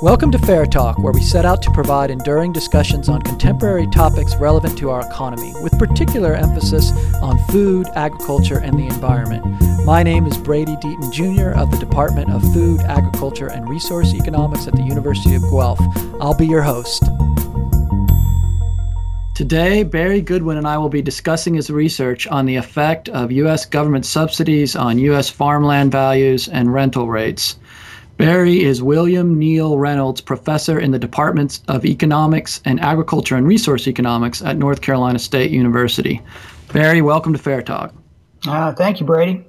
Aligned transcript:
Welcome 0.00 0.30
to 0.30 0.38
FARE 0.38 0.66
Talk, 0.66 0.96
where 1.00 1.12
we 1.12 1.20
set 1.20 1.44
out 1.44 1.60
to 1.62 1.72
provide 1.72 2.12
enduring 2.12 2.52
discussions 2.52 3.08
on 3.08 3.20
contemporary 3.20 3.88
topics 3.88 4.36
relevant 4.36 4.78
to 4.78 4.90
our 4.90 5.04
economy, 5.04 5.52
with 5.60 5.76
particular 5.76 6.34
emphasis 6.34 6.92
on 7.16 7.36
food, 7.48 7.88
agriculture, 7.96 8.58
and 8.58 8.78
the 8.78 8.86
environment. 8.86 9.44
My 9.84 10.04
name 10.04 10.24
is 10.28 10.38
Brady 10.38 10.76
Deaton 10.76 11.12
Jr. 11.12 11.58
of 11.58 11.72
the 11.72 11.78
Department 11.78 12.30
of 12.30 12.42
Food, 12.52 12.80
Agriculture, 12.82 13.48
and 13.48 13.68
Resource 13.68 14.14
Economics 14.14 14.68
at 14.68 14.76
the 14.76 14.84
University 14.84 15.34
of 15.34 15.42
Guelph. 15.50 15.80
I'll 16.20 16.32
be 16.32 16.46
your 16.46 16.62
host. 16.62 17.02
Today, 19.34 19.82
Barry 19.82 20.20
Goodwin 20.20 20.58
and 20.58 20.66
I 20.68 20.78
will 20.78 20.88
be 20.88 21.02
discussing 21.02 21.54
his 21.54 21.70
research 21.70 22.28
on 22.28 22.46
the 22.46 22.54
effect 22.54 23.08
of 23.08 23.32
U.S. 23.32 23.66
government 23.66 24.06
subsidies 24.06 24.76
on 24.76 24.98
U.S. 25.00 25.28
farmland 25.28 25.90
values 25.90 26.46
and 26.46 26.72
rental 26.72 27.08
rates. 27.08 27.56
Barry 28.18 28.64
is 28.64 28.82
William 28.82 29.38
Neal 29.38 29.78
Reynolds 29.78 30.20
Professor 30.20 30.80
in 30.80 30.90
the 30.90 30.98
Departments 30.98 31.62
of 31.68 31.86
Economics 31.86 32.60
and 32.64 32.80
Agriculture 32.80 33.36
and 33.36 33.46
Resource 33.46 33.86
Economics 33.86 34.42
at 34.42 34.58
North 34.58 34.80
Carolina 34.80 35.20
State 35.20 35.52
University. 35.52 36.20
Barry, 36.72 37.00
welcome 37.00 37.32
to 37.32 37.38
FARE 37.38 37.62
Talk. 37.62 37.94
Uh, 38.44 38.72
thank 38.72 38.98
you, 38.98 39.06
Brady. 39.06 39.44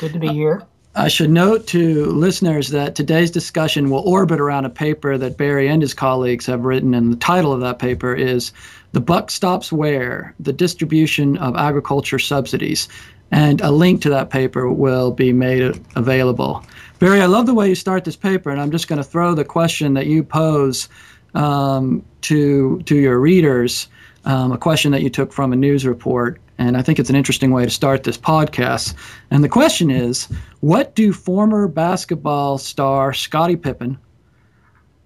Good 0.00 0.14
to 0.14 0.18
be 0.18 0.28
here. 0.28 0.62
I 0.94 1.08
should 1.08 1.28
note 1.28 1.66
to 1.66 2.06
listeners 2.06 2.70
that 2.70 2.94
today's 2.94 3.30
discussion 3.30 3.90
will 3.90 4.08
orbit 4.08 4.40
around 4.40 4.64
a 4.64 4.70
paper 4.70 5.18
that 5.18 5.36
Barry 5.36 5.68
and 5.68 5.82
his 5.82 5.92
colleagues 5.92 6.46
have 6.46 6.64
written, 6.64 6.94
and 6.94 7.12
the 7.12 7.18
title 7.18 7.52
of 7.52 7.60
that 7.60 7.78
paper 7.78 8.14
is 8.14 8.50
The 8.92 9.00
Buck 9.02 9.30
Stops 9.30 9.70
Where 9.70 10.34
The 10.40 10.54
Distribution 10.54 11.36
of 11.36 11.54
Agriculture 11.54 12.18
Subsidies. 12.18 12.88
And 13.30 13.60
a 13.60 13.72
link 13.72 14.00
to 14.02 14.10
that 14.10 14.30
paper 14.30 14.72
will 14.72 15.10
be 15.10 15.34
made 15.34 15.78
available. 15.96 16.64
Barry, 16.98 17.20
I 17.20 17.26
love 17.26 17.46
the 17.46 17.54
way 17.54 17.68
you 17.68 17.74
start 17.74 18.04
this 18.04 18.16
paper, 18.16 18.50
and 18.50 18.60
I'm 18.60 18.70
just 18.70 18.88
going 18.88 18.98
to 18.98 19.04
throw 19.04 19.34
the 19.34 19.44
question 19.44 19.94
that 19.94 20.06
you 20.06 20.22
pose 20.22 20.88
um, 21.34 22.04
to, 22.22 22.80
to 22.82 22.96
your 22.96 23.20
readers, 23.20 23.88
um, 24.24 24.52
a 24.52 24.58
question 24.58 24.92
that 24.92 25.02
you 25.02 25.10
took 25.10 25.32
from 25.32 25.52
a 25.52 25.56
news 25.56 25.86
report 25.86 26.40
and 26.58 26.76
I 26.76 26.82
think 26.82 26.98
it's 26.98 27.10
an 27.10 27.16
interesting 27.16 27.50
way 27.50 27.64
to 27.64 27.70
start 27.70 28.04
this 28.04 28.16
podcast. 28.16 28.94
And 29.30 29.44
the 29.44 29.48
question 29.48 29.90
is 29.90 30.28
what 30.60 30.94
do 30.94 31.12
former 31.12 31.68
basketball 31.68 32.58
star 32.58 33.12
Scottie 33.12 33.56
Pippen, 33.56 33.98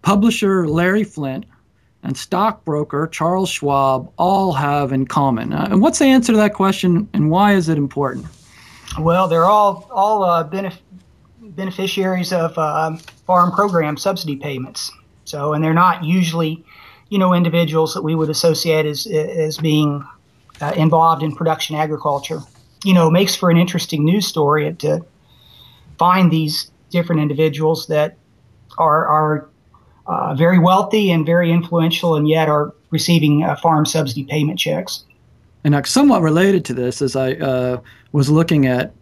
publisher 0.02 0.68
Larry 0.68 1.04
Flynt, 1.04 1.44
and 2.02 2.16
stockbroker 2.16 3.06
Charles 3.08 3.50
Schwab 3.50 4.10
all 4.16 4.52
have 4.52 4.92
in 4.92 5.06
common? 5.06 5.52
Uh, 5.52 5.68
and 5.70 5.82
what's 5.82 5.98
the 5.98 6.06
answer 6.06 6.32
to 6.32 6.38
that 6.38 6.54
question, 6.54 7.08
and 7.12 7.30
why 7.30 7.54
is 7.54 7.68
it 7.68 7.78
important? 7.78 8.26
Well, 8.98 9.28
they're 9.28 9.44
all 9.44 9.88
all 9.90 10.24
uh, 10.24 10.42
beneficiaries 11.50 12.32
of 12.32 12.56
uh, 12.56 12.96
farm 13.26 13.52
program 13.52 13.96
subsidy 13.96 14.36
payments. 14.36 14.90
So, 15.24 15.52
and 15.52 15.62
they're 15.62 15.74
not 15.74 16.04
usually, 16.04 16.64
you 17.08 17.18
know, 17.18 17.34
individuals 17.34 17.94
that 17.94 18.02
we 18.02 18.14
would 18.14 18.30
associate 18.30 18.86
as 18.86 19.06
as 19.06 19.58
being 19.58 20.04
uh, 20.60 20.72
involved 20.76 21.22
in 21.22 21.34
production 21.34 21.76
agriculture. 21.76 22.40
You 22.84 22.94
know, 22.94 23.10
makes 23.10 23.34
for 23.34 23.50
an 23.50 23.56
interesting 23.56 24.04
news 24.04 24.26
story 24.26 24.72
to 24.74 25.04
find 25.98 26.30
these 26.30 26.70
different 26.90 27.22
individuals 27.22 27.86
that 27.86 28.16
are 28.78 29.06
are 29.06 29.48
uh, 30.06 30.34
very 30.34 30.58
wealthy 30.58 31.10
and 31.10 31.26
very 31.26 31.52
influential, 31.52 32.16
and 32.16 32.28
yet 32.28 32.48
are 32.48 32.74
receiving 32.90 33.44
uh, 33.44 33.54
farm 33.56 33.86
subsidy 33.86 34.24
payment 34.24 34.58
checks. 34.58 35.04
And 35.62 35.86
somewhat 35.86 36.22
related 36.22 36.64
to 36.66 36.74
this, 36.74 37.02
as 37.02 37.16
I 37.16 37.32
uh, 37.34 37.80
was 38.12 38.30
looking 38.30 38.66
at 38.66 38.92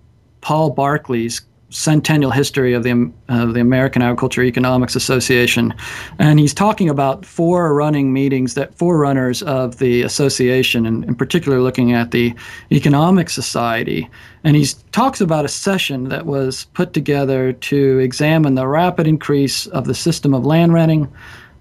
Paul 0.40 0.70
Barkley's 0.70 1.40
centennial 1.70 2.30
history 2.30 2.72
of 2.72 2.82
the 2.82 2.92
um, 2.92 3.14
of 3.28 3.54
the 3.54 3.60
American 3.60 4.00
Agriculture 4.00 4.42
Economics 4.42 4.96
Association, 4.96 5.74
and 6.18 6.38
he's 6.38 6.54
talking 6.54 6.88
about 6.88 7.26
four 7.26 7.74
running 7.74 8.12
meetings 8.12 8.54
that 8.54 8.74
forerunners 8.74 9.42
of 9.42 9.78
the 9.78 10.02
association, 10.02 10.86
and 10.86 11.04
in 11.04 11.14
particular 11.14 11.60
looking 11.60 11.92
at 11.92 12.10
the 12.10 12.34
Economic 12.72 13.28
Society, 13.28 14.08
and 14.44 14.56
he 14.56 14.66
talks 14.92 15.20
about 15.20 15.44
a 15.44 15.48
session 15.48 16.08
that 16.08 16.26
was 16.26 16.64
put 16.72 16.92
together 16.92 17.52
to 17.52 17.98
examine 17.98 18.54
the 18.54 18.66
rapid 18.66 19.06
increase 19.06 19.66
of 19.68 19.84
the 19.84 19.94
system 19.94 20.32
of 20.32 20.46
land 20.46 20.72
renting, 20.72 21.12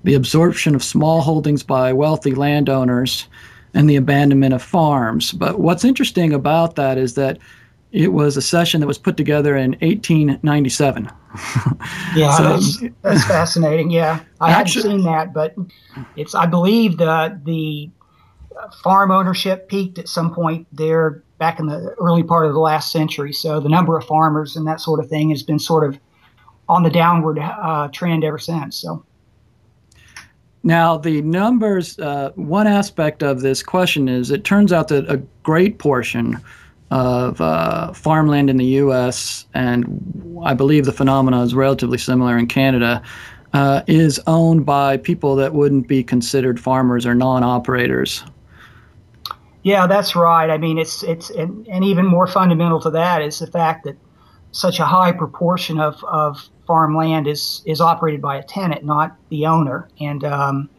the 0.04 0.14
absorption 0.14 0.74
of 0.74 0.84
small 0.84 1.22
holdings 1.22 1.64
by 1.64 1.92
wealthy 1.92 2.34
landowners, 2.34 3.28
and 3.74 3.90
the 3.90 3.98
abandonment 3.98 4.54
of 4.54 4.64
farms. 4.64 5.34
But 5.34 5.60
what's 5.60 5.84
interesting 5.84 6.34
about 6.34 6.76
that 6.78 6.98
is 6.98 7.16
that 7.16 7.38
it 7.98 8.14
was 8.14 8.38
a 8.38 8.44
session 8.44 8.80
that 8.80 8.86
was 8.86 9.00
put 9.00 9.18
together 9.18 9.58
in 9.58 9.72
1897. 9.72 11.12
yeah, 12.16 12.32
so, 12.38 12.44
that's, 12.44 12.80
that's, 13.02 13.26
fascinating. 13.26 13.90
Yeah, 13.90 14.20
I 14.40 14.52
actually, 14.52 14.84
hadn't 14.84 15.00
seen 15.00 15.06
that, 15.12 15.34
but 15.34 15.56
it's 16.16 16.36
I 16.36 16.46
believe 16.46 16.98
the 16.98 17.42
the 17.44 17.90
farm 18.84 19.10
ownership 19.10 19.68
peaked 19.68 19.98
at 19.98 20.08
some 20.08 20.32
point 20.32 20.68
there 20.72 21.24
back 21.40 21.60
in 21.60 21.66
the 21.66 21.96
early 22.00 22.22
part 22.22 22.46
of 22.46 22.54
the 22.54 22.60
last 22.60 22.92
century. 22.92 23.34
So 23.34 23.60
the 23.60 23.70
number 23.70 23.98
of 23.98 24.06
farmers 24.06 24.56
and 24.56 24.68
that 24.68 24.80
sort 24.80 25.00
of 25.00 25.10
thing 25.10 25.32
has 25.32 25.42
been 25.42 25.60
sort 25.60 25.84
of 25.84 26.00
on 26.70 26.84
the 26.84 26.90
downward 26.92 27.40
uh, 27.40 27.88
trend 27.92 28.24
ever 28.24 28.38
since. 28.38 28.76
So. 28.76 29.04
Now, 30.64 30.98
the 30.98 31.22
numbers, 31.22 31.98
uh, 32.00 32.32
one 32.36 32.68
aspect 32.68 33.24
of 33.24 33.42
this 33.42 33.64
question 33.64 34.08
is 34.10 34.30
it 34.30 34.44
turns 34.44 34.74
out 34.74 34.90
that 34.90 35.10
a 35.10 35.18
great 35.44 35.80
portion 35.80 36.40
of 36.92 37.42
uh, 37.42 37.92
farmland 37.94 38.50
in 38.50 38.58
the 38.58 38.66
U.S., 38.66 39.46
and 39.54 40.40
I 40.44 40.54
believe 40.54 40.86
the 40.86 40.94
phenomena 40.94 41.44
is 41.44 41.54
relatively 41.54 41.98
similar 41.98 42.38
in 42.38 42.48
Canada, 42.48 43.02
uh, 43.54 43.82
is 43.88 44.20
owned 44.28 44.66
by 44.66 44.98
people 44.98 45.36
that 45.36 45.54
wouldn't 45.54 45.88
be 45.88 46.04
considered 46.04 46.60
farmers 46.60 47.06
or 47.06 47.16
non-operators. 47.16 48.24
Yeah, 49.64 49.88
that's 49.88 50.16
right. 50.16 50.50
I 50.50 50.58
mean, 50.58 50.78
it's 50.78 51.04
it's 51.04 51.30
and, 51.30 51.68
and 51.68 51.84
even 51.84 52.06
more 52.06 52.28
fundamental 52.28 52.80
to 52.82 52.90
that 52.92 53.22
is 53.22 53.40
the 53.40 53.48
fact 53.48 53.84
that 53.84 53.98
such 54.52 54.80
a 54.80 54.86
high 54.86 55.12
proportion 55.12 55.80
of, 55.80 56.02
of 56.06 56.48
farmland 56.66 57.28
is 57.28 57.64
is 57.66 57.82
operated 57.82 58.22
by 58.22 58.38
a 58.38 58.44
tenant, 58.44 58.86
not 58.86 59.18
the 59.30 59.46
owner. 59.46 59.90
And 60.00 60.24
um, 60.24 60.70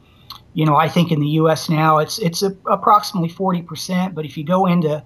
you 0.54 0.64
know, 0.64 0.76
I 0.76 0.88
think 0.88 1.12
in 1.12 1.20
the 1.20 1.28
U.S. 1.42 1.68
now 1.68 1.98
it's 1.98 2.18
it's 2.18 2.42
a, 2.42 2.56
approximately 2.66 3.28
forty 3.28 3.60
percent. 3.60 4.14
But 4.14 4.24
if 4.24 4.38
you 4.38 4.44
go 4.44 4.64
into 4.64 5.02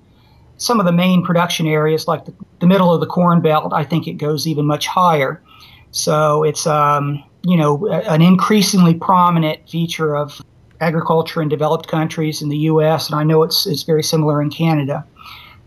some 0.62 0.78
of 0.78 0.87
the 0.87 0.93
main 0.93 1.25
production 1.25 1.67
areas, 1.67 2.06
like 2.06 2.25
the, 2.25 2.34
the 2.61 2.67
middle 2.67 2.95
of 2.95 3.00
the 3.00 3.06
Corn 3.06 3.41
Belt, 3.41 3.73
I 3.73 3.83
think 3.83 4.06
it 4.06 4.15
goes 4.15 4.47
even 4.47 4.65
much 4.65 4.87
higher. 4.87 5.43
So 5.91 6.45
it's 6.45 6.67
um, 6.67 7.23
you 7.43 7.56
know 7.56 7.89
an 7.89 8.23
increasingly 8.23 8.95
prominent 8.95 9.69
feature 9.69 10.17
of 10.17 10.41
agriculture 10.81 11.43
in 11.43 11.49
developed 11.49 11.89
countries 11.89 12.43
in 12.43 12.49
the 12.49 12.59
U.S. 12.59 13.11
and 13.11 13.19
I 13.19 13.25
know 13.25 13.43
it's 13.43 13.67
it's 13.67 13.83
very 13.83 14.03
similar 14.03 14.41
in 14.41 14.50
Canada. 14.50 15.05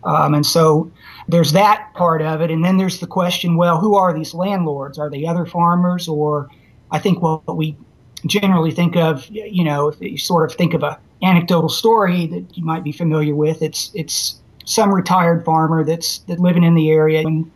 Um, 0.06 0.34
and 0.36 0.46
so 0.46 0.92
there's 1.28 1.52
that 1.54 1.90
part 1.96 2.22
of 2.22 2.42
it, 2.42 2.52
and 2.52 2.64
then 2.64 2.78
there's 2.78 3.00
the 3.00 3.08
question: 3.08 3.58
well, 3.58 3.80
who 3.80 3.96
are 3.96 4.14
these 4.14 4.34
landlords? 4.34 4.98
Are 4.98 5.10
they 5.10 5.26
other 5.26 5.46
farmers, 5.46 6.08
or 6.08 6.50
I 6.92 7.00
think 7.00 7.22
what 7.22 7.58
we 7.58 7.78
generally 8.26 8.72
think 8.72 8.96
of, 8.96 9.28
you 9.30 9.64
know, 9.64 9.90
if 9.90 10.00
you 10.00 10.18
sort 10.18 10.50
of 10.50 10.58
think 10.58 10.74
of 10.74 10.84
a 10.84 11.00
anecdotal 11.22 11.70
story 11.70 12.28
that 12.28 12.58
you 12.58 12.64
might 12.64 12.84
be 12.84 12.92
familiar 12.92 13.36
with, 13.36 13.62
it's 13.62 13.92
it's 13.94 14.40
some 14.66 14.94
retired 14.94 15.46
farmer 15.46 15.84
that's 15.84 16.20
that 16.20 16.40
living 16.40 16.64
in 16.64 16.76
the 16.76 16.90
area 16.90 17.22
and 17.22 17.50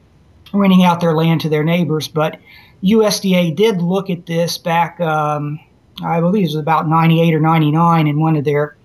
renting 0.53 0.83
out 0.83 1.01
their 1.01 1.13
land 1.13 1.41
to 1.41 1.49
their 1.49 1.63
neighbors. 1.63 2.07
But 2.07 2.39
USDA 2.83 3.55
did 3.55 3.81
look 3.81 4.09
at 4.09 4.25
this 4.25 4.57
back, 4.57 4.99
um, 5.01 5.59
I 6.03 6.19
believe 6.19 6.43
it 6.43 6.47
was 6.47 6.55
about 6.55 6.87
98 6.87 7.33
or 7.33 7.39
99 7.39 8.07
in 8.07 8.19
one 8.19 8.35
of 8.35 8.45
their 8.45 8.77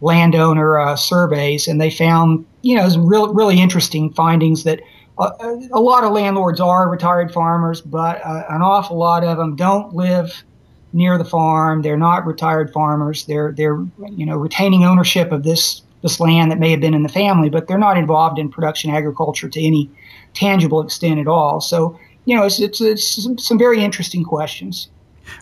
landowner 0.00 0.78
uh, 0.78 0.96
surveys, 0.96 1.68
and 1.68 1.80
they 1.80 1.90
found, 1.90 2.44
you 2.62 2.76
know, 2.76 2.88
some 2.88 3.06
real, 3.06 3.32
really 3.32 3.60
interesting 3.60 4.12
findings 4.12 4.64
that 4.64 4.80
uh, 5.18 5.30
a 5.72 5.80
lot 5.80 6.04
of 6.04 6.12
landlords 6.12 6.60
are 6.60 6.90
retired 6.90 7.32
farmers, 7.32 7.80
but 7.80 8.20
uh, 8.24 8.44
an 8.50 8.62
awful 8.62 8.96
lot 8.96 9.24
of 9.24 9.38
them 9.38 9.56
don't 9.56 9.94
live 9.94 10.44
near 10.92 11.16
the 11.16 11.24
farm. 11.24 11.82
They're 11.82 11.96
not 11.96 12.26
retired 12.26 12.72
farmers. 12.72 13.24
They're 13.24 13.52
they're 13.52 13.78
you 14.10 14.26
know 14.26 14.36
retaining 14.36 14.84
ownership 14.84 15.32
of 15.32 15.42
this 15.42 15.82
this 16.06 16.20
land 16.20 16.52
that 16.52 16.60
may 16.60 16.70
have 16.70 16.80
been 16.80 16.94
in 16.94 17.02
the 17.02 17.08
family, 17.08 17.50
but 17.50 17.66
they're 17.66 17.78
not 17.78 17.98
involved 17.98 18.38
in 18.38 18.48
production 18.48 18.90
agriculture 18.90 19.48
to 19.48 19.60
any 19.60 19.90
tangible 20.34 20.80
extent 20.80 21.18
at 21.18 21.26
all. 21.26 21.60
So, 21.60 21.98
you 22.26 22.36
know, 22.36 22.44
it's, 22.44 22.60
it's, 22.60 22.80
it's 22.80 23.04
some, 23.24 23.36
some 23.38 23.58
very 23.58 23.82
interesting 23.82 24.22
questions. 24.22 24.88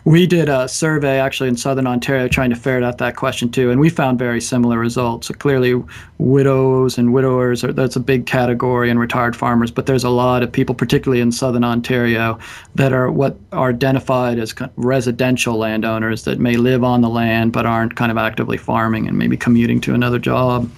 We 0.03 0.27
did 0.27 0.49
a 0.49 0.67
survey 0.67 1.19
actually 1.19 1.49
in 1.49 1.57
southern 1.57 1.87
Ontario 1.87 2.27
trying 2.27 2.49
to 2.49 2.55
ferret 2.55 2.83
out 2.83 2.97
that 2.99 3.15
question 3.15 3.49
too, 3.49 3.71
and 3.71 3.79
we 3.79 3.89
found 3.89 4.19
very 4.19 4.41
similar 4.41 4.79
results. 4.79 5.27
So 5.27 5.33
clearly, 5.33 5.81
widows 6.17 6.97
and 6.97 7.13
widowers 7.13 7.63
are 7.63 7.73
that's 7.73 7.95
a 7.95 7.99
big 7.99 8.25
category, 8.25 8.89
and 8.89 8.99
retired 8.99 9.35
farmers. 9.35 9.71
But 9.71 9.85
there's 9.85 10.03
a 10.03 10.09
lot 10.09 10.43
of 10.43 10.51
people, 10.51 10.75
particularly 10.75 11.21
in 11.21 11.31
southern 11.31 11.63
Ontario, 11.63 12.39
that 12.75 12.93
are 12.93 13.11
what 13.11 13.37
are 13.51 13.69
identified 13.69 14.39
as 14.39 14.53
residential 14.75 15.57
landowners 15.57 16.23
that 16.23 16.39
may 16.39 16.57
live 16.57 16.83
on 16.83 17.01
the 17.01 17.09
land 17.09 17.51
but 17.51 17.65
aren't 17.65 17.95
kind 17.95 18.11
of 18.11 18.17
actively 18.17 18.57
farming 18.57 19.07
and 19.07 19.17
maybe 19.17 19.37
commuting 19.37 19.81
to 19.81 19.93
another 19.93 20.19
job. 20.19 20.69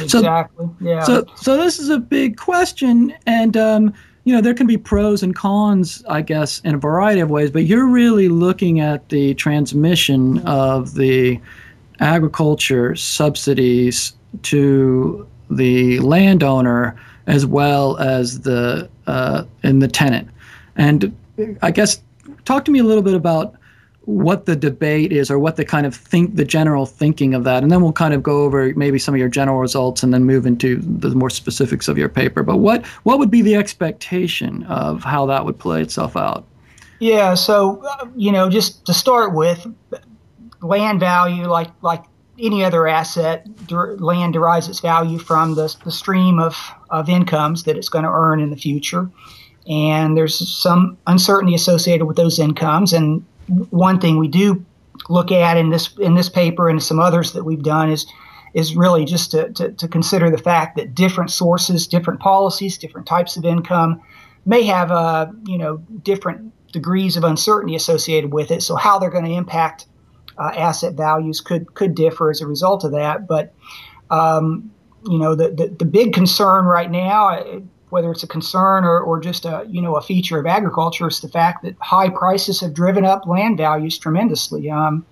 Exactly. 0.00 0.66
So, 0.66 0.76
yeah. 0.80 1.02
So, 1.02 1.24
so 1.36 1.56
this 1.56 1.78
is 1.78 1.88
a 1.88 1.98
big 1.98 2.36
question, 2.36 3.14
and 3.26 3.56
um, 3.56 3.94
you 4.24 4.34
know, 4.34 4.40
there 4.40 4.54
can 4.54 4.66
be 4.66 4.76
pros 4.76 5.22
and 5.22 5.34
cons, 5.34 6.04
I 6.08 6.22
guess, 6.22 6.60
in 6.60 6.74
a 6.74 6.78
variety 6.78 7.20
of 7.20 7.30
ways, 7.30 7.50
but 7.50 7.64
you're 7.64 7.86
really 7.86 8.28
looking 8.28 8.80
at 8.80 9.08
the 9.08 9.34
transmission 9.34 10.38
of 10.46 10.94
the 10.94 11.40
agriculture 12.00 12.94
subsidies 12.96 14.14
to 14.42 15.26
the 15.50 15.98
landowner 16.00 17.00
as 17.26 17.46
well 17.46 17.96
as 17.98 18.40
the 18.40 18.88
uh, 19.06 19.44
the 19.62 19.88
tenant. 19.88 20.28
And 20.76 21.16
I 21.62 21.70
guess 21.70 22.02
talk 22.44 22.64
to 22.66 22.70
me 22.70 22.78
a 22.78 22.84
little 22.84 23.02
bit 23.02 23.14
about 23.14 23.54
what 24.10 24.46
the 24.46 24.56
debate 24.56 25.12
is 25.12 25.30
or 25.30 25.38
what 25.38 25.56
the 25.56 25.64
kind 25.64 25.86
of 25.86 25.94
think 25.94 26.36
the 26.36 26.44
general 26.44 26.86
thinking 26.86 27.34
of 27.34 27.44
that. 27.44 27.62
And 27.62 27.70
then 27.70 27.82
we'll 27.82 27.92
kind 27.92 28.14
of 28.14 28.22
go 28.22 28.42
over 28.42 28.72
maybe 28.74 28.98
some 28.98 29.14
of 29.14 29.18
your 29.18 29.28
general 29.28 29.58
results 29.58 30.02
and 30.02 30.12
then 30.12 30.24
move 30.24 30.46
into 30.46 30.76
the 30.76 31.10
more 31.10 31.30
specifics 31.30 31.88
of 31.88 31.96
your 31.96 32.08
paper. 32.08 32.42
But 32.42 32.56
what 32.56 32.86
what 33.04 33.18
would 33.18 33.30
be 33.30 33.42
the 33.42 33.54
expectation 33.54 34.64
of 34.64 35.02
how 35.04 35.26
that 35.26 35.44
would 35.44 35.58
play 35.58 35.82
itself 35.82 36.16
out? 36.16 36.44
Yeah 36.98 37.34
so 37.34 37.82
uh, 37.86 38.06
you 38.14 38.30
know 38.32 38.50
just 38.50 38.84
to 38.86 38.92
start 38.92 39.34
with 39.34 39.66
land 40.60 41.00
value 41.00 41.44
like 41.44 41.70
like 41.80 42.04
any 42.40 42.64
other 42.64 42.86
asset 42.86 43.46
land 43.70 44.32
derives 44.32 44.68
its 44.68 44.80
value 44.80 45.18
from 45.18 45.54
the, 45.54 45.74
the 45.84 45.90
stream 45.90 46.38
of, 46.38 46.56
of 46.90 47.08
incomes 47.08 47.64
that 47.64 47.76
it's 47.76 47.88
going 47.88 48.04
to 48.04 48.10
earn 48.10 48.40
in 48.40 48.50
the 48.50 48.56
future. 48.56 49.10
And 49.68 50.16
there's 50.16 50.48
some 50.48 50.96
uncertainty 51.06 51.54
associated 51.54 52.06
with 52.06 52.16
those 52.16 52.38
incomes. 52.38 52.92
And 52.92 53.24
one 53.70 54.00
thing 54.00 54.18
we 54.18 54.28
do 54.28 54.64
look 55.08 55.32
at 55.32 55.56
in 55.56 55.70
this 55.70 55.96
in 55.98 56.14
this 56.14 56.28
paper 56.28 56.68
and 56.68 56.82
some 56.82 57.00
others 57.00 57.32
that 57.32 57.44
we've 57.44 57.62
done 57.62 57.90
is 57.90 58.06
is 58.52 58.74
really 58.74 59.04
just 59.04 59.30
to, 59.30 59.48
to, 59.52 59.70
to, 59.72 59.86
consider 59.86 60.28
the 60.28 60.36
fact 60.36 60.76
that 60.76 60.92
different 60.92 61.30
sources, 61.30 61.86
different 61.86 62.18
policies, 62.18 62.76
different 62.76 63.06
types 63.06 63.36
of 63.36 63.44
income 63.44 64.02
may 64.44 64.62
have 64.64 64.90
uh, 64.90 65.26
you 65.46 65.58
know 65.58 65.78
different 66.02 66.52
degrees 66.72 67.16
of 67.16 67.24
uncertainty 67.24 67.74
associated 67.74 68.32
with 68.32 68.50
it. 68.50 68.62
So 68.62 68.76
how 68.76 68.98
they're 68.98 69.10
going 69.10 69.24
to 69.24 69.32
impact 69.32 69.86
uh, 70.38 70.52
asset 70.56 70.94
values 70.94 71.40
could 71.40 71.74
could 71.74 71.94
differ 71.94 72.30
as 72.30 72.40
a 72.40 72.46
result 72.46 72.84
of 72.84 72.92
that. 72.92 73.26
But 73.26 73.54
um, 74.10 74.70
you 75.04 75.18
know 75.18 75.34
the, 75.34 75.50
the, 75.50 75.68
the 75.78 75.84
big 75.84 76.12
concern 76.12 76.64
right 76.64 76.90
now, 76.90 77.62
whether 77.90 78.10
it's 78.10 78.22
a 78.22 78.26
concern 78.26 78.84
or, 78.84 79.00
or 79.00 79.20
just 79.20 79.44
a 79.44 79.66
you 79.68 79.82
know 79.82 79.96
a 79.96 80.00
feature 80.00 80.38
of 80.38 80.46
agriculture 80.46 81.08
is 81.08 81.20
the 81.20 81.28
fact 81.28 81.62
that 81.62 81.76
high 81.80 82.08
prices 82.08 82.60
have 82.60 82.72
driven 82.74 83.04
up 83.04 83.26
land 83.26 83.56
values 83.56 83.98
tremendously. 83.98 84.70
Um, 84.70 85.04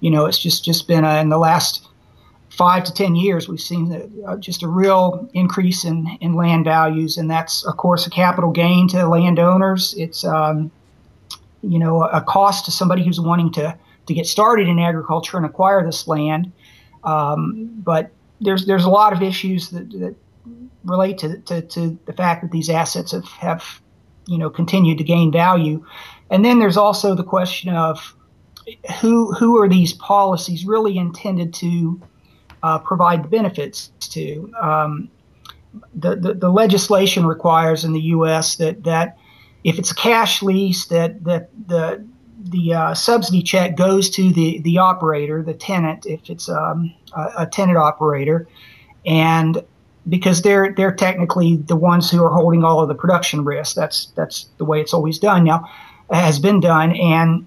you 0.00 0.10
know, 0.10 0.26
it's 0.26 0.38
just 0.38 0.64
just 0.64 0.88
been 0.88 1.04
a, 1.04 1.20
in 1.20 1.28
the 1.28 1.38
last 1.38 1.86
five 2.48 2.84
to 2.84 2.92
ten 2.92 3.14
years 3.14 3.48
we've 3.48 3.60
seen 3.60 4.10
just 4.40 4.62
a 4.62 4.68
real 4.68 5.28
increase 5.34 5.84
in 5.84 6.06
in 6.20 6.34
land 6.34 6.64
values, 6.64 7.16
and 7.16 7.30
that's 7.30 7.64
of 7.64 7.76
course 7.76 8.06
a 8.06 8.10
capital 8.10 8.50
gain 8.50 8.88
to 8.88 9.06
landowners. 9.06 9.94
It's 9.98 10.24
um, 10.24 10.70
you 11.62 11.78
know 11.78 12.04
a 12.04 12.20
cost 12.20 12.64
to 12.66 12.70
somebody 12.70 13.04
who's 13.04 13.20
wanting 13.20 13.52
to 13.52 13.76
to 14.06 14.14
get 14.14 14.26
started 14.26 14.68
in 14.68 14.78
agriculture 14.78 15.36
and 15.36 15.46
acquire 15.46 15.84
this 15.84 16.08
land. 16.08 16.52
Um, 17.04 17.70
but 17.84 18.10
there's 18.40 18.66
there's 18.66 18.84
a 18.84 18.90
lot 18.90 19.12
of 19.12 19.22
issues 19.22 19.70
that, 19.70 19.90
that 19.92 20.14
relate 20.84 21.18
to, 21.18 21.38
to, 21.40 21.62
to 21.62 21.98
the 22.06 22.12
fact 22.12 22.42
that 22.42 22.50
these 22.50 22.70
assets 22.70 23.12
have, 23.12 23.26
have 23.26 23.80
you 24.26 24.38
know 24.38 24.50
continued 24.50 24.98
to 24.98 25.04
gain 25.04 25.30
value 25.32 25.84
and 26.30 26.44
then 26.44 26.58
there's 26.58 26.76
also 26.76 27.14
the 27.14 27.24
question 27.24 27.74
of 27.74 28.14
who 29.00 29.32
who 29.34 29.60
are 29.60 29.68
these 29.68 29.92
policies 29.94 30.64
really 30.64 30.96
intended 30.96 31.52
to 31.54 32.00
uh, 32.62 32.78
provide 32.78 33.24
the 33.24 33.28
benefits 33.28 33.90
to 34.00 34.52
um, 34.60 35.10
the, 35.94 36.16
the, 36.16 36.34
the 36.34 36.50
legislation 36.50 37.26
requires 37.26 37.84
in 37.84 37.92
the 37.92 38.00
U.S. 38.00 38.56
that 38.56 38.84
that 38.84 39.16
if 39.64 39.78
it's 39.78 39.90
a 39.90 39.94
cash 39.94 40.42
lease 40.42 40.86
that 40.86 41.22
that 41.24 41.50
the 41.68 42.04
the 42.42 42.74
uh, 42.74 42.94
subsidy 42.94 43.42
check 43.42 43.76
goes 43.76 44.10
to 44.10 44.32
the 44.32 44.60
the 44.60 44.78
operator, 44.78 45.42
the 45.42 45.54
tenant, 45.54 46.06
if 46.06 46.28
it's 46.30 46.48
um, 46.48 46.94
a, 47.14 47.30
a 47.38 47.46
tenant 47.46 47.78
operator, 47.78 48.48
and 49.06 49.62
because 50.10 50.42
they're 50.42 50.74
they're 50.76 50.94
technically 50.94 51.56
the 51.56 51.76
ones 51.76 52.10
who 52.10 52.22
are 52.22 52.30
holding 52.30 52.64
all 52.64 52.82
of 52.82 52.88
the 52.88 52.94
production 52.94 53.44
risk. 53.44 53.76
That's 53.76 54.06
that's 54.16 54.46
the 54.58 54.64
way 54.64 54.80
it's 54.80 54.92
always 54.92 55.18
done 55.18 55.44
now, 55.44 55.66
has 56.10 56.38
been 56.38 56.60
done. 56.60 56.94
And 56.96 57.46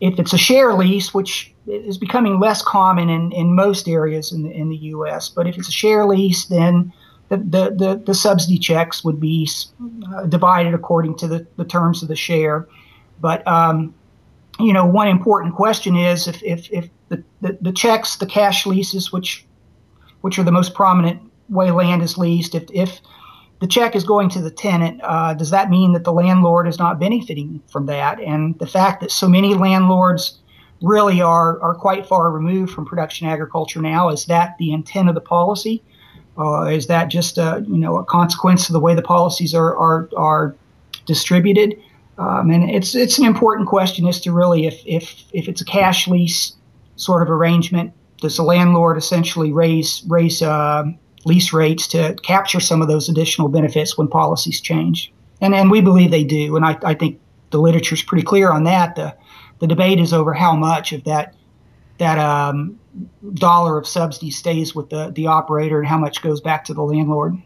if 0.00 0.18
it's 0.18 0.32
a 0.32 0.38
share 0.38 0.72
lease, 0.72 1.12
which 1.12 1.52
is 1.66 1.98
becoming 1.98 2.40
less 2.40 2.62
common 2.62 3.10
in, 3.10 3.32
in 3.32 3.54
most 3.54 3.88
areas 3.88 4.32
in 4.32 4.44
the, 4.44 4.50
in 4.50 4.68
the 4.68 4.76
U.S., 4.76 5.28
but 5.28 5.46
if 5.46 5.58
it's 5.58 5.68
a 5.68 5.72
share 5.72 6.06
lease, 6.06 6.46
then 6.46 6.92
the, 7.28 7.36
the, 7.36 7.74
the, 7.76 8.02
the 8.06 8.14
subsidy 8.14 8.58
checks 8.58 9.04
would 9.04 9.20
be 9.20 9.48
uh, 10.12 10.26
divided 10.26 10.74
according 10.74 11.16
to 11.18 11.28
the, 11.28 11.46
the 11.56 11.64
terms 11.64 12.02
of 12.02 12.08
the 12.08 12.16
share. 12.16 12.66
But 13.20 13.46
um, 13.46 13.94
you 14.58 14.72
know, 14.72 14.84
one 14.84 15.06
important 15.06 15.54
question 15.54 15.96
is 15.96 16.26
if, 16.26 16.42
if, 16.42 16.70
if 16.72 16.88
the, 17.08 17.22
the, 17.40 17.58
the 17.60 17.72
checks, 17.72 18.16
the 18.16 18.26
cash 18.26 18.66
leases, 18.66 19.12
which 19.12 19.44
which 20.20 20.38
are 20.38 20.42
the 20.42 20.52
most 20.52 20.74
prominent 20.74 21.29
way 21.50 21.70
land 21.70 22.02
is 22.02 22.16
leased, 22.16 22.54
if, 22.54 22.64
if 22.72 23.00
the 23.60 23.66
check 23.66 23.94
is 23.94 24.04
going 24.04 24.30
to 24.30 24.40
the 24.40 24.50
tenant, 24.50 25.00
uh, 25.02 25.34
does 25.34 25.50
that 25.50 25.68
mean 25.68 25.92
that 25.92 26.04
the 26.04 26.12
landlord 26.12 26.66
is 26.66 26.78
not 26.78 26.98
benefiting 26.98 27.62
from 27.70 27.86
that? 27.86 28.18
And 28.20 28.58
the 28.58 28.66
fact 28.66 29.00
that 29.02 29.10
so 29.10 29.28
many 29.28 29.54
landlords 29.54 30.38
really 30.82 31.20
are, 31.20 31.60
are 31.60 31.74
quite 31.74 32.06
far 32.06 32.30
removed 32.30 32.72
from 32.72 32.86
production 32.86 33.28
agriculture 33.28 33.82
now, 33.82 34.08
is 34.08 34.24
that 34.26 34.56
the 34.58 34.72
intent 34.72 35.08
of 35.08 35.14
the 35.14 35.20
policy? 35.20 35.82
Uh, 36.38 36.64
is 36.64 36.86
that 36.86 37.08
just 37.08 37.36
a, 37.36 37.62
you 37.68 37.76
know, 37.76 37.98
a 37.98 38.04
consequence 38.04 38.68
of 38.68 38.72
the 38.72 38.80
way 38.80 38.94
the 38.94 39.02
policies 39.02 39.54
are, 39.54 39.76
are, 39.76 40.08
are 40.16 40.56
distributed? 41.04 41.76
Um, 42.16 42.50
and 42.50 42.70
it's, 42.70 42.94
it's 42.94 43.18
an 43.18 43.26
important 43.26 43.68
question 43.68 44.06
as 44.06 44.20
to 44.22 44.32
really 44.32 44.66
if, 44.66 44.82
if, 44.86 45.24
if 45.32 45.48
it's 45.48 45.60
a 45.60 45.64
cash 45.64 46.08
lease 46.08 46.54
sort 46.96 47.22
of 47.22 47.30
arrangement, 47.30 47.92
does 48.22 48.36
the 48.36 48.42
landlord 48.42 48.96
essentially 48.96 49.52
raise, 49.52 50.02
raise 50.06 50.40
uh, 50.40 50.84
lease 51.24 51.52
rates 51.52 51.86
to 51.88 52.14
capture 52.22 52.60
some 52.60 52.82
of 52.82 52.88
those 52.88 53.08
additional 53.08 53.48
benefits 53.48 53.98
when 53.98 54.08
policies 54.08 54.60
change. 54.60 55.12
And, 55.40 55.54
and 55.54 55.70
we 55.70 55.80
believe 55.80 56.10
they 56.10 56.24
do. 56.24 56.56
And 56.56 56.64
I, 56.64 56.78
I 56.82 56.94
think 56.94 57.20
the 57.50 57.60
literature 57.60 57.94
is 57.94 58.02
pretty 58.02 58.24
clear 58.24 58.50
on 58.50 58.64
that. 58.64 58.96
The, 58.96 59.14
the 59.58 59.66
debate 59.66 60.00
is 60.00 60.12
over 60.12 60.32
how 60.32 60.56
much 60.56 60.92
of 60.92 61.04
that 61.04 61.34
that 61.98 62.18
um, 62.18 62.80
dollar 63.34 63.76
of 63.76 63.86
subsidy 63.86 64.30
stays 64.30 64.74
with 64.74 64.88
the, 64.88 65.12
the 65.14 65.26
operator 65.26 65.78
and 65.78 65.86
how 65.86 65.98
much 65.98 66.22
goes 66.22 66.40
back 66.40 66.64
to 66.64 66.72
the 66.72 66.82
landlord. 66.82 67.36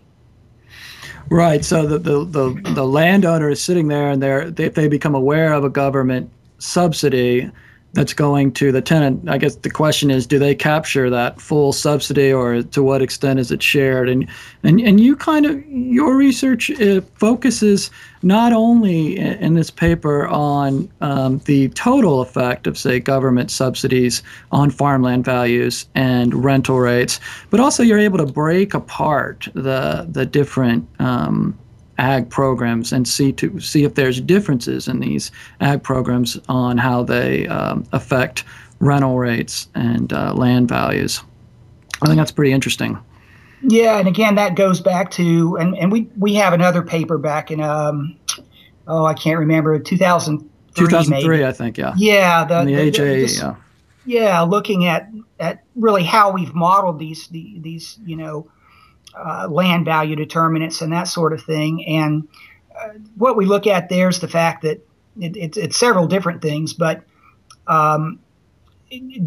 Right. 1.29 1.65
So 1.65 1.87
the, 1.87 1.99
the, 1.99 2.25
the, 2.25 2.73
the 2.75 2.85
landowner 2.87 3.51
is 3.51 3.61
sitting 3.61 3.89
there 3.89 4.11
and 4.11 4.23
they're, 4.23 4.53
if 4.57 4.75
they 4.75 4.87
become 4.87 5.15
aware 5.15 5.53
of 5.53 5.65
a 5.65 5.71
government 5.71 6.31
subsidy, 6.59 7.51
that's 7.95 8.13
going 8.13 8.53
to 8.53 8.73
the 8.73 8.83
tenant. 8.83 9.29
I 9.29 9.39
guess 9.39 9.57
the 9.57 9.71
question 9.71 10.11
is, 10.11 10.27
do 10.27 10.39
they 10.39 10.55
capture 10.55 11.09
that 11.11 11.41
full 11.41 11.73
subsidy, 11.73 12.33
or 12.33 12.63
to 12.63 12.83
what 12.83 13.03
extent 13.03 13.41
is 13.41 13.51
it 13.51 13.63
shared? 13.63 14.09
And 14.09 14.29
and 14.63 14.81
and 14.81 15.01
you 15.01 15.17
kind 15.17 15.47
of 15.47 15.65
your 15.67 16.17
research 16.17 16.71
uh, 16.71 17.01
focuses 17.15 17.91
not 18.23 18.53
only 18.53 19.17
in, 19.17 19.33
in 19.35 19.55
this 19.55 19.71
paper 19.71 20.27
on 20.29 20.91
um, 21.01 21.39
the 21.45 21.69
total 21.71 22.21
effect 22.21 22.67
of 22.67 22.77
say 22.77 22.99
government 22.99 23.51
subsidies 23.51 24.23
on 24.51 24.71
farmland 24.71 25.25
values 25.25 25.87
and 25.95 26.35
rental 26.45 26.81
rates, 26.81 27.21
but 27.51 27.61
also 27.61 27.83
you're 27.83 27.99
able 27.99 28.19
to 28.19 28.27
break 28.27 28.75
apart 28.75 29.49
the 29.55 30.07
the 30.11 30.27
different 30.27 30.89
um, 30.99 31.57
ag 31.99 32.29
programs 32.31 32.93
and 32.93 33.07
see 33.07 33.33
to 33.33 33.61
see 33.61 33.85
if 33.85 33.95
there's 33.95 34.21
differences 34.21 34.89
in 34.89 35.01
these 35.01 35.31
ag 35.61 35.83
programs 35.83 36.39
on 36.49 36.79
how 36.79 37.03
they 37.03 37.47
um, 37.49 37.87
affect 37.93 38.45
rental 38.81 39.19
rates 39.19 39.69
and 39.75 40.13
uh, 40.13 40.33
land 40.35 40.69
values. 40.69 41.23
I 42.03 42.07
think 42.07 42.19
that's 42.19 42.33
pretty 42.33 42.53
interesting. 42.53 42.99
Yeah, 43.63 43.99
and 43.99 44.07
again, 44.07 44.35
that 44.35 44.57
goes 44.57 44.81
back 44.81 45.11
to 45.13 45.57
and, 45.57 45.77
and 45.79 45.91
we 45.91 46.09
we 46.19 46.35
have 46.35 46.53
another 46.53 46.83
paper 46.83 47.17
back 47.19 47.51
in 47.51 47.61
um 47.61 48.17
oh 48.87 49.07
I 49.07 49.15
can't 49.15 49.39
remember 49.39 49.79
2003 49.79 50.51
2003 50.75 51.29
maybe. 51.29 51.45
I 51.45 51.53
think 51.53 51.79
yeah 51.79 51.95
yeah 51.97 52.45
the, 52.45 52.65
the, 52.65 52.75
the 52.75 52.91
AJ 52.91 52.97
this, 52.97 53.39
yeah 53.39 53.55
yeah 54.05 54.41
looking 54.43 54.87
at 54.87 55.09
at 55.41 55.65
really 55.77 56.05
how 56.05 56.31
we've 56.31 56.55
modeled 56.55 56.99
these 56.99 57.29
the, 57.29 57.59
these 57.61 57.99
you 58.05 58.17
know 58.17 58.47
uh, 59.17 59.49
land 59.49 59.85
value 59.85 60.17
determinants 60.17 60.81
and 60.81 60.93
that 60.93 61.09
sort 61.09 61.33
of 61.33 61.43
thing. 61.43 61.85
And 61.87 62.29
uh, 62.79 62.91
what 63.17 63.37
we 63.37 63.47
look 63.47 63.67
at 63.67 63.89
there 63.89 64.09
is 64.09 64.21
the 64.21 64.29
fact 64.29 64.63
that 64.63 64.87
it, 65.21 65.37
it, 65.37 65.57
it's 65.57 65.77
several 65.77 66.07
different 66.07 66.43
things, 66.43 66.73
but 66.73 67.05
um, 67.67 68.19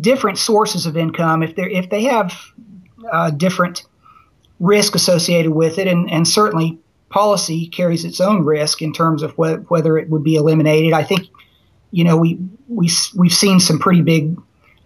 different 0.01 0.37
sources 0.37 0.85
of 0.85 0.97
income, 0.97 1.43
if 1.43 1.55
they 1.55 1.63
if 1.63 1.89
they 1.89 2.03
have 2.03 2.33
uh, 3.11 3.29
different 3.31 3.83
risk 4.59 4.95
associated 4.95 5.51
with 5.51 5.77
it, 5.77 5.87
and, 5.87 6.09
and 6.11 6.27
certainly 6.27 6.79
policy 7.09 7.67
carries 7.67 8.03
its 8.03 8.19
own 8.19 8.43
risk 8.43 8.81
in 8.81 8.91
terms 8.93 9.23
of 9.23 9.31
wh- 9.31 9.69
whether 9.69 9.97
it 9.97 10.09
would 10.09 10.23
be 10.23 10.35
eliminated. 10.35 10.93
I 10.93 11.03
think, 11.03 11.27
you 11.91 12.03
know, 12.03 12.17
we 12.17 12.37
we 12.67 12.89
we've 13.15 13.33
seen 13.33 13.59
some 13.59 13.79
pretty 13.79 14.01
big 14.01 14.37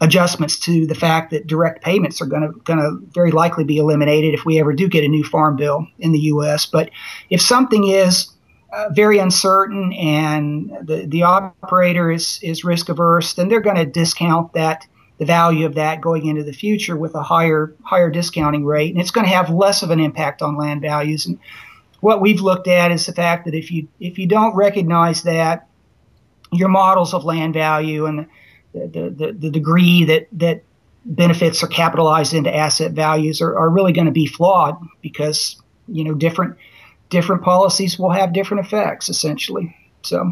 adjustments 0.02 0.60
to 0.60 0.88
the 0.88 0.96
fact 0.96 1.30
that 1.30 1.46
direct 1.48 1.84
payments 1.84 2.22
are 2.22 2.26
going 2.26 2.42
to 2.42 2.60
going 2.62 2.80
to 2.80 2.98
very 3.14 3.32
likely 3.32 3.64
be 3.64 3.78
eliminated 3.78 4.34
if 4.34 4.46
we 4.46 4.60
ever 4.60 4.74
do 4.74 4.90
get 4.90 5.04
a 5.04 5.08
new 5.08 5.24
farm 5.24 5.56
bill 5.56 5.88
in 6.00 6.12
the 6.12 6.20
U.S. 6.20 6.66
But 6.66 6.90
if 7.30 7.40
something 7.40 7.88
is 7.88 8.28
uh, 8.74 8.90
very 8.92 9.20
uncertain 9.20 9.94
and 9.94 10.72
the, 10.82 11.06
the 11.06 11.24
operator 11.24 12.10
is, 12.10 12.40
is 12.42 12.64
risk 12.64 12.90
averse, 12.90 13.34
then 13.36 13.48
they're 13.48 13.62
going 13.62 13.76
to 13.76 13.86
discount 13.86 14.54
that 14.54 14.88
the 15.20 15.26
value 15.26 15.68
of 15.68 15.76
that 15.76 16.02
going 16.02 16.26
into 16.26 16.44
the 16.44 16.54
future 16.54 16.98
with 16.98 17.14
a 17.14 17.22
higher 17.22 17.76
higher 17.84 18.10
discounting 18.10 18.66
rate, 18.66 18.92
and 18.92 19.00
it's 19.00 19.12
going 19.12 19.26
to 19.26 19.34
have 19.34 19.52
less 19.52 19.84
of 19.84 19.92
an 19.92 20.00
impact 20.00 20.42
on 20.42 20.58
land 20.58 20.82
values. 20.82 21.28
And 21.28 21.38
what 22.00 22.22
we've 22.22 22.42
looked 22.42 22.68
at 22.68 22.92
is 22.92 23.06
the 23.06 23.14
fact 23.14 23.46
that 23.46 23.54
if 23.54 23.72
you 23.72 23.88
if 24.00 24.18
you 24.18 24.26
don't 24.26 24.56
recognize 24.56 25.22
that, 25.24 25.68
your 26.52 26.70
models 26.70 27.14
of 27.14 27.24
land 27.24 27.54
value 27.54 28.08
and 28.08 28.26
the 28.74 29.14
the, 29.18 29.34
the, 29.34 29.50
degree 29.50 30.06
that 30.06 30.28
that 30.32 30.64
benefits 31.06 31.64
are 31.64 31.68
capitalized 31.68 32.34
into 32.34 32.54
asset 32.56 32.92
values 32.92 33.42
are, 33.42 33.58
are 33.58 33.70
really 33.70 33.92
going 33.92 34.06
to 34.06 34.12
be 34.12 34.26
flawed 34.26 34.78
because 35.02 35.62
you 35.88 36.04
know 36.04 36.14
different 36.14 36.56
different 37.10 37.42
policies 37.44 37.98
will 37.98 38.12
have 38.12 38.34
different 38.34 38.66
effects 38.66 39.10
essentially 39.10 39.76
so 40.04 40.32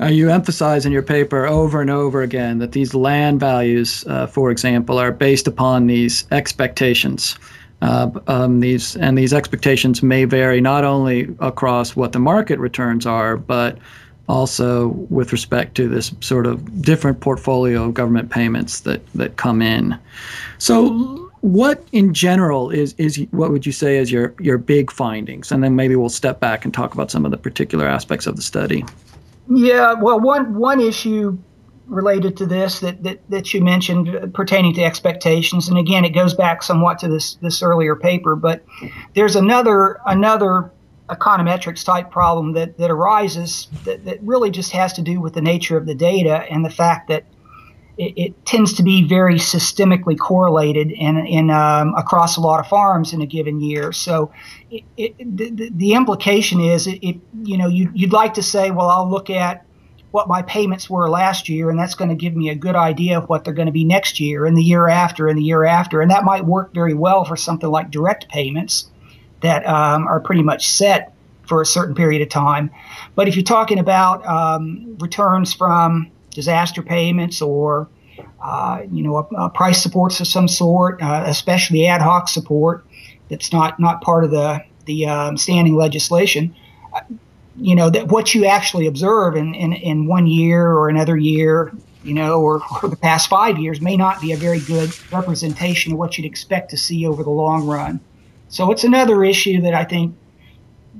uh, 0.00 0.06
you 0.06 0.28
emphasize 0.28 0.84
in 0.84 0.92
your 0.92 1.02
paper 1.02 1.46
over 1.46 1.80
and 1.80 1.90
over 1.90 2.22
again 2.22 2.58
that 2.58 2.72
these 2.72 2.94
land 2.94 3.38
values, 3.38 4.04
uh, 4.08 4.26
for 4.26 4.50
example, 4.50 4.98
are 4.98 5.12
based 5.12 5.46
upon 5.46 5.86
these 5.86 6.26
expectations. 6.32 7.38
Uh, 7.80 8.10
um, 8.26 8.60
these 8.60 8.96
and 8.96 9.16
these 9.16 9.32
expectations 9.32 10.02
may 10.02 10.24
vary 10.24 10.60
not 10.60 10.84
only 10.84 11.28
across 11.38 11.94
what 11.94 12.12
the 12.12 12.18
market 12.18 12.58
returns 12.58 13.06
are, 13.06 13.36
but 13.36 13.78
also 14.28 14.88
with 15.10 15.32
respect 15.32 15.74
to 15.76 15.88
this 15.88 16.12
sort 16.20 16.46
of 16.46 16.82
different 16.82 17.20
portfolio 17.20 17.84
of 17.84 17.94
government 17.94 18.30
payments 18.30 18.80
that 18.80 19.06
that 19.14 19.36
come 19.36 19.60
in. 19.60 19.98
So, 20.58 21.30
what 21.40 21.86
in 21.92 22.14
general 22.14 22.70
is 22.70 22.94
is 22.96 23.26
what 23.30 23.50
would 23.50 23.66
you 23.66 23.72
say 23.72 23.98
is 23.98 24.10
your 24.10 24.34
your 24.40 24.58
big 24.58 24.90
findings, 24.90 25.52
and 25.52 25.62
then 25.62 25.76
maybe 25.76 25.96
we'll 25.96 26.08
step 26.08 26.40
back 26.40 26.64
and 26.64 26.72
talk 26.72 26.94
about 26.94 27.10
some 27.10 27.24
of 27.24 27.30
the 27.30 27.36
particular 27.36 27.86
aspects 27.86 28.26
of 28.26 28.36
the 28.36 28.42
study. 28.42 28.84
Yeah, 29.48 29.92
well, 29.94 30.20
one 30.20 30.54
one 30.54 30.80
issue 30.80 31.36
related 31.86 32.34
to 32.38 32.46
this 32.46 32.80
that, 32.80 33.02
that, 33.02 33.20
that 33.28 33.52
you 33.52 33.62
mentioned 33.62 34.16
uh, 34.16 34.26
pertaining 34.28 34.72
to 34.74 34.82
expectations, 34.82 35.68
and 35.68 35.76
again, 35.76 36.04
it 36.04 36.10
goes 36.10 36.32
back 36.32 36.62
somewhat 36.62 36.98
to 37.00 37.08
this 37.08 37.34
this 37.36 37.62
earlier 37.62 37.94
paper, 37.94 38.36
but 38.36 38.64
there's 39.14 39.36
another 39.36 40.00
another 40.06 40.70
econometrics 41.08 41.84
type 41.84 42.10
problem 42.10 42.52
that, 42.52 42.78
that 42.78 42.90
arises 42.90 43.68
that, 43.84 44.04
that 44.04 44.22
really 44.22 44.50
just 44.50 44.72
has 44.72 44.92
to 44.94 45.02
do 45.02 45.20
with 45.20 45.34
the 45.34 45.42
nature 45.42 45.76
of 45.76 45.86
the 45.86 45.94
data 45.94 46.46
and 46.50 46.64
the 46.64 46.70
fact 46.70 47.08
that 47.08 47.24
it, 47.98 48.14
it 48.16 48.46
tends 48.46 48.72
to 48.74 48.82
be 48.82 49.06
very 49.06 49.34
systemically 49.34 50.18
correlated 50.18 50.90
in, 50.90 51.18
in 51.26 51.50
um, 51.50 51.94
across 51.94 52.36
a 52.36 52.40
lot 52.40 52.58
of 52.58 52.66
farms 52.66 53.12
in 53.12 53.20
a 53.20 53.26
given 53.26 53.60
year. 53.60 53.92
So, 53.92 54.32
it, 54.70 54.82
it, 54.96 55.36
the, 55.36 55.70
the 55.74 55.92
implication 55.92 56.58
is, 56.60 56.86
it, 56.86 57.16
you 57.42 57.56
know, 57.56 57.68
you, 57.68 57.90
you'd 57.94 58.12
like 58.12 58.34
to 58.34 58.42
say, 58.42 58.70
well, 58.70 58.88
I'll 58.88 59.08
look 59.08 59.30
at 59.30 59.64
what 60.10 60.26
my 60.28 60.42
payments 60.42 60.88
were 60.88 61.08
last 61.08 61.48
year, 61.48 61.70
and 61.70 61.78
that's 61.78 61.94
going 61.94 62.08
to 62.08 62.16
give 62.16 62.34
me 62.34 62.48
a 62.48 62.54
good 62.54 62.76
idea 62.76 63.18
of 63.18 63.28
what 63.28 63.44
they're 63.44 63.54
going 63.54 63.66
to 63.66 63.72
be 63.72 63.84
next 63.84 64.20
year, 64.20 64.46
and 64.46 64.56
the 64.56 64.62
year 64.62 64.88
after, 64.88 65.28
and 65.28 65.36
the 65.36 65.42
year 65.42 65.64
after, 65.64 66.00
and 66.00 66.10
that 66.10 66.24
might 66.24 66.44
work 66.44 66.72
very 66.72 66.94
well 66.94 67.24
for 67.24 67.36
something 67.36 67.68
like 67.68 67.90
direct 67.90 68.28
payments 68.28 68.90
that 69.44 69.66
um, 69.66 70.06
are 70.06 70.20
pretty 70.20 70.42
much 70.42 70.68
set 70.68 71.12
for 71.46 71.60
a 71.60 71.66
certain 71.66 71.94
period 71.94 72.22
of 72.22 72.28
time. 72.28 72.70
But 73.14 73.28
if 73.28 73.36
you're 73.36 73.44
talking 73.44 73.78
about 73.78 74.26
um, 74.26 74.96
returns 74.98 75.52
from 75.52 76.10
disaster 76.30 76.82
payments 76.82 77.40
or 77.40 77.88
uh, 78.44 78.82
you 78.92 79.02
know, 79.02 79.16
a, 79.16 79.44
a 79.44 79.50
price 79.50 79.82
supports 79.82 80.20
of 80.20 80.26
some 80.26 80.48
sort, 80.48 81.00
uh, 81.02 81.24
especially 81.26 81.86
ad 81.86 82.02
hoc 82.02 82.28
support 82.28 82.84
that's 83.30 83.52
not 83.52 83.80
not 83.80 84.02
part 84.02 84.24
of 84.24 84.30
the 84.30 84.62
the 84.84 85.06
um, 85.06 85.36
standing 85.36 85.74
legislation. 85.74 86.54
Uh, 86.92 87.00
you 87.56 87.74
know 87.74 87.88
that 87.88 88.08
what 88.08 88.34
you 88.34 88.44
actually 88.44 88.86
observe 88.86 89.36
in, 89.36 89.54
in, 89.54 89.72
in 89.72 90.06
one 90.06 90.26
year 90.26 90.66
or 90.72 90.88
another 90.88 91.16
year, 91.16 91.72
you 92.02 92.12
know, 92.12 92.40
or, 92.40 92.60
or 92.82 92.88
the 92.88 92.96
past 92.96 93.28
five 93.28 93.58
years 93.58 93.80
may 93.80 93.96
not 93.96 94.20
be 94.20 94.32
a 94.32 94.36
very 94.36 94.60
good 94.60 94.90
representation 95.10 95.92
of 95.92 95.98
what 95.98 96.18
you'd 96.18 96.26
expect 96.26 96.70
to 96.70 96.76
see 96.76 97.06
over 97.06 97.22
the 97.22 97.30
long 97.30 97.66
run. 97.66 97.98
So 98.54 98.70
it's 98.70 98.84
another 98.84 99.24
issue 99.24 99.62
that 99.62 99.74
I 99.74 99.82
think, 99.82 100.14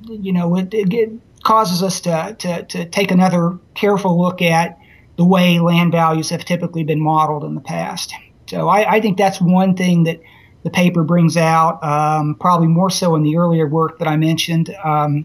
you 0.09 0.33
know, 0.33 0.57
it, 0.57 0.75
it 0.75 1.13
causes 1.45 1.85
us 1.85 2.01
to, 2.01 2.35
to, 2.41 2.65
to 2.65 2.85
take 2.87 3.13
another 3.13 3.57
careful 3.75 4.21
look 4.21 4.43
at 4.43 4.77
the 5.15 5.25
way 5.25 5.61
land 5.61 5.93
values 5.93 6.31
have 6.31 6.45
typically 6.45 6.83
been 6.83 7.01
modeled 7.01 7.45
in 7.45 7.55
the 7.55 7.61
past. 7.61 8.13
So 8.49 8.67
I, 8.67 8.95
I 8.95 9.01
think 9.01 9.17
that's 9.19 9.41
one 9.41 9.77
thing 9.77 10.03
that 10.03 10.21
the 10.65 10.71
paper 10.71 11.05
brings 11.05 11.37
out, 11.37 11.81
um, 11.85 12.35
probably 12.35 12.67
more 12.67 12.91
so 12.91 13.15
in 13.15 13.23
the 13.23 13.37
earlier 13.37 13.69
work 13.69 14.01
that 14.01 14.09
I 14.09 14.17
mentioned. 14.17 14.75
Um, 14.83 15.25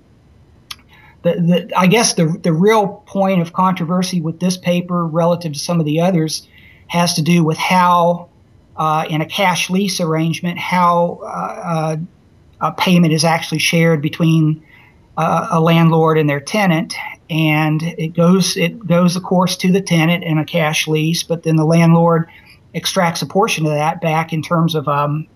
the, 1.24 1.32
the, 1.34 1.72
I 1.76 1.88
guess 1.88 2.14
the, 2.14 2.26
the 2.44 2.54
real 2.54 3.04
point 3.08 3.42
of 3.42 3.54
controversy 3.54 4.22
with 4.22 4.40
this 4.40 4.56
paper 4.56 5.04
relative 5.04 5.54
to 5.54 5.60
some 5.60 5.80
of 5.80 5.88
the 5.88 6.00
others 6.00 6.48
has 6.90 7.16
to 7.16 7.24
do 7.24 7.44
with 7.44 7.58
how, 7.58 8.30
uh, 8.78 9.06
in 9.10 9.20
a 9.20 9.26
cash 9.26 9.72
lease 9.72 10.00
arrangement, 10.00 10.60
how 10.60 11.22
uh, 11.26 11.98
a 12.62 12.72
payment 12.72 13.14
is 13.14 13.24
actually 13.24 13.60
shared 13.60 14.02
between 14.02 14.64
uh, 15.18 15.48
a 15.52 15.60
landlord 15.60 16.18
and 16.18 16.30
their 16.30 16.40
tenant 16.40 16.96
and 17.30 17.84
it 17.84 18.14
goes 18.14 18.56
it 18.56 18.88
goes 18.88 19.16
of 19.16 19.24
course 19.24 19.58
to 19.58 19.72
the 19.72 19.82
tenant 19.82 20.24
in 20.24 20.38
a 20.38 20.46
cash 20.46 20.88
lease 20.88 21.24
but 21.24 21.44
then 21.44 21.58
the 21.58 21.66
landlord 21.66 22.30
extracts 22.74 23.22
a 23.22 23.26
portion 23.26 23.66
of 23.66 23.72
that 23.72 24.02
back 24.02 24.32
in 24.32 24.42
terms 24.42 24.76
of 24.76 24.88
um, 24.88 25.28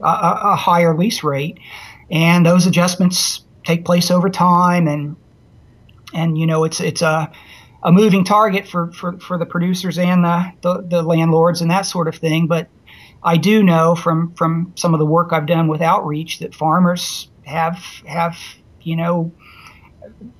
a, 0.00 0.38
a, 0.42 0.56
higher 0.56 0.96
lease 0.96 1.22
rate. 1.22 1.58
And 2.10 2.44
those 2.44 2.66
adjustments 2.66 3.42
take 3.64 3.84
place 3.84 4.10
over 4.10 4.28
time 4.28 4.88
and 4.88 5.16
and 6.14 6.36
you 6.36 6.46
know 6.46 6.64
it's 6.64 6.80
it's 6.80 7.00
a 7.00 7.30
a 7.84 7.90
moving 7.90 8.22
target 8.22 8.68
for, 8.68 8.92
for, 8.92 9.18
for 9.18 9.36
the 9.36 9.46
producers 9.46 9.98
and 9.98 10.24
the, 10.24 10.52
the, 10.60 10.82
the 10.82 11.02
landlords 11.02 11.60
and 11.60 11.68
that 11.68 11.84
sort 11.84 12.06
of 12.06 12.14
thing. 12.14 12.46
But 12.46 12.68
I 13.24 13.36
do 13.36 13.62
know 13.62 13.94
from 13.94 14.34
from 14.34 14.72
some 14.76 14.94
of 14.94 14.98
the 14.98 15.06
work 15.06 15.32
I've 15.32 15.46
done 15.46 15.68
with 15.68 15.80
outreach 15.80 16.40
that 16.40 16.54
farmers 16.54 17.28
have 17.44 17.78
have 18.06 18.38
you 18.80 18.96
know 18.96 19.32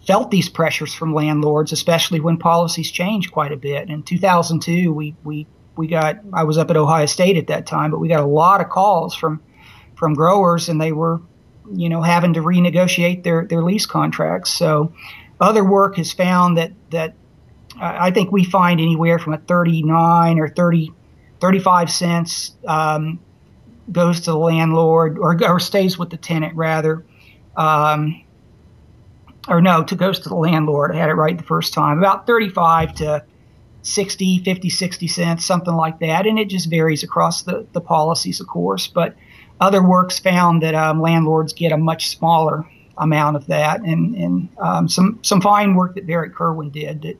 felt 0.06 0.30
these 0.30 0.48
pressures 0.48 0.92
from 0.92 1.14
landlords, 1.14 1.72
especially 1.72 2.20
when 2.20 2.36
policies 2.36 2.90
change 2.90 3.30
quite 3.30 3.52
a 3.52 3.56
bit. 3.56 3.88
In 3.88 4.02
2002, 4.02 4.92
we 4.92 5.14
we 5.24 5.46
we 5.76 5.86
got 5.86 6.16
I 6.32 6.44
was 6.44 6.58
up 6.58 6.70
at 6.70 6.76
Ohio 6.76 7.06
State 7.06 7.36
at 7.36 7.46
that 7.46 7.66
time, 7.66 7.90
but 7.90 7.98
we 7.98 8.08
got 8.08 8.20
a 8.20 8.26
lot 8.26 8.60
of 8.60 8.68
calls 8.68 9.14
from 9.14 9.40
from 9.94 10.14
growers, 10.14 10.68
and 10.68 10.80
they 10.80 10.92
were 10.92 11.20
you 11.72 11.88
know 11.88 12.02
having 12.02 12.32
to 12.34 12.40
renegotiate 12.40 13.22
their 13.22 13.46
their 13.46 13.62
lease 13.62 13.86
contracts. 13.86 14.50
So 14.50 14.92
other 15.40 15.64
work 15.64 15.96
has 15.96 16.12
found 16.12 16.58
that 16.58 16.72
that 16.90 17.14
I 17.80 18.10
think 18.10 18.32
we 18.32 18.44
find 18.44 18.80
anywhere 18.80 19.18
from 19.18 19.32
a 19.32 19.38
39 19.38 20.38
or 20.38 20.48
30 20.48 20.92
35 21.42 21.90
cents 21.90 22.52
um, 22.68 23.18
goes 23.90 24.20
to 24.20 24.30
the 24.30 24.38
landlord 24.38 25.18
or, 25.18 25.37
or 25.44 25.58
stays 25.58 25.99
with 25.99 26.08
the 26.08 26.16
tenant 26.16 26.54
rather. 26.54 27.04
Um, 27.56 28.22
or 29.49 29.61
no, 29.61 29.82
to 29.82 29.96
goes 29.96 30.20
to 30.20 30.28
the 30.28 30.37
landlord. 30.37 30.92
I 30.92 30.99
had 30.99 31.11
it 31.11 31.14
right 31.14 31.37
the 31.37 31.42
first 31.42 31.75
time. 31.75 31.99
About 31.99 32.28
35 32.28 32.94
to 32.94 33.25
60, 33.82 34.44
50, 34.44 34.70
60 34.70 35.08
cents, 35.08 35.44
something 35.44 35.75
like 35.75 35.99
that. 35.99 36.28
And 36.28 36.38
it 36.38 36.49
just 36.49 36.70
varies 36.70 37.02
across 37.02 37.42
the, 37.42 37.66
the 37.72 37.80
policies, 37.80 38.38
of 38.38 38.46
course. 38.46 38.87
But 38.87 39.16
other 39.61 39.82
works 39.84 40.20
found 40.20 40.62
that 40.62 40.76
um, 40.76 41.00
landlords 41.00 41.52
get 41.52 41.72
a 41.72 41.76
much 41.76 42.16
smaller 42.16 42.64
amount 42.99 43.34
of 43.34 43.49
that. 43.49 43.80
And, 43.80 44.14
and 44.14 44.49
um, 44.58 44.88
some, 44.88 45.18
some 45.22 45.40
fine 45.40 45.75
work 45.75 45.96
that 45.96 46.06
Barrett 46.06 46.37
Kirwan 46.37 46.70
did 46.70 47.02
that 47.02 47.18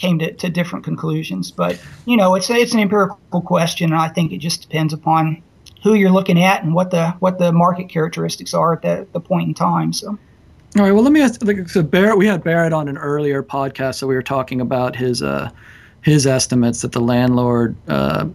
came 0.00 0.18
to, 0.18 0.32
to 0.32 0.48
different 0.48 0.84
conclusions. 0.84 1.50
But, 1.50 1.80
you 2.06 2.16
know, 2.16 2.34
it's, 2.34 2.50
it's 2.50 2.74
an 2.74 2.80
empirical 2.80 3.42
question. 3.42 3.92
And 3.92 4.00
I 4.00 4.08
think 4.08 4.32
it 4.32 4.38
just 4.38 4.62
depends 4.62 4.92
upon 4.92 5.42
who 5.82 5.94
you're 5.94 6.10
looking 6.10 6.42
at 6.42 6.62
and 6.64 6.74
what 6.74 6.90
the, 6.90 7.10
what 7.20 7.38
the 7.38 7.52
market 7.52 7.88
characteristics 7.88 8.54
are 8.54 8.72
at 8.74 8.82
the, 8.82 9.06
the 9.12 9.20
point 9.20 9.48
in 9.48 9.54
time. 9.54 9.92
So. 9.92 10.18
All 10.76 10.84
right. 10.84 10.92
Well, 10.92 11.02
let 11.02 11.12
me 11.12 11.20
ask. 11.20 11.44
Like, 11.44 11.68
so 11.68 11.82
Barrett, 11.82 12.16
we 12.16 12.28
had 12.28 12.44
Barrett 12.44 12.72
on 12.72 12.88
an 12.88 12.96
earlier 12.96 13.42
podcast, 13.42 13.96
so 13.96 14.06
we 14.06 14.14
were 14.14 14.22
talking 14.22 14.60
about 14.60 14.94
his 14.94 15.20
uh, 15.20 15.50
his 16.02 16.28
estimates 16.28 16.82
that 16.82 16.92
the 16.92 17.00
landlord, 17.00 17.74
uh, 17.88 18.28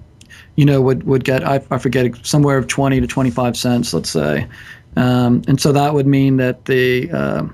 you 0.58 0.66
know, 0.66 0.82
would 0.82 1.04
would 1.06 1.24
get. 1.24 1.48
I, 1.48 1.64
I 1.72 1.78
forget 1.78 2.14
somewhere 2.26 2.58
of 2.58 2.68
twenty 2.68 3.00
to 3.00 3.08
twenty 3.08 3.32
five 3.32 3.56
cents, 3.56 3.94
let's 3.94 4.10
say, 4.10 4.48
um, 4.98 5.44
and 5.48 5.62
so 5.62 5.72
that 5.72 5.94
would 5.94 6.08
mean 6.08 6.36
that 6.36 6.66
the 6.66 7.10
uh, 7.10 7.48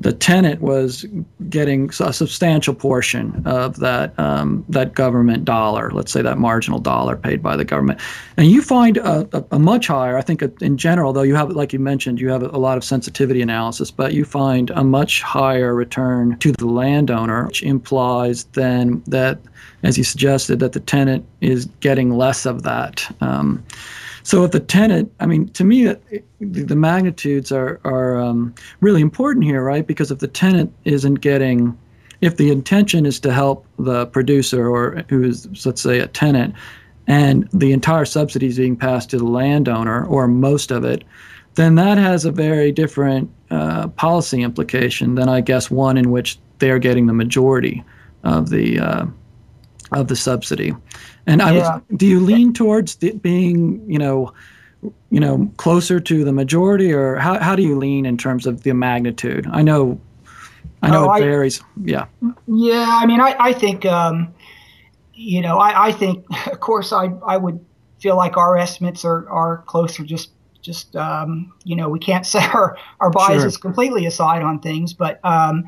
the 0.00 0.12
tenant 0.12 0.62
was 0.62 1.04
getting 1.50 1.90
a 2.00 2.12
substantial 2.12 2.74
portion 2.74 3.42
of 3.44 3.76
that 3.80 4.18
um, 4.18 4.64
that 4.68 4.94
government 4.94 5.44
dollar, 5.44 5.90
let's 5.90 6.10
say 6.10 6.22
that 6.22 6.38
marginal 6.38 6.78
dollar 6.78 7.16
paid 7.16 7.42
by 7.42 7.54
the 7.54 7.64
government, 7.64 8.00
and 8.38 8.50
you 8.50 8.62
find 8.62 8.96
a, 8.96 9.28
a, 9.36 9.44
a, 9.52 9.58
much 9.58 9.86
higher. 9.86 10.16
I 10.16 10.22
think 10.22 10.42
in 10.62 10.78
general, 10.78 11.12
though 11.12 11.22
you 11.22 11.34
have, 11.34 11.50
like 11.50 11.74
you 11.74 11.78
mentioned, 11.78 12.18
you 12.18 12.30
have 12.30 12.42
a 12.42 12.58
lot 12.58 12.78
of 12.78 12.84
sensitivity 12.84 13.42
analysis, 13.42 13.90
but 13.90 14.14
you 14.14 14.24
find 14.24 14.70
a 14.70 14.82
much 14.82 15.20
higher 15.20 15.74
return 15.74 16.38
to 16.38 16.52
the 16.52 16.66
landowner, 16.66 17.46
which 17.46 17.62
implies 17.62 18.44
then 18.44 19.02
that, 19.06 19.38
as 19.82 19.98
you 19.98 20.04
suggested, 20.04 20.60
that 20.60 20.72
the 20.72 20.80
tenant 20.80 21.26
is 21.42 21.66
getting 21.80 22.16
less 22.16 22.46
of 22.46 22.62
that. 22.62 23.06
Um, 23.20 23.62
So 24.30 24.44
if 24.44 24.52
the 24.52 24.60
tenant, 24.60 25.12
I 25.18 25.26
mean, 25.26 25.48
to 25.54 25.64
me, 25.64 25.86
the, 25.86 26.22
the 26.38 26.76
magnitudes 26.76 27.50
are 27.50 27.80
are 27.82 28.16
um, 28.16 28.54
really 28.78 29.00
important 29.00 29.44
here, 29.44 29.60
right? 29.60 29.84
Because 29.84 30.12
if 30.12 30.20
the 30.20 30.28
tenant 30.28 30.72
isn't 30.84 31.16
getting, 31.16 31.76
if 32.20 32.36
the 32.36 32.52
intention 32.52 33.06
is 33.06 33.18
to 33.20 33.32
help 33.32 33.66
the 33.80 34.06
producer 34.06 34.68
or 34.68 35.02
who 35.08 35.24
is, 35.24 35.66
let's 35.66 35.82
say, 35.82 35.98
a 35.98 36.06
tenant, 36.06 36.54
and 37.08 37.48
the 37.52 37.72
entire 37.72 38.04
subsidy 38.04 38.46
is 38.46 38.56
being 38.56 38.76
passed 38.76 39.10
to 39.10 39.18
the 39.18 39.24
landowner 39.24 40.04
or 40.04 40.28
most 40.28 40.70
of 40.70 40.84
it, 40.84 41.02
then 41.56 41.74
that 41.74 41.98
has 41.98 42.24
a 42.24 42.30
very 42.30 42.70
different 42.70 43.28
uh, 43.50 43.88
policy 43.88 44.42
implication 44.42 45.16
than 45.16 45.28
I 45.28 45.40
guess 45.40 45.72
one 45.72 45.98
in 45.98 46.12
which 46.12 46.38
they're 46.60 46.78
getting 46.78 47.06
the 47.06 47.12
majority 47.12 47.82
of 48.22 48.50
the 48.50 48.78
uh, 48.78 49.06
of 49.92 50.08
the 50.08 50.16
subsidy. 50.16 50.74
And 51.26 51.42
I 51.42 51.52
yeah. 51.52 51.74
was, 51.76 51.82
do 51.96 52.06
you 52.06 52.20
lean 52.20 52.52
towards 52.52 52.96
being, 52.96 53.82
you 53.90 53.98
know, 53.98 54.32
you 55.10 55.20
know, 55.20 55.50
closer 55.56 56.00
to 56.00 56.24
the 56.24 56.32
majority, 56.32 56.92
or 56.92 57.16
how, 57.16 57.38
how 57.38 57.54
do 57.54 57.62
you 57.62 57.76
lean 57.76 58.06
in 58.06 58.16
terms 58.16 58.46
of 58.46 58.62
the 58.62 58.72
magnitude? 58.72 59.46
I 59.50 59.62
know, 59.62 60.00
I 60.82 60.90
know 60.90 61.10
oh, 61.10 61.14
it 61.14 61.20
varies. 61.20 61.60
I, 61.60 61.64
yeah. 61.84 62.06
Yeah, 62.46 62.86
I 62.88 63.06
mean, 63.06 63.20
I, 63.20 63.36
I 63.38 63.52
think, 63.52 63.84
um, 63.84 64.32
you 65.12 65.42
know, 65.42 65.58
I, 65.58 65.88
I 65.88 65.92
think, 65.92 66.24
of 66.46 66.60
course, 66.60 66.92
I, 66.92 67.06
I 67.26 67.36
would 67.36 67.64
feel 68.00 68.16
like 68.16 68.36
our 68.36 68.56
estimates 68.56 69.04
are, 69.04 69.28
are 69.28 69.58
closer. 69.66 70.04
Just, 70.04 70.30
just, 70.62 70.96
um, 70.96 71.52
you 71.64 71.76
know, 71.76 71.88
we 71.88 71.98
can't 71.98 72.24
set 72.34 72.54
our, 72.54 72.78
our 73.00 73.10
biases 73.10 73.54
sure. 73.54 73.60
completely 73.60 74.06
aside 74.06 74.42
on 74.42 74.60
things, 74.60 74.94
but 74.94 75.22
um, 75.24 75.64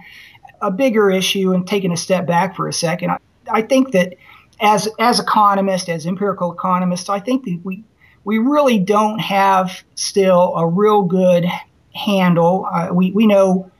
a 0.62 0.70
bigger 0.70 1.10
issue 1.10 1.52
and 1.52 1.66
taking 1.66 1.92
a 1.92 1.96
step 1.96 2.26
back 2.26 2.56
for 2.56 2.68
a 2.68 2.72
second, 2.72 3.18
I, 3.50 3.62
think 3.62 3.92
that 3.92 4.14
as 4.60 4.88
as 4.98 5.20
economists, 5.20 5.88
as 5.88 6.06
empirical 6.06 6.52
economists, 6.52 7.08
I 7.08 7.20
think 7.20 7.44
that 7.44 7.60
we 7.64 7.84
we 8.24 8.38
really 8.38 8.78
don't 8.78 9.18
have 9.18 9.82
still 9.94 10.54
a 10.56 10.66
real 10.66 11.02
good 11.02 11.46
handle. 11.94 12.66
Uh, 12.70 12.88
we 12.92 13.10
we 13.12 13.26
know 13.26 13.70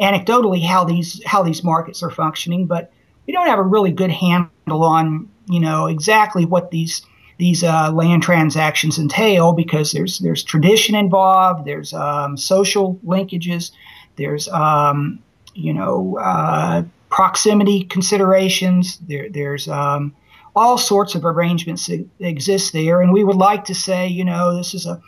anecdotally 0.00 0.64
how 0.64 0.84
these 0.84 1.22
how 1.24 1.42
these 1.42 1.62
markets 1.62 2.02
are 2.02 2.10
functioning, 2.10 2.66
but 2.66 2.92
we 3.26 3.32
don't 3.32 3.46
have 3.46 3.58
a 3.58 3.62
really 3.62 3.92
good 3.92 4.10
handle 4.10 4.82
on 4.82 5.28
you 5.46 5.60
know 5.60 5.86
exactly 5.86 6.44
what 6.44 6.70
these 6.70 7.02
these 7.40 7.64
uh, 7.64 7.90
land 7.90 8.22
transactions 8.22 8.98
entail 8.98 9.52
because 9.52 9.92
there's 9.92 10.18
there's 10.18 10.44
tradition 10.44 10.94
involved, 10.94 11.64
there's 11.64 11.92
um, 11.94 12.36
social 12.36 13.00
linkages, 13.04 13.72
there's 14.16 14.46
um, 14.48 15.18
you 15.54 15.72
know 15.72 16.18
uh, 16.18 16.82
proximity 17.10 17.84
considerations, 17.84 18.98
there 18.98 19.28
there's 19.28 19.68
um, 19.68 20.14
all 20.54 20.78
sorts 20.78 21.14
of 21.14 21.24
arrangements 21.24 21.86
that 21.86 22.06
exist 22.18 22.72
there. 22.72 23.00
And 23.00 23.12
we 23.12 23.24
would 23.24 23.36
like 23.36 23.64
to 23.64 23.74
say, 23.74 24.06
you 24.08 24.24
know, 24.24 24.56
this 24.56 24.74
is 24.74 24.86
a, 24.86 25.00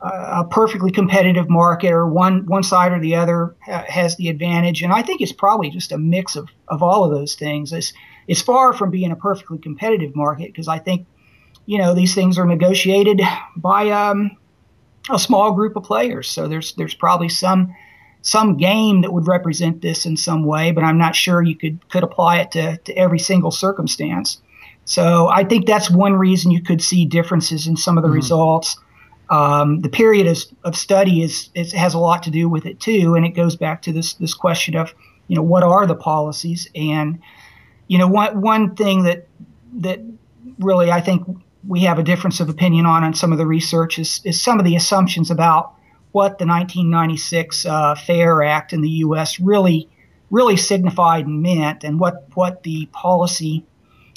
a 0.00 0.44
perfectly 0.50 0.90
competitive 0.90 1.48
market 1.48 1.92
or 1.92 2.06
one, 2.06 2.46
one 2.46 2.62
side 2.62 2.92
or 2.92 3.00
the 3.00 3.14
other 3.14 3.54
ha- 3.64 3.84
has 3.88 4.16
the 4.16 4.28
advantage. 4.28 4.82
And 4.82 4.92
I 4.92 5.02
think 5.02 5.20
it's 5.20 5.32
probably 5.32 5.70
just 5.70 5.92
a 5.92 5.98
mix 5.98 6.36
of, 6.36 6.48
of 6.68 6.82
all 6.82 7.04
of 7.04 7.10
those 7.10 7.34
things. 7.34 7.72
It's, 7.72 7.92
it's 8.28 8.42
far 8.42 8.72
from 8.72 8.90
being 8.90 9.12
a 9.12 9.16
perfectly 9.16 9.58
competitive 9.58 10.14
market 10.14 10.48
because 10.48 10.68
I 10.68 10.78
think, 10.78 11.06
you 11.66 11.78
know, 11.78 11.94
these 11.94 12.14
things 12.14 12.38
are 12.38 12.46
negotiated 12.46 13.20
by 13.56 13.90
um, 13.90 14.36
a 15.10 15.18
small 15.18 15.52
group 15.52 15.76
of 15.76 15.84
players. 15.84 16.28
So 16.28 16.48
there's, 16.48 16.74
there's 16.74 16.94
probably 16.94 17.28
some 17.28 17.74
some 18.22 18.56
game 18.56 19.02
that 19.02 19.12
would 19.12 19.26
represent 19.26 19.82
this 19.82 20.06
in 20.06 20.16
some 20.16 20.44
way, 20.44 20.70
but 20.70 20.84
I'm 20.84 20.96
not 20.96 21.14
sure 21.14 21.42
you 21.42 21.56
could 21.56 21.88
could 21.90 22.04
apply 22.04 22.38
it 22.38 22.52
to, 22.52 22.76
to 22.78 22.96
every 22.96 23.18
single 23.18 23.50
circumstance. 23.50 24.40
So 24.84 25.28
I 25.28 25.44
think 25.44 25.66
that's 25.66 25.90
one 25.90 26.14
reason 26.14 26.50
you 26.50 26.62
could 26.62 26.82
see 26.82 27.04
differences 27.04 27.66
in 27.66 27.76
some 27.76 27.98
of 27.98 28.02
the 28.02 28.08
mm-hmm. 28.08 28.16
results. 28.16 28.78
Um, 29.30 29.80
the 29.80 29.88
period 29.88 30.26
of, 30.26 30.38
of 30.64 30.76
study 30.76 31.22
is, 31.22 31.48
is, 31.54 31.72
has 31.72 31.94
a 31.94 31.98
lot 31.98 32.22
to 32.24 32.30
do 32.30 32.48
with 32.48 32.66
it 32.66 32.80
too, 32.80 33.14
and 33.14 33.24
it 33.24 33.30
goes 33.30 33.56
back 33.56 33.82
to 33.82 33.92
this 33.92 34.14
this 34.14 34.34
question 34.34 34.76
of 34.76 34.94
you 35.26 35.36
know 35.36 35.42
what 35.42 35.62
are 35.62 35.86
the 35.86 35.94
policies 35.94 36.68
and 36.74 37.20
you 37.88 37.98
know 37.98 38.06
one 38.06 38.40
one 38.40 38.74
thing 38.76 39.02
that 39.04 39.26
that 39.74 40.00
really 40.58 40.92
I 40.92 41.00
think 41.00 41.26
we 41.66 41.80
have 41.80 41.98
a 41.98 42.02
difference 42.02 42.40
of 42.40 42.48
opinion 42.48 42.86
on 42.86 43.02
on 43.02 43.14
some 43.14 43.32
of 43.32 43.38
the 43.38 43.46
research 43.46 43.98
is, 43.98 44.20
is 44.24 44.40
some 44.40 44.58
of 44.58 44.64
the 44.64 44.76
assumptions 44.76 45.30
about 45.30 45.74
what 46.12 46.38
the 46.38 46.46
1996 46.46 47.66
uh, 47.66 47.94
FAIR 47.94 48.42
Act 48.42 48.72
in 48.72 48.80
the 48.80 48.88
U.S. 48.88 49.40
really 49.40 49.88
really 50.32 50.56
signified 50.56 51.26
and 51.26 51.42
meant, 51.42 51.84
and 51.84 52.00
what 52.00 52.26
what 52.34 52.62
the 52.62 52.86
policy 52.86 53.64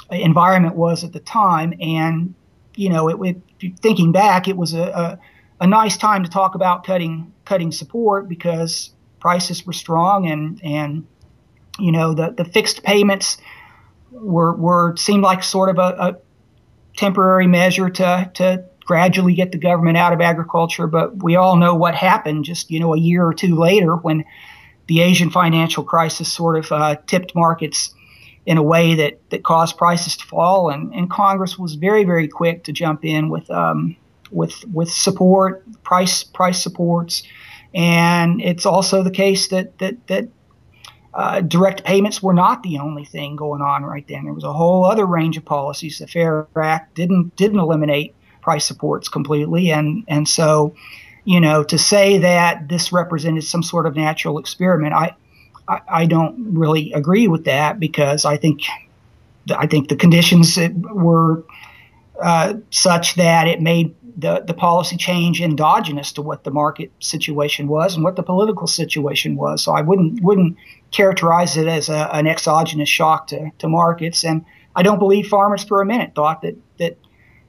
environment 0.10 0.76
was 0.76 1.04
at 1.04 1.14
the 1.14 1.20
time. 1.20 1.74
And 1.80 2.34
you 2.76 2.90
know, 2.90 3.10
it, 3.10 3.38
it, 3.60 3.80
thinking 3.80 4.12
back, 4.12 4.48
it 4.48 4.58
was 4.58 4.74
a, 4.74 4.84
a, 4.84 5.20
a 5.62 5.68
nice 5.68 5.98
time 5.98 6.24
to 6.24 6.30
talk 6.30 6.56
about 6.56 6.86
cutting 6.86 7.32
cutting 7.44 7.72
support 7.72 8.28
because 8.28 8.92
prices 9.20 9.66
were 9.66 9.74
strong 9.74 10.28
and 10.28 10.60
and 10.64 11.06
you 11.80 11.92
know 11.92 12.14
the 12.14 12.32
the 12.32 12.46
fixed 12.46 12.84
payments 12.84 13.38
were 14.12 14.54
were 14.56 14.96
seemed 14.96 15.24
like 15.24 15.44
sort 15.44 15.70
of 15.70 15.78
a, 15.78 15.96
a 16.00 16.18
temporary 16.96 17.48
measure 17.48 17.90
to 17.90 18.32
to 18.34 18.66
gradually 18.86 19.34
get 19.34 19.52
the 19.52 19.58
government 19.58 19.98
out 19.98 20.14
of 20.14 20.22
agriculture. 20.22 20.88
But 20.88 21.24
we 21.24 21.36
all 21.36 21.58
know 21.58 21.76
what 21.76 21.96
happened 21.96 22.46
just 22.46 22.72
you 22.72 22.80
know 22.80 22.94
a 22.94 23.00
year 23.00 23.26
or 23.26 23.34
two 23.34 23.56
later 23.56 23.96
when 23.96 24.24
the 24.88 25.02
Asian 25.02 25.30
financial 25.30 25.84
crisis 25.84 26.32
sort 26.32 26.58
of 26.58 26.72
uh, 26.72 26.96
tipped 27.08 27.36
markets 27.36 27.94
in 28.46 28.58
a 28.58 28.64
way 28.64 28.96
that, 28.96 29.20
that 29.32 29.44
caused 29.44 29.78
prices 29.78 30.16
to 30.18 30.26
fall. 30.26 30.70
And, 30.70 30.94
and 30.94 31.10
Congress 31.10 31.58
was 31.58 31.76
very, 31.76 32.04
very 32.04 32.28
quick 32.28 32.64
to 32.66 32.72
jump 32.72 33.04
in 33.04 33.30
with 33.30 33.50
um, 33.50 33.96
with 34.32 34.66
with 34.74 34.90
support, 34.92 35.64
price 35.84 36.24
price 36.24 36.62
supports. 36.62 37.24
And 37.74 38.42
it's 38.42 38.66
also 38.66 39.04
the 39.04 39.12
case 39.12 39.48
that 39.50 39.78
that 39.80 40.08
that 40.08 40.30
uh, 41.14 41.42
direct 41.42 41.84
payments 41.86 42.22
were 42.22 42.34
not 42.34 42.62
the 42.64 42.78
only 42.78 43.06
thing 43.06 43.36
going 43.36 43.62
on 43.62 43.84
right 43.84 44.06
then. 44.08 44.26
There 44.26 44.34
was 44.34 44.44
a 44.44 44.54
whole 44.54 44.86
other 44.86 45.06
range 45.06 45.38
of 45.38 45.46
policies. 45.46 46.00
The 46.00 46.08
FAIR 46.08 46.48
Act 46.62 46.96
didn't 46.96 47.36
didn't 47.36 47.60
eliminate 47.60 48.15
price 48.46 48.66
supports 48.66 49.10
completely, 49.10 49.72
and 49.72 50.06
and 50.08 50.30
so, 50.30 50.76
you 51.26 51.42
know, 51.42 51.64
to 51.64 51.78
say 51.78 52.20
that 52.20 52.70
this 52.70 52.94
represented 52.94 53.44
some 53.44 53.64
sort 53.64 53.86
of 53.88 53.96
natural 53.96 54.38
experiment, 54.38 54.94
I 54.94 55.16
I, 55.68 55.82
I 56.02 56.06
don't 56.06 56.36
really 56.54 56.94
agree 56.94 57.28
with 57.28 57.46
that 57.46 57.80
because 57.80 58.24
I 58.24 58.38
think 58.38 58.62
I 59.64 59.68
think 59.68 59.90
the 59.90 59.96
conditions 59.96 60.58
were 60.82 61.44
uh, 62.22 62.54
such 62.70 63.16
that 63.16 63.48
it 63.48 63.62
made 63.62 63.94
the, 64.18 64.44
the 64.48 64.54
policy 64.54 64.96
change 64.96 65.42
endogenous 65.42 66.14
to 66.14 66.22
what 66.22 66.44
the 66.44 66.52
market 66.52 66.92
situation 67.00 67.68
was 67.68 67.96
and 67.96 68.04
what 68.04 68.16
the 68.16 68.24
political 68.24 68.68
situation 68.68 69.36
was. 69.36 69.64
So 69.64 69.74
I 69.74 69.82
wouldn't 69.82 70.22
wouldn't 70.22 70.56
characterize 70.92 71.58
it 71.58 71.68
as 71.68 71.90
a, 71.90 72.10
an 72.14 72.28
exogenous 72.28 72.90
shock 72.90 73.28
to, 73.28 73.52
to 73.58 73.68
markets. 73.68 74.24
And 74.24 74.46
I 74.76 74.84
don't 74.84 75.00
believe 75.00 75.28
farmers 75.28 75.64
for 75.64 75.82
a 75.82 75.86
minute 75.86 76.14
thought 76.16 76.42
that 76.42 76.56
that 76.56 76.65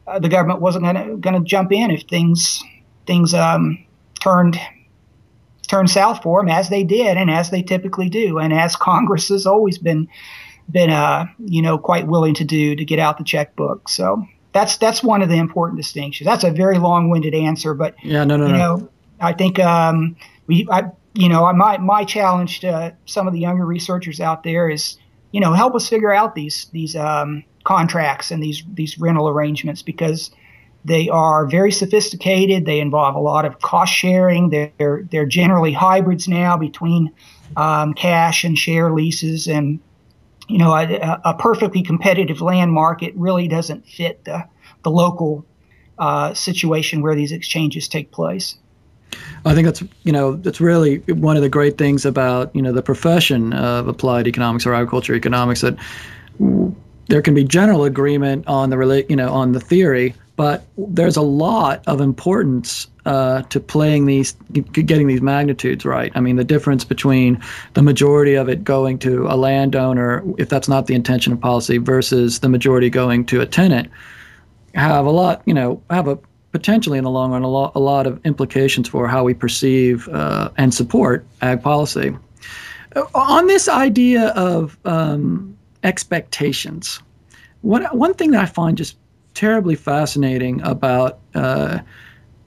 uh, 0.07 0.19
the 0.19 0.29
government 0.29 0.61
wasn't 0.61 0.85
going 0.85 1.35
to 1.35 1.41
jump 1.41 1.73
in 1.73 1.91
if 1.91 2.03
things 2.03 2.63
things 3.07 3.35
um, 3.35 3.85
turned 4.21 4.59
turn 5.69 5.89
south 5.89 6.23
for 6.23 6.41
them 6.41 6.49
as 6.49 6.69
they 6.69 6.85
did 6.85 7.17
and 7.17 7.31
as 7.31 7.51
they 7.51 7.63
typically 7.63 8.09
do 8.09 8.39
and 8.39 8.53
as 8.53 8.77
Congress 8.77 9.29
has 9.29 9.47
always 9.47 9.79
been 9.79 10.09
been 10.71 10.91
uh, 10.91 11.27
you 11.39 11.63
know 11.63 11.79
quite 11.79 12.07
willing 12.07 12.35
to 12.35 12.45
do 12.45 12.75
to 12.77 12.85
get 12.85 12.99
out 12.99 13.19
the 13.19 13.25
checkbook. 13.25 13.89
So 13.89 14.27
that's 14.53 14.77
that's 14.79 15.03
one 15.03 15.23
of 15.23 15.29
the 15.29 15.37
important 15.37 15.79
distinctions. 15.79 16.27
That's 16.27 16.45
a 16.45 16.51
very 16.51 16.79
long-winded 16.79 17.35
answer, 17.35 17.75
but 17.75 17.95
yeah, 18.03 18.25
no, 18.25 18.37
no, 18.37 18.47
you 18.47 18.53
no. 18.53 18.59
know, 18.59 18.89
I 19.21 19.33
think 19.33 19.59
um, 19.59 20.17
we, 20.47 20.67
I, 20.71 20.85
you 21.15 21.29
know, 21.29 21.53
my 21.53 21.79
my 21.79 22.05
challenge 22.05 22.61
to 22.61 22.95
some 23.07 23.27
of 23.27 23.33
the 23.33 23.39
younger 23.39 23.65
researchers 23.65 24.21
out 24.21 24.43
there 24.43 24.69
is, 24.69 24.99
you 25.33 25.41
know, 25.41 25.53
help 25.53 25.75
us 25.75 25.89
figure 25.89 26.13
out 26.13 26.35
these 26.35 26.67
these 26.73 26.97
um, 26.97 27.45
contracts 27.67 28.31
and 28.31 28.43
these 28.43 28.63
these 28.73 28.99
rental 28.99 29.29
arrangements 29.29 29.83
because 29.83 30.31
they 30.87 31.09
are 31.09 31.47
very 31.47 31.73
sophisticated. 31.73 32.65
They 32.65 32.79
involve 32.79 33.17
a 33.17 33.21
lot 33.21 33.45
of 33.45 33.61
cost 33.61 33.93
sharing. 33.93 34.51
They're 34.51 35.03
they're 35.11 35.27
generally 35.27 35.73
hybrids 35.73 36.29
now 36.29 36.57
between 36.57 37.13
um, 37.57 37.93
cash 37.93 38.45
and 38.45 38.57
share 38.57 38.93
leases, 38.93 39.49
and 39.49 39.81
you 40.49 40.59
know 40.59 40.73
a, 40.73 41.21
a, 41.25 41.35
perfectly 41.35 41.83
competitive 41.83 42.41
land 42.41 42.73
market 42.73 43.13
really 43.17 43.49
doesn't 43.49 43.87
fit 43.87 44.25
the 44.25 44.47
the 44.85 44.91
local 44.91 45.45
uh, 45.99 46.33
situation 46.35 47.03
where 47.03 47.17
these 47.17 47.33
exchanges 47.33 47.89
take 47.89 48.13
place. 48.13 48.57
I 49.45 49.55
think 49.55 49.65
that's 49.65 49.83
you 50.05 50.13
know 50.13 50.37
that's 50.37 50.61
really 50.61 50.99
one 51.09 51.37
of 51.37 51.43
the 51.43 51.49
great 51.49 51.79
things 51.79 52.07
about 52.07 52.55
you 52.55 52.63
know 52.63 52.73
the 52.73 52.83
profession 52.83 53.53
of 53.55 53.89
applied 53.89 54.29
economics 54.29 54.65
or 54.67 54.73
agriculture 54.73 55.17
economics 55.17 55.63
that 55.63 55.77
there 57.09 57.23
can 57.23 57.35
be 57.35 57.45
general 57.45 57.85
agreement 57.85 58.47
on 58.47 58.71
the 58.71 59.07
you 59.09 59.17
know 59.17 59.33
on 59.33 59.53
the 59.53 59.61
theory 59.61 60.15
but 60.37 60.67
there's 60.77 61.17
a 61.17 61.23
lot 61.23 61.83
of 61.87 62.01
importance 62.01 62.89
uh, 63.07 63.43
to 63.43 63.59
playing 63.59 64.05
these, 64.05 64.33
getting 64.53 65.07
these 65.07 65.23
magnitudes 65.23 65.85
right. 65.87 66.13
I 66.15 66.21
mean, 66.21 66.37
the 66.37 66.45
difference 66.45 66.85
between 66.85 67.43
the 67.73 67.83
majority 67.83 68.35
of 68.35 68.49
it 68.49 68.63
going 68.63 68.99
to 69.01 69.27
a 69.29 69.37
landowner, 69.37 70.23
if 70.37 70.51
that's 70.51 70.69
not 70.69 70.87
the 70.87 70.95
intention 70.95 71.33
of 71.33 71.41
policy, 71.41 71.79
versus 71.79 72.41
the 72.41 72.51
majority 72.51 72.91
going 72.91 73.25
to 73.27 73.41
a 73.41 73.47
tenant, 73.47 73.91
have 74.75 75.07
a 75.07 75.11
lot, 75.11 75.43
you 75.47 75.55
know, 75.55 75.83
have 75.89 76.07
a 76.07 76.19
potentially 76.53 76.99
in 76.99 77.05
the 77.05 77.11
long 77.11 77.33
run 77.33 77.43
a 77.43 77.49
lot, 77.49 77.73
a 77.75 77.81
lot 77.81 78.07
of 78.07 78.25
implications 78.25 78.89
for 78.89 79.09
how 79.09 79.25
we 79.25 79.33
perceive 79.33 80.09
uh, 80.09 80.51
and 80.59 80.75
support 80.75 81.27
ag 81.41 81.63
policy. 81.63 82.15
On 83.15 83.47
this 83.47 83.69
idea 83.69 84.29
of 84.29 84.77
um, 84.85 85.56
expectations, 85.87 87.01
one, 87.63 87.85
one 87.87 88.13
thing 88.13 88.33
that 88.33 88.43
I 88.43 88.47
find 88.47 88.77
just 88.77 88.97
terribly 89.35 89.75
fascinating 89.75 90.61
about 90.63 91.19
uh, 91.35 91.79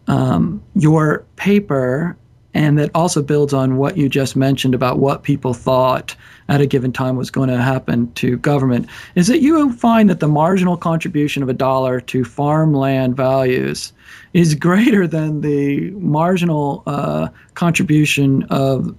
um, 0.08 0.62
your 0.76 1.26
paper 1.36 2.18
and 2.54 2.80
that 2.80 2.90
also 2.96 3.22
builds 3.22 3.54
on 3.54 3.78
what 3.78 3.96
you 3.96 4.10
just 4.10 4.36
mentioned 4.36 4.74
about 4.74 4.98
what 4.98 5.24
people 5.24 5.54
thought 5.54 6.16
at 6.48 6.60
a 6.60 6.66
given 6.66 6.92
time 6.92 7.16
was 7.16 7.30
going 7.30 7.48
to 7.48 7.62
happen 7.62 8.12
to 8.14 8.38
government 8.38 8.88
is 9.14 9.28
that 9.28 9.42
you 9.42 9.72
find 9.74 10.10
that 10.10 10.20
the 10.20 10.28
marginal 10.28 10.76
contribution 10.76 11.44
of 11.44 11.50
a 11.50 11.54
dollar 11.54 12.02
to 12.02 12.26
farmland 12.26 13.16
values 13.16 13.94
is 14.34 14.56
greater 14.56 15.06
than 15.06 15.42
the 15.42 15.92
marginal 15.92 16.82
uh, 16.88 17.30
contribution 17.54 18.44
of, 18.50 18.96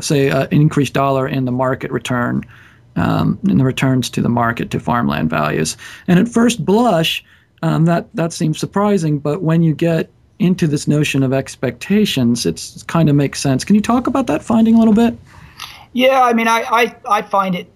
say, 0.00 0.30
an 0.30 0.48
increased 0.50 0.94
dollar 0.94 1.28
in 1.28 1.44
the 1.44 1.52
market 1.52 1.90
return, 1.90 2.42
um, 2.96 3.38
in 3.48 3.58
the 3.58 3.64
returns 3.64 4.10
to 4.10 4.22
the 4.22 4.28
market 4.28 4.70
to 4.70 4.80
farmland 4.80 5.30
values. 5.30 5.76
And 6.08 6.18
at 6.18 6.28
first 6.28 6.64
blush, 6.64 7.24
um, 7.62 7.84
that 7.84 8.08
that 8.14 8.32
seems 8.32 8.58
surprising, 8.58 9.18
but 9.18 9.42
when 9.42 9.62
you 9.62 9.74
get 9.74 10.10
into 10.38 10.66
this 10.66 10.86
notion 10.86 11.22
of 11.22 11.32
expectations, 11.32 12.44
it's 12.44 12.76
it 12.76 12.86
kind 12.86 13.08
of 13.08 13.16
makes 13.16 13.40
sense. 13.40 13.64
Can 13.64 13.74
you 13.74 13.80
talk 13.80 14.06
about 14.06 14.26
that 14.26 14.42
finding 14.42 14.74
a 14.74 14.78
little 14.78 14.94
bit? 14.94 15.16
Yeah, 15.92 16.20
I 16.22 16.34
mean, 16.34 16.46
I, 16.46 16.60
I, 16.70 16.96
I 17.08 17.22
find 17.22 17.54
it 17.54 17.72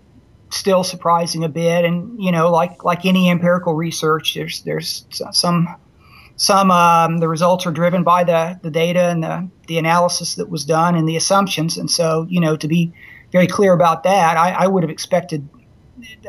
still 0.51 0.85
surprising 0.85 1.45
a 1.45 1.49
bit, 1.49 1.85
and 1.85 2.23
you 2.23 2.31
know, 2.31 2.51
like 2.51 2.85
like 2.85 3.07
any 3.07 3.31
empirical 3.31 3.75
research, 3.75 4.35
there's 4.35 4.61
there's 4.63 5.07
some 5.33 5.75
some 6.37 6.71
um, 6.71 7.19
the 7.19 7.29
results 7.29 7.67
are 7.67 7.73
driven 7.73 8.03
by 8.03 8.25
the 8.25 8.59
the 8.63 8.71
data 8.71 9.09
and 9.09 9.23
the 9.23 9.49
the 9.69 9.79
analysis 9.79 10.35
that 10.35 10.51
was 10.51 10.65
done 10.65 10.95
and 10.95 11.09
the 11.09 11.17
assumptions, 11.17 11.79
and 11.79 11.91
so 11.91 12.27
you 12.29 12.41
know, 12.41 12.57
to 12.57 12.69
be 12.69 12.93
very 13.33 13.47
clear 13.47 13.73
about 13.73 14.03
that, 14.05 14.37
I, 14.37 14.51
I 14.51 14.67
would 14.67 14.83
have 14.83 14.91
expected 14.91 15.49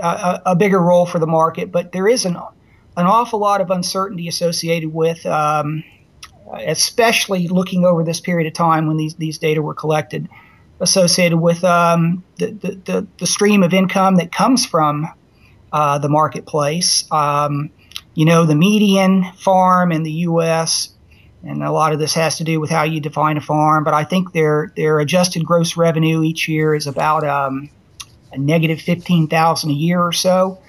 a, 0.02 0.42
a, 0.48 0.56
bigger 0.56 0.80
role 0.80 1.06
for 1.06 1.20
the 1.20 1.28
market, 1.28 1.72
but 1.72 1.92
there 1.92 2.08
is 2.08 2.26
an 2.26 2.38
an 2.98 3.06
awful 3.06 3.40
lot 3.40 3.62
of 3.62 3.72
uncertainty 3.72 4.28
associated 4.28 4.94
with. 4.94 5.26
Um, 5.26 5.84
especially 6.54 7.48
looking 7.48 7.86
over 7.86 8.04
this 8.04 8.20
period 8.20 8.48
of 8.48 8.54
time 8.54 8.88
when 8.88 8.98
these, 8.98 9.16
these 9.16 9.38
data 9.38 9.62
were 9.62 9.74
collected, 9.74 10.28
associated 10.80 11.38
with 11.38 11.64
um, 11.64 12.24
the, 12.38 12.52
the, 12.86 13.08
the, 13.20 13.28
stream 13.28 13.64
of 13.64 13.74
income 13.74 14.16
that 14.16 14.32
comes 14.32 14.66
from 14.66 15.08
uh, 15.72 15.98
the 16.00 16.10
marketplace. 16.10 17.10
Um, 17.12 17.70
you 18.14 18.26
know, 18.26 18.46
the 18.46 18.56
median 18.56 19.24
farm 19.38 19.92
in 19.92 20.04
the 20.04 20.12
U.S., 20.12 20.90
and 21.44 21.64
a 21.64 21.72
lot 21.72 21.94
of 21.94 22.00
this 22.00 22.14
has 22.14 22.38
to 22.38 22.44
do 22.44 22.60
with 22.60 22.70
how 22.70 22.84
you 22.84 23.00
define 23.00 23.38
a 23.38 23.42
farm, 23.42 23.84
but 23.84 23.94
I 23.94 24.04
think 24.04 24.32
their, 24.34 24.72
their 24.76 25.00
adjusted 25.00 25.46
gross 25.46 25.76
revenue 25.76 26.24
each 26.24 26.48
year 26.48 26.76
is 26.76 26.88
about 26.88 27.26
um, 27.26 27.70
a 28.32 28.38
negative 28.38 28.80
15,000 28.80 29.70
a 29.70 29.74
year 29.74 30.02
or 30.02 30.12
so. 30.12 30.60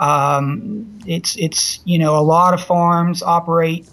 Um, 0.00 0.98
it's, 1.06 1.36
it's, 1.36 1.80
you 1.84 1.98
know, 1.98 2.18
a 2.18 2.22
lot 2.22 2.54
of 2.54 2.64
farms 2.64 3.22
operate 3.22 3.88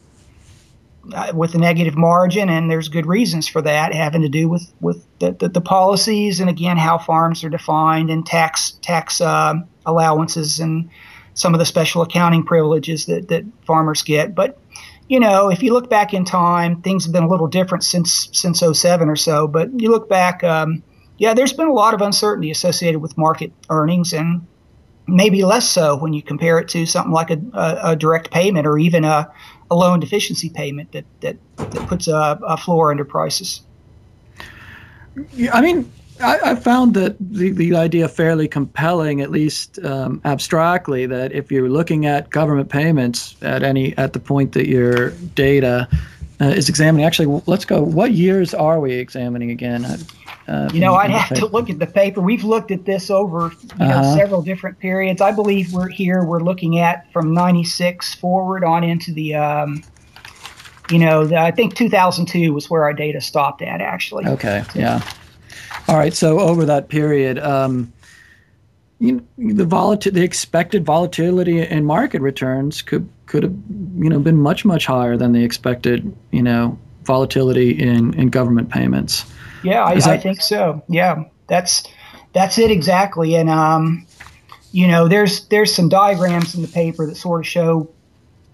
uh, 1.14 1.32
with 1.34 1.56
a 1.56 1.58
negative 1.58 1.98
margin, 1.98 2.48
and 2.50 2.70
there's 2.70 2.88
good 2.88 3.08
reasons 3.08 3.48
for 3.48 3.62
that, 3.64 3.94
having 3.94 4.22
to 4.22 4.30
do 4.30 4.48
with 4.48 4.72
with 4.82 5.04
the, 5.18 5.32
the, 5.32 5.50
the 5.50 5.62
policies 5.62 6.40
and 6.40 6.48
again 6.48 6.78
how 6.78 6.98
farms 6.98 7.44
are 7.44 7.50
defined 7.50 8.12
and 8.12 8.24
tax 8.24 8.78
tax 8.84 9.20
uh, 9.20 9.56
allowances 9.88 10.60
and 10.60 10.90
some 11.34 11.56
of 11.56 11.60
the 11.60 11.66
special 11.66 12.04
accounting 12.04 12.44
privileges 12.44 13.08
that 13.08 13.30
that 13.30 13.44
farmers 13.66 14.04
get. 14.04 14.36
But 14.36 14.60
you 15.12 15.20
know, 15.20 15.50
if 15.50 15.62
you 15.62 15.74
look 15.74 15.90
back 15.90 16.14
in 16.14 16.24
time, 16.24 16.82
things 16.84 17.04
have 17.04 17.12
been 17.12 17.26
a 17.26 17.28
little 17.28 17.50
different 17.50 17.84
since 17.84 18.30
since 18.32 18.62
07 18.62 19.10
or 19.10 19.18
so. 19.18 19.46
But 19.46 19.78
you 19.78 19.92
look 19.92 20.08
back, 20.08 20.42
um, 20.42 20.82
yeah, 21.18 21.34
there's 21.34 21.52
been 21.52 21.68
a 21.68 21.74
lot 21.74 21.94
of 21.94 22.02
uncertainty 22.02 22.50
associated 22.50 23.02
with 23.02 23.18
market 23.18 23.52
earnings 23.70 24.14
and 24.14 24.48
maybe 25.08 25.44
less 25.44 25.68
so 25.68 25.98
when 25.98 26.14
you 26.14 26.22
compare 26.22 26.60
it 26.60 26.70
to 26.70 26.86
something 26.86 27.12
like 27.12 27.30
a, 27.30 27.42
a, 27.52 27.92
a 27.92 27.96
direct 27.98 28.32
payment 28.32 28.66
or 28.66 28.78
even 28.78 29.04
a, 29.04 29.30
a 29.70 29.76
loan 29.76 30.00
deficiency 30.00 30.50
payment 30.50 30.94
that 30.94 31.04
that, 31.20 31.36
that 31.58 31.90
puts 31.90 32.08
a, 32.08 32.40
a 32.48 32.56
floor 32.56 32.90
under 32.90 33.04
prices. 33.04 33.64
I 35.52 35.60
mean, 35.60 35.92
I, 36.20 36.52
I, 36.52 36.56
found 36.56 36.94
that 36.96 37.16
the, 37.20 37.52
the 37.52 37.76
idea 37.76 38.08
fairly 38.08 38.48
compelling, 38.48 39.22
at 39.22 39.32
least 39.32 39.84
um, 39.84 40.22
abstractly, 40.26 41.06
that 41.08 41.32
if 41.32 41.52
you're 41.52 41.70
looking 41.70 42.06
at 42.06 42.30
government 42.30 42.70
payments 42.70 43.36
at 43.42 43.64
any 43.64 43.98
at 43.98 44.14
the 44.14 44.20
point 44.20 44.52
that 44.54 44.68
your 44.68 45.12
data 45.36 45.88
uh, 46.42 46.46
is 46.46 46.70
examining. 46.70 47.06
Actually, 47.06 47.42
let's 47.46 47.66
go. 47.66 47.82
What 47.82 48.14
years 48.14 48.54
are 48.54 48.80
we 48.80 48.94
examining 48.94 49.52
again? 49.52 49.86
Uh, 50.48 50.70
you 50.74 50.80
know, 50.80 50.96
I'd 50.96 51.12
have 51.12 51.38
to 51.38 51.46
look 51.46 51.70
at 51.70 51.78
the 51.78 51.86
paper. 51.86 52.20
We've 52.20 52.44
looked 52.44 52.72
at 52.72 52.86
this 52.86 53.12
over 53.12 53.52
you 53.80 53.86
know, 53.86 53.86
uh-huh. 53.86 54.16
several 54.16 54.42
different 54.42 54.80
periods. 54.80 55.22
I 55.22 55.32
believe 55.32 55.72
we're 55.72 55.88
here. 55.88 56.24
We're 56.24 56.42
looking 56.42 56.80
at 56.80 57.12
from 57.14 57.34
'96 57.34 58.16
forward 58.16 58.64
on 58.64 58.84
into 58.84 59.14
the. 59.14 59.36
Um, 59.36 59.84
you 60.90 61.00
know, 61.00 61.26
the, 61.26 61.38
I 61.38 61.52
think 61.52 61.76
2002 61.76 62.52
was 62.52 62.70
where 62.70 62.84
our 62.84 62.92
data 62.92 63.22
stopped 63.22 63.62
at. 63.62 63.80
Actually. 63.80 64.26
Okay. 64.26 64.64
Yeah. 64.74 65.02
All 65.88 65.98
right. 65.98 66.14
So 66.14 66.40
over 66.40 66.66
that 66.66 66.90
period. 66.90 67.40
Um, 67.40 67.92
you 69.00 69.14
know, 69.38 69.54
the 69.66 70.12
the 70.12 70.22
expected 70.22 70.86
volatility 70.86 71.60
in 71.60 71.86
market 71.86 72.22
returns 72.22 72.84
could 72.84 73.10
could 73.26 73.42
have 73.44 73.56
you 73.98 74.10
know 74.10 74.20
been 74.20 74.38
much 74.38 74.64
much 74.64 74.86
higher 74.86 75.18
than 75.18 75.32
the 75.32 75.44
expected 75.44 76.16
you 76.30 76.44
know 76.44 76.78
volatility 77.04 77.72
in 77.72 78.14
in 78.14 78.30
government 78.30 78.70
payments. 78.70 79.26
Yeah, 79.64 79.84
I, 79.84 79.96
that- 79.96 80.08
I 80.08 80.18
think 80.18 80.42
so. 80.42 80.84
Yeah, 80.88 81.24
that's 81.48 81.84
that's 82.34 82.60
it 82.60 82.70
exactly. 82.70 83.36
And 83.36 83.50
um, 83.50 84.06
you 84.72 84.88
know, 84.88 85.08
there's 85.08 85.46
there's 85.48 85.74
some 85.74 85.90
diagrams 85.90 86.56
in 86.56 86.62
the 86.62 86.68
paper 86.68 87.08
that 87.08 87.16
sort 87.16 87.42
of 87.42 87.48
show 87.48 87.90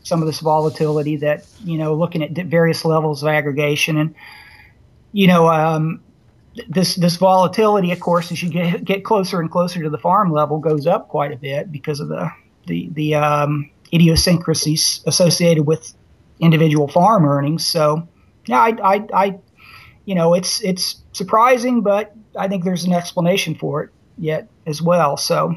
some 0.04 0.22
of 0.22 0.28
this 0.28 0.40
volatility 0.40 1.18
that 1.18 1.46
you 1.64 1.78
know 1.78 1.94
looking 1.94 2.24
at 2.24 2.32
various 2.48 2.86
levels 2.86 3.22
of 3.22 3.28
aggregation 3.28 3.98
and 3.98 4.16
you 5.12 5.28
know 5.28 5.50
um, 5.50 6.02
this 6.70 6.96
this 6.96 7.18
volatility, 7.18 7.92
of 7.92 8.00
course, 8.00 8.32
as 8.32 8.42
you 8.42 8.50
get 8.50 8.84
get 8.84 9.04
closer 9.04 9.40
and 9.40 9.52
closer 9.52 9.84
to 9.84 9.90
the 9.90 9.98
farm 9.98 10.32
level, 10.32 10.60
goes 10.60 10.88
up 10.88 11.10
quite 11.10 11.32
a 11.32 11.38
bit 11.38 11.72
because 11.72 12.00
of 12.00 12.10
the 12.10 12.32
the 12.68 12.90
the 12.94 13.16
um, 13.16 13.70
idiosyncrasies 13.94 15.02
associated 15.06 15.66
with 15.66 15.94
individual 16.40 16.88
farm 16.88 17.26
earnings. 17.26 17.66
So, 17.66 18.08
yeah, 18.46 18.60
I, 18.60 18.78
I, 18.84 19.08
I, 19.14 19.40
you 20.06 20.16
know, 20.16 20.34
it's 20.34 20.62
it's 20.62 21.02
surprising, 21.14 21.82
but 21.82 22.14
I 22.38 22.48
think 22.48 22.64
there's 22.64 22.86
an 22.86 22.94
explanation 22.94 23.56
for 23.56 23.84
it 23.84 23.90
yet 24.18 24.48
as 24.66 24.82
well. 24.82 25.18
So, 25.18 25.56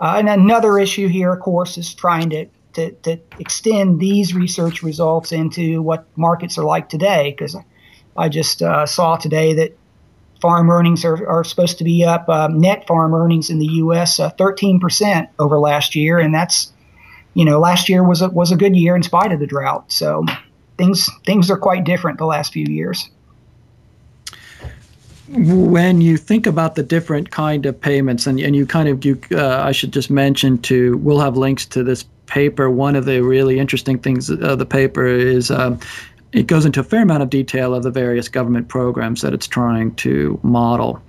uh, 0.00 0.14
and 0.18 0.28
another 0.28 0.78
issue 0.78 1.08
here, 1.08 1.32
of 1.32 1.40
course, 1.40 1.78
is 1.78 1.94
trying 1.94 2.30
to 2.30 2.46
to, 2.74 2.92
to 2.92 3.18
extend 3.38 4.00
these 4.00 4.34
research 4.34 4.82
results 4.82 5.32
into 5.32 5.82
what 5.82 6.06
markets 6.16 6.58
are 6.58 6.64
like 6.64 6.88
today, 6.88 7.34
because 7.36 7.56
I 8.16 8.28
just 8.28 8.62
uh, 8.62 8.86
saw 8.86 9.16
today 9.16 9.54
that 9.54 9.76
farm 10.40 10.70
earnings 10.70 11.04
are, 11.04 11.26
are 11.28 11.44
supposed 11.44 11.78
to 11.78 11.84
be 11.84 12.04
up. 12.04 12.28
Um, 12.28 12.60
net 12.60 12.86
farm 12.86 13.14
earnings 13.14 13.50
in 13.50 13.58
the 13.58 13.66
U.S. 13.66 14.20
Uh, 14.20 14.30
13% 14.30 15.28
over 15.38 15.58
last 15.58 15.94
year, 15.94 16.18
and 16.18 16.34
that's 16.34 16.72
you 17.34 17.44
know 17.44 17.58
last 17.58 17.88
year 17.88 18.02
was 18.02 18.22
a 18.22 18.28
was 18.28 18.52
a 18.52 18.56
good 18.56 18.76
year 18.76 18.96
in 18.96 19.02
spite 19.02 19.32
of 19.32 19.40
the 19.40 19.46
drought. 19.46 19.90
So 19.90 20.24
things 20.76 21.10
things 21.26 21.50
are 21.50 21.58
quite 21.58 21.84
different 21.84 22.18
the 22.18 22.26
last 22.26 22.52
few 22.52 22.66
years. 22.66 23.08
When 25.30 26.00
you 26.00 26.16
think 26.16 26.46
about 26.46 26.74
the 26.74 26.82
different 26.82 27.30
kind 27.30 27.66
of 27.66 27.78
payments, 27.78 28.26
and, 28.26 28.40
and 28.40 28.56
you 28.56 28.64
kind 28.64 28.88
of 28.88 29.04
you, 29.04 29.20
uh, 29.32 29.60
I 29.62 29.72
should 29.72 29.92
just 29.92 30.08
mention 30.08 30.56
to 30.62 30.96
we'll 30.98 31.20
have 31.20 31.36
links 31.36 31.66
to 31.66 31.84
this 31.84 32.04
paper. 32.26 32.70
One 32.70 32.96
of 32.96 33.04
the 33.04 33.20
really 33.22 33.58
interesting 33.58 33.98
things 33.98 34.30
of 34.30 34.58
the 34.58 34.66
paper 34.66 35.06
is 35.06 35.50
um, 35.50 35.80
it 36.32 36.46
goes 36.46 36.66
into 36.66 36.80
a 36.80 36.84
fair 36.84 37.02
amount 37.02 37.22
of 37.22 37.30
detail 37.30 37.74
of 37.74 37.82
the 37.82 37.90
various 37.90 38.28
government 38.28 38.68
programs 38.68 39.22
that 39.22 39.32
it's 39.32 39.46
trying 39.46 39.94
to 39.96 40.38
model. 40.42 41.02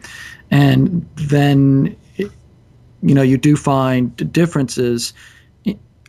And 0.51 1.07
then, 1.15 1.95
you 2.17 3.15
know, 3.15 3.21
you 3.21 3.37
do 3.37 3.55
find 3.55 4.15
differences 4.31 5.13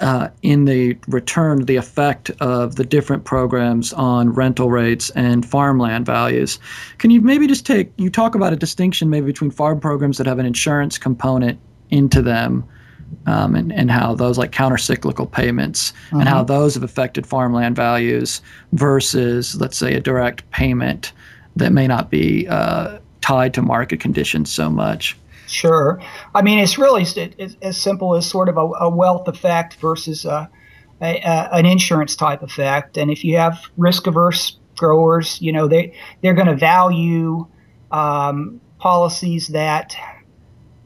uh, 0.01 0.29
in 0.42 0.64
the 0.64 0.96
return, 1.09 1.66
the 1.66 1.77
effect 1.77 2.31
of 2.40 2.77
the 2.77 2.85
different 2.85 3.25
programs 3.25 3.92
on 3.92 4.31
rental 4.31 4.70
rates 4.70 5.11
and 5.11 5.44
farmland 5.44 6.07
values. 6.07 6.59
Can 6.99 7.11
you 7.11 7.20
maybe 7.20 7.46
just 7.46 7.66
take, 7.66 7.92
you 7.99 8.09
talk 8.09 8.35
about 8.35 8.53
a 8.53 8.57
distinction 8.57 9.11
maybe 9.11 9.27
between 9.27 9.51
farm 9.51 9.79
programs 9.79 10.16
that 10.16 10.27
have 10.27 10.38
an 10.38 10.46
insurance 10.46 10.96
component 10.96 11.59
into 11.90 12.23
them 12.23 12.64
um, 13.27 13.55
and, 13.55 13.73
and 13.73 13.90
how 13.90 14.14
those 14.14 14.38
like 14.38 14.53
countercyclical 14.53 15.31
payments 15.31 15.92
mm-hmm. 15.92 16.20
and 16.20 16.29
how 16.29 16.38
mm-hmm. 16.38 16.53
those 16.53 16.75
have 16.75 16.83
affected 16.83 17.27
farmland 17.27 17.77
values 17.77 18.42
versus, 18.73 19.61
let's 19.61 19.77
say, 19.77 19.94
a 19.94 20.01
direct 20.01 20.49
payment 20.51 21.12
that 21.57 21.73
may 21.73 21.87
not 21.87 22.11
be 22.11 22.46
uh, 22.49 22.99
tied 23.20 23.55
to 23.55 23.62
market 23.62 24.01
conditions 24.01 24.51
so 24.51 24.70
much. 24.70 25.16
Sure. 25.46 26.01
I 26.35 26.42
mean, 26.42 26.61
it's 26.61 26.79
really 26.79 27.05
as 27.62 27.77
simple 27.77 28.14
as 28.14 28.25
sort 28.29 28.49
of 28.49 28.57
a, 28.57 28.61
a 28.61 28.88
wealth 28.88 29.27
effect 29.27 29.75
versus 29.75 30.25
a, 30.25 30.49
a, 31.01 31.16
a, 31.16 31.49
an 31.53 31.66
insurance 31.66 32.14
type 32.14 32.42
effect. 32.42 32.96
And 32.96 33.11
if 33.11 33.25
you 33.25 33.37
have 33.37 33.59
risk 33.77 34.07
averse 34.07 34.59
growers, 34.77 35.40
you 35.42 35.53
know 35.53 35.68
they 35.68 35.94
they're 36.23 36.35
going 36.35 36.46
to 36.46 36.57
value 36.57 37.46
um, 37.90 38.61
policies 38.79 39.49
that 39.49 39.96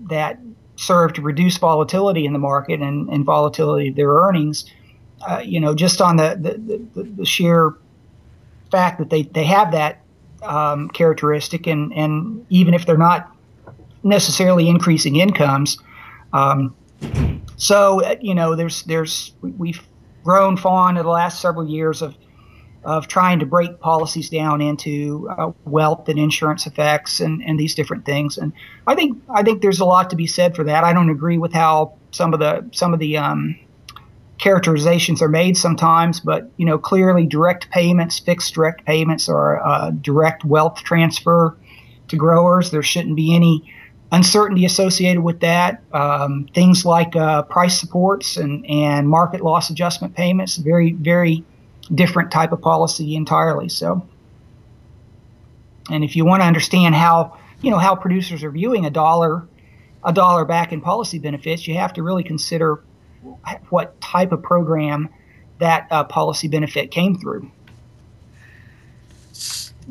that 0.09 0.39
serve 0.77 1.13
to 1.15 1.23
reduce 1.23 1.57
volatility 1.57 2.27
in 2.27 2.33
the 2.33 2.39
market 2.39 2.81
and, 2.81 3.09
and 3.09 3.25
volatility 3.25 3.89
of 3.89 3.97
their 3.97 4.11
earnings. 4.11 4.65
Uh, 5.27 5.41
you 5.45 5.61
know, 5.61 5.75
just 5.75 6.01
on 6.01 6.17
the, 6.17 6.37
the, 6.41 6.87
the, 6.95 7.03
the, 7.11 7.25
sheer 7.25 7.75
fact 8.71 8.99
that 8.99 9.11
they, 9.11 9.23
they 9.23 9.45
have 9.45 9.73
that 9.73 10.01
um, 10.43 10.89
characteristic, 10.91 11.67
and, 11.67 11.93
and 11.95 12.45
even 12.51 12.75
if 12.75 12.85
they're 12.85 12.99
not 12.99 13.35
necessarily 14.03 14.69
increasing 14.69 15.17
incomes. 15.17 15.79
Um, 16.33 16.75
so, 17.57 18.03
uh, 18.03 18.17
you 18.21 18.35
know, 18.35 18.55
there's, 18.55 18.83
there's, 18.83 19.33
we've 19.41 19.81
grown 20.25 20.57
fond 20.57 20.99
in 20.99 21.05
the 21.05 21.11
last 21.11 21.41
several 21.41 21.67
years 21.67 22.03
of 22.03 22.15
of 22.85 23.09
trying 23.09 23.39
to 23.39 23.47
break 23.47 23.81
policies 23.81 24.29
down 24.29 24.61
into 24.61 25.29
uh, 25.31 25.51
wealth 25.65 26.09
and 26.09 26.19
insurance 26.19 26.67
effects 26.67 27.21
and, 27.21 27.43
and 27.45 27.59
these 27.59 27.75
different 27.75 28.05
things. 28.05 28.37
And 28.37 28.53
I 28.87 28.95
think 28.95 29.23
I 29.35 29.43
think 29.43 29.63
there's 29.63 29.81
a 29.81 29.85
lot 29.85 30.11
to 30.11 30.17
be 30.17 30.27
said 30.27 30.55
for 30.55 30.65
that. 30.65 30.85
I 30.85 30.93
don't 30.93 31.11
agree 31.11 31.39
with 31.39 31.53
how 31.53 31.95
some 32.11 32.35
of 32.35 32.41
the 32.41 32.69
some 32.73 32.93
of 32.93 33.01
the 33.01 33.17
um, 33.17 33.59
characterizations 34.39 35.23
are 35.23 35.29
made 35.29 35.57
sometimes, 35.57 36.21
but 36.21 36.51
you 36.57 36.67
know 36.67 36.79
clearly 36.79 37.27
direct 37.27 37.71
payments, 37.71 38.19
fixed 38.19 38.55
direct 38.55 38.85
payments, 38.85 39.29
are 39.29 39.57
a 39.57 39.93
direct 39.93 40.45
wealth 40.45 40.83
transfer 40.85 41.57
to 42.09 42.17
growers. 42.17 42.71
There 42.71 42.83
shouldn't 42.83 43.17
be 43.17 43.35
any 43.35 43.73
uncertainty 44.13 44.65
associated 44.65 45.23
with 45.23 45.41
that. 45.41 45.83
Um, 45.93 46.49
things 46.55 46.85
like 46.85 47.17
uh, 47.17 47.43
price 47.43 47.79
supports 47.79 48.37
and, 48.37 48.65
and 48.67 49.09
market 49.09 49.41
loss 49.41 49.71
adjustment 49.71 50.15
payments, 50.15 50.57
very, 50.57 50.93
very 50.93 51.45
different 51.93 52.31
type 52.31 52.53
of 52.53 52.61
policy 52.61 53.17
entirely. 53.17 53.69
So, 53.69 54.07
and 55.91 56.05
if 56.05 56.17
you 56.17 56.25
want 56.25 56.43
to 56.43 56.47
understand 56.47 56.95
how 56.95 57.37
you 57.63 57.71
know 57.71 57.79
how 57.79 57.95
producers 57.95 58.43
are 58.43 58.51
viewing 58.51 58.87
a 58.87 58.91
dollar, 58.91 59.47
a 60.05 60.13
dollar 60.13 60.45
back 60.45 60.73
in 60.73 60.81
policy 60.81 61.19
benefits, 61.19 61.67
you 61.67 61.75
have 61.77 61.93
to 61.95 62.03
really 62.03 62.25
consider 62.25 62.83
what 63.71 64.01
type 64.01 64.33
of 64.33 64.43
program 64.43 65.09
that 65.59 65.87
uh, 65.91 66.05
policy 66.05 66.49
benefit 66.49 66.91
came 66.91 67.17
through. 67.17 67.51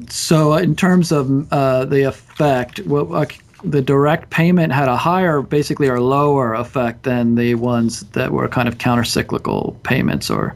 So, 0.09 0.53
in 0.55 0.75
terms 0.75 1.11
of 1.11 1.51
uh, 1.51 1.85
the 1.85 2.03
effect, 2.03 2.79
what 2.85 3.11
uh, 3.11 3.31
the 3.63 3.81
direct 3.81 4.29
payment 4.29 4.73
had 4.73 4.87
a 4.87 4.97
higher, 4.97 5.41
basically, 5.41 5.87
or 5.87 5.99
lower 5.99 6.53
effect 6.55 7.03
than 7.03 7.35
the 7.35 7.55
ones 7.55 8.01
that 8.11 8.31
were 8.31 8.47
kind 8.47 8.67
of 8.67 8.77
countercyclical 8.77 9.81
payments, 9.83 10.29
or 10.29 10.55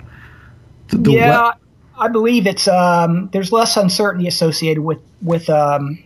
the, 0.89 0.97
the 0.97 1.11
yeah, 1.11 1.53
I 1.97 2.07
believe 2.07 2.47
it's 2.47 2.67
um, 2.67 3.29
there's 3.33 3.51
less 3.51 3.77
uncertainty 3.77 4.27
associated 4.27 4.83
with 4.83 4.99
with 5.21 5.49
um, 5.49 6.03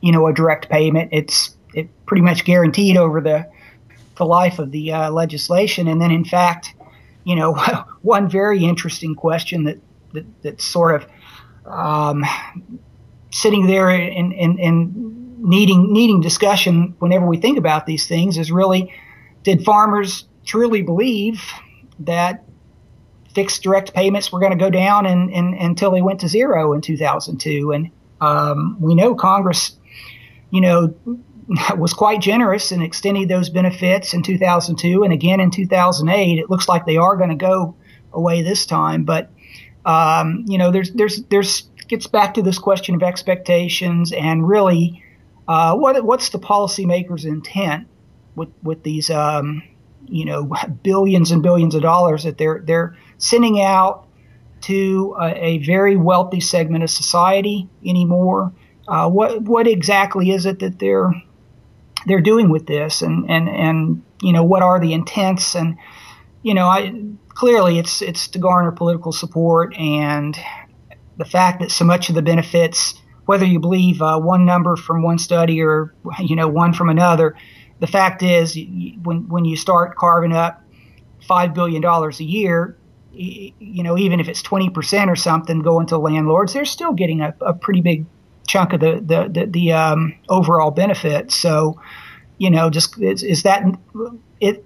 you 0.00 0.12
know 0.12 0.26
a 0.26 0.32
direct 0.32 0.68
payment. 0.68 1.10
It's 1.12 1.56
it 1.74 1.88
pretty 2.06 2.22
much 2.22 2.44
guaranteed 2.44 2.96
over 2.96 3.20
the 3.20 3.48
the 4.16 4.26
life 4.26 4.58
of 4.58 4.70
the 4.70 4.92
uh, 4.92 5.10
legislation. 5.10 5.88
And 5.88 6.00
then, 6.00 6.10
in 6.10 6.24
fact, 6.24 6.74
you 7.24 7.36
know, 7.36 7.54
one 8.02 8.28
very 8.28 8.64
interesting 8.64 9.14
question 9.14 9.64
that 9.64 9.78
that 10.12 10.42
that's 10.42 10.64
sort 10.64 11.02
of 11.02 11.08
um, 11.66 12.24
sitting 13.30 13.66
there 13.66 13.88
and 13.90 14.32
and 14.32 14.58
and 14.60 15.40
needing 15.40 15.92
needing 15.92 16.20
discussion 16.20 16.94
whenever 17.00 17.26
we 17.26 17.36
think 17.36 17.58
about 17.58 17.86
these 17.86 18.06
things 18.06 18.38
is 18.38 18.50
really 18.50 18.92
did 19.42 19.62
farmers 19.64 20.26
truly 20.46 20.80
believe 20.82 21.42
that 21.98 22.44
fixed 23.34 23.62
direct 23.62 23.94
payments 23.94 24.30
were 24.32 24.40
going 24.40 24.52
to 24.52 24.58
go 24.58 24.70
down 24.70 25.06
and, 25.06 25.32
and, 25.32 25.54
until 25.54 25.90
they 25.90 26.02
went 26.02 26.20
to 26.20 26.28
zero 26.28 26.72
in 26.72 26.80
2002. 26.80 27.72
And 27.72 27.90
um, 28.20 28.76
we 28.80 28.94
know 28.94 29.14
Congress, 29.14 29.76
you 30.50 30.60
know, 30.60 30.94
was 31.76 31.92
quite 31.92 32.20
generous 32.20 32.72
in 32.72 32.80
extending 32.80 33.28
those 33.28 33.50
benefits 33.50 34.14
in 34.14 34.22
2002 34.22 35.02
and 35.02 35.12
again 35.12 35.40
in 35.40 35.50
2008. 35.50 36.38
It 36.38 36.50
looks 36.50 36.68
like 36.68 36.86
they 36.86 36.96
are 36.96 37.16
going 37.16 37.30
to 37.30 37.36
go 37.36 37.76
away 38.12 38.42
this 38.42 38.64
time, 38.64 39.04
but 39.04 39.30
um, 39.84 40.44
you 40.46 40.56
know, 40.56 40.70
there's 40.70 40.92
there's 40.92 41.22
there's 41.24 41.68
gets 41.88 42.06
back 42.06 42.34
to 42.34 42.42
this 42.42 42.58
question 42.58 42.94
of 42.94 43.02
expectations 43.02 44.12
and 44.12 44.48
really 44.48 45.02
uh, 45.48 45.74
what 45.76 46.02
what's 46.04 46.30
the 46.30 46.38
policymakers' 46.38 47.24
intent 47.24 47.86
with 48.34 48.48
with 48.62 48.82
these 48.82 49.10
um, 49.10 49.62
you 50.06 50.24
know 50.24 50.50
billions 50.82 51.30
and 51.30 51.42
billions 51.42 51.74
of 51.74 51.82
dollars 51.82 52.24
that 52.24 52.38
they're 52.38 52.62
they're 52.64 52.96
sending 53.24 53.60
out 53.62 54.06
to 54.60 55.16
a, 55.18 55.46
a 55.46 55.58
very 55.58 55.96
wealthy 55.96 56.40
segment 56.40 56.84
of 56.84 56.90
society 56.90 57.68
anymore. 57.84 58.52
Uh, 58.86 59.08
what 59.08 59.42
what 59.42 59.66
exactly 59.66 60.30
is 60.30 60.44
it 60.44 60.58
that 60.58 60.78
they're 60.78 61.10
they're 62.06 62.20
doing 62.20 62.50
with 62.50 62.66
this, 62.66 63.00
and 63.00 63.28
and 63.30 63.48
and 63.48 64.02
you 64.20 64.32
know 64.32 64.44
what 64.44 64.62
are 64.62 64.78
the 64.78 64.92
intents, 64.92 65.54
and 65.54 65.76
you 66.42 66.52
know 66.52 66.66
I 66.66 66.94
clearly 67.30 67.78
it's 67.78 68.02
it's 68.02 68.28
to 68.28 68.38
garner 68.38 68.72
political 68.72 69.10
support, 69.10 69.74
and 69.78 70.38
the 71.16 71.24
fact 71.24 71.60
that 71.60 71.70
so 71.70 71.84
much 71.84 72.10
of 72.10 72.14
the 72.14 72.22
benefits, 72.22 72.94
whether 73.24 73.46
you 73.46 73.58
believe 73.58 74.02
uh, 74.02 74.18
one 74.18 74.44
number 74.44 74.76
from 74.76 75.02
one 75.02 75.18
study 75.18 75.62
or 75.62 75.94
you 76.18 76.36
know 76.36 76.48
one 76.48 76.74
from 76.74 76.90
another, 76.90 77.34
the 77.80 77.86
fact 77.86 78.22
is 78.22 78.54
when 79.02 79.28
when 79.28 79.46
you 79.46 79.56
start 79.56 79.96
carving 79.96 80.34
up 80.34 80.62
five 81.26 81.54
billion 81.54 81.80
dollars 81.80 82.20
a 82.20 82.24
year, 82.24 82.76
you 83.14 83.82
know, 83.82 83.96
even 83.96 84.20
if 84.20 84.28
it's 84.28 84.42
20% 84.42 85.08
or 85.08 85.16
something 85.16 85.60
going 85.60 85.86
to 85.86 85.98
landlords, 85.98 86.52
they're 86.52 86.64
still 86.64 86.92
getting 86.92 87.20
a, 87.20 87.34
a 87.40 87.54
pretty 87.54 87.80
big 87.80 88.06
chunk 88.46 88.72
of 88.72 88.80
the, 88.80 89.00
the, 89.04 89.28
the, 89.28 89.46
the 89.46 89.72
um, 89.72 90.14
overall 90.28 90.70
benefit. 90.70 91.30
So, 91.30 91.80
you 92.38 92.50
know, 92.50 92.70
just 92.70 93.00
is, 93.00 93.22
is, 93.22 93.42
that 93.44 93.62
it 94.40 94.64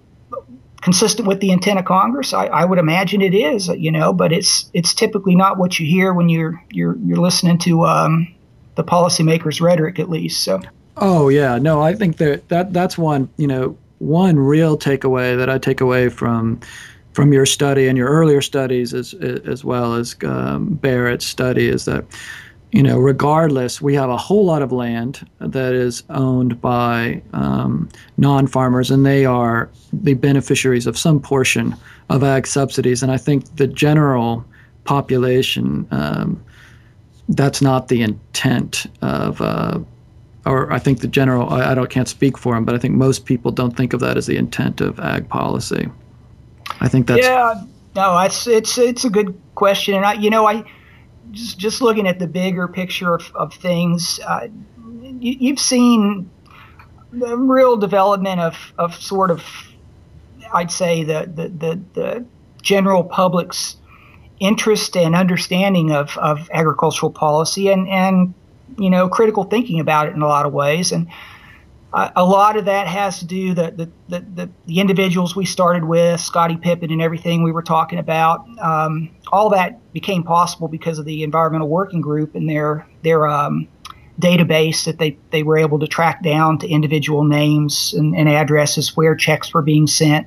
consistent 0.80 1.28
with 1.28 1.40
the 1.40 1.50
intent 1.50 1.78
of 1.78 1.84
Congress? 1.84 2.32
I, 2.32 2.46
I 2.46 2.64
would 2.64 2.78
imagine 2.78 3.22
it 3.22 3.34
is, 3.34 3.68
you 3.68 3.92
know, 3.92 4.12
but 4.12 4.32
it's 4.32 4.70
it's 4.72 4.94
typically 4.94 5.36
not 5.36 5.58
what 5.58 5.78
you 5.78 5.86
hear 5.86 6.12
when 6.12 6.28
you're 6.28 6.62
you're 6.70 6.96
you're 7.04 7.18
listening 7.18 7.58
to 7.58 7.84
um, 7.84 8.34
the 8.74 8.84
policymakers' 8.84 9.60
rhetoric, 9.60 9.98
at 9.98 10.08
least. 10.08 10.42
So. 10.42 10.60
Oh 10.96 11.28
yeah, 11.28 11.58
no, 11.58 11.80
I 11.80 11.94
think 11.94 12.16
that 12.16 12.48
that 12.48 12.72
that's 12.72 12.98
one 12.98 13.28
you 13.36 13.46
know 13.46 13.76
one 13.98 14.38
real 14.38 14.78
takeaway 14.78 15.36
that 15.36 15.50
I 15.50 15.58
take 15.58 15.80
away 15.80 16.08
from 16.08 16.60
from 17.18 17.32
your 17.32 17.46
study 17.46 17.88
and 17.88 17.98
your 17.98 18.08
earlier 18.08 18.40
studies 18.40 18.94
as 18.94 19.12
as 19.12 19.64
well 19.64 19.94
as 19.94 20.14
um, 20.22 20.74
Barrett's 20.74 21.26
study 21.26 21.66
is 21.66 21.84
that 21.84 22.04
you 22.70 22.80
know 22.80 22.96
regardless 22.96 23.82
we 23.82 23.92
have 23.96 24.08
a 24.08 24.16
whole 24.16 24.44
lot 24.44 24.62
of 24.62 24.70
land 24.70 25.28
that 25.40 25.72
is 25.72 26.04
owned 26.10 26.60
by 26.60 27.20
um, 27.32 27.88
non-farmers 28.18 28.92
and 28.92 29.04
they 29.04 29.24
are 29.24 29.68
the 29.92 30.14
beneficiaries 30.14 30.86
of 30.86 30.96
some 30.96 31.18
portion 31.18 31.74
of 32.08 32.22
ag 32.22 32.46
subsidies 32.46 33.02
and 33.02 33.10
I 33.10 33.16
think 33.16 33.56
the 33.56 33.66
general 33.66 34.44
population 34.84 35.88
um, 35.90 36.40
that's 37.30 37.60
not 37.60 37.88
the 37.88 38.00
intent 38.02 38.86
of 39.02 39.40
uh, 39.40 39.80
or 40.46 40.72
I 40.72 40.78
think 40.78 41.00
the 41.00 41.08
general 41.08 41.50
I, 41.50 41.72
I 41.72 41.74
don't 41.74 41.90
can't 41.90 42.06
speak 42.06 42.38
for 42.38 42.54
them 42.54 42.64
but 42.64 42.76
I 42.76 42.78
think 42.78 42.94
most 42.94 43.26
people 43.26 43.50
don't 43.50 43.76
think 43.76 43.92
of 43.92 43.98
that 43.98 44.16
as 44.16 44.26
the 44.26 44.36
intent 44.36 44.80
of 44.80 45.00
ag 45.00 45.28
policy. 45.28 45.90
I 46.80 46.88
think 46.88 47.06
that's 47.06 47.22
yeah. 47.22 47.62
No, 47.94 48.18
it's 48.18 48.46
it's 48.46 48.78
it's 48.78 49.04
a 49.04 49.10
good 49.10 49.38
question, 49.54 49.94
and 49.94 50.04
I 50.04 50.14
you 50.14 50.30
know 50.30 50.46
I 50.46 50.64
just 51.30 51.58
just 51.58 51.82
looking 51.82 52.06
at 52.06 52.18
the 52.18 52.26
bigger 52.26 52.68
picture 52.68 53.14
of, 53.14 53.30
of 53.34 53.54
things, 53.54 54.20
uh, 54.26 54.48
you, 55.20 55.50
have 55.50 55.58
seen 55.58 56.30
the 57.12 57.36
real 57.36 57.76
development 57.76 58.40
of 58.40 58.72
of 58.78 58.94
sort 58.94 59.30
of 59.30 59.44
I'd 60.52 60.70
say 60.70 61.04
the 61.04 61.30
the 61.34 61.48
the, 61.48 61.80
the 61.94 62.26
general 62.62 63.04
public's 63.04 63.76
interest 64.40 64.96
and 64.96 65.14
understanding 65.14 65.90
of, 65.90 66.16
of 66.18 66.48
agricultural 66.52 67.10
policy 67.10 67.68
and 67.68 67.88
and 67.88 68.34
you 68.78 68.90
know 68.90 69.08
critical 69.08 69.44
thinking 69.44 69.80
about 69.80 70.06
it 70.06 70.14
in 70.14 70.22
a 70.22 70.26
lot 70.26 70.46
of 70.46 70.52
ways 70.52 70.92
and 70.92 71.08
a 71.92 72.24
lot 72.24 72.56
of 72.56 72.66
that 72.66 72.86
has 72.86 73.18
to 73.20 73.24
do 73.24 73.54
the 73.54 73.90
the, 74.08 74.20
the, 74.20 74.50
the, 74.66 74.80
individuals 74.80 75.34
we 75.34 75.46
started 75.46 75.84
with, 75.84 76.20
Scottie 76.20 76.56
Pippen 76.56 76.92
and 76.92 77.00
everything 77.00 77.42
we 77.42 77.52
were 77.52 77.62
talking 77.62 77.98
about. 77.98 78.46
Um, 78.60 79.10
all 79.32 79.48
that 79.50 79.92
became 79.92 80.22
possible 80.22 80.68
because 80.68 80.98
of 80.98 81.06
the 81.06 81.22
Environmental 81.22 81.68
Working 81.68 82.00
Group 82.00 82.34
and 82.34 82.48
their 82.48 82.86
their 83.02 83.26
um, 83.26 83.68
database 84.20 84.84
that 84.84 84.98
they, 84.98 85.16
they 85.30 85.42
were 85.42 85.56
able 85.56 85.78
to 85.78 85.86
track 85.86 86.22
down 86.22 86.58
to 86.58 86.68
individual 86.68 87.24
names 87.24 87.94
and, 87.94 88.14
and 88.16 88.28
addresses 88.28 88.96
where 88.96 89.14
checks 89.14 89.54
were 89.54 89.62
being 89.62 89.86
sent 89.86 90.26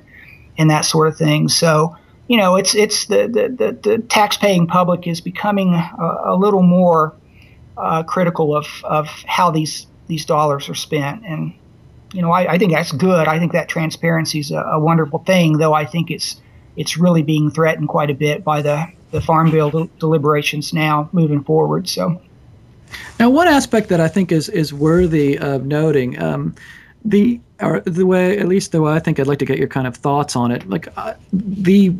and 0.58 0.70
that 0.70 0.84
sort 0.84 1.06
of 1.08 1.16
thing. 1.16 1.48
So 1.48 1.96
you 2.28 2.36
know, 2.36 2.56
it's 2.56 2.74
it's 2.74 3.06
the 3.06 3.28
the, 3.28 3.48
the, 3.48 3.90
the 3.90 3.98
tax-paying 3.98 4.66
public 4.66 5.06
is 5.06 5.20
becoming 5.20 5.74
a, 5.74 6.20
a 6.24 6.36
little 6.36 6.62
more 6.62 7.14
uh, 7.76 8.02
critical 8.02 8.56
of, 8.56 8.66
of 8.84 9.06
how 9.26 9.50
these 9.50 9.86
these 10.06 10.24
dollars 10.24 10.68
are 10.68 10.74
spent. 10.74 11.24
And, 11.24 11.54
you 12.12 12.22
know, 12.22 12.30
I, 12.30 12.52
I 12.52 12.58
think 12.58 12.72
that's 12.72 12.92
good. 12.92 13.28
I 13.28 13.38
think 13.38 13.52
that 13.52 13.68
transparency 13.68 14.40
is 14.40 14.50
a, 14.50 14.60
a, 14.60 14.78
wonderful 14.78 15.20
thing, 15.20 15.58
though 15.58 15.72
I 15.72 15.84
think 15.84 16.10
it's 16.10 16.40
it's 16.76 16.96
really 16.96 17.22
being 17.22 17.50
threatened 17.50 17.88
quite 17.88 18.10
a 18.10 18.14
bit 18.14 18.44
by 18.44 18.62
the 18.62 18.86
the 19.10 19.20
farm 19.20 19.50
bill 19.50 19.70
del- 19.70 19.90
deliberations 19.98 20.72
now 20.72 21.08
moving 21.12 21.44
forward. 21.44 21.88
So. 21.88 22.20
Now, 23.18 23.30
one 23.30 23.48
aspect 23.48 23.88
that 23.88 24.00
I 24.00 24.08
think 24.08 24.32
is 24.32 24.48
is 24.48 24.72
worthy 24.72 25.38
of 25.38 25.64
noting, 25.64 26.20
um, 26.22 26.54
the 27.04 27.40
or 27.60 27.80
the 27.80 28.04
way, 28.04 28.38
at 28.38 28.48
least 28.48 28.72
the 28.72 28.82
way 28.82 28.92
I 28.92 28.98
think 28.98 29.20
I'd 29.20 29.26
like 29.26 29.38
to 29.38 29.44
get 29.44 29.58
your 29.58 29.68
kind 29.68 29.86
of 29.86 29.96
thoughts 29.96 30.36
on 30.36 30.50
it, 30.50 30.68
like 30.68 30.88
uh, 30.96 31.14
the 31.32 31.94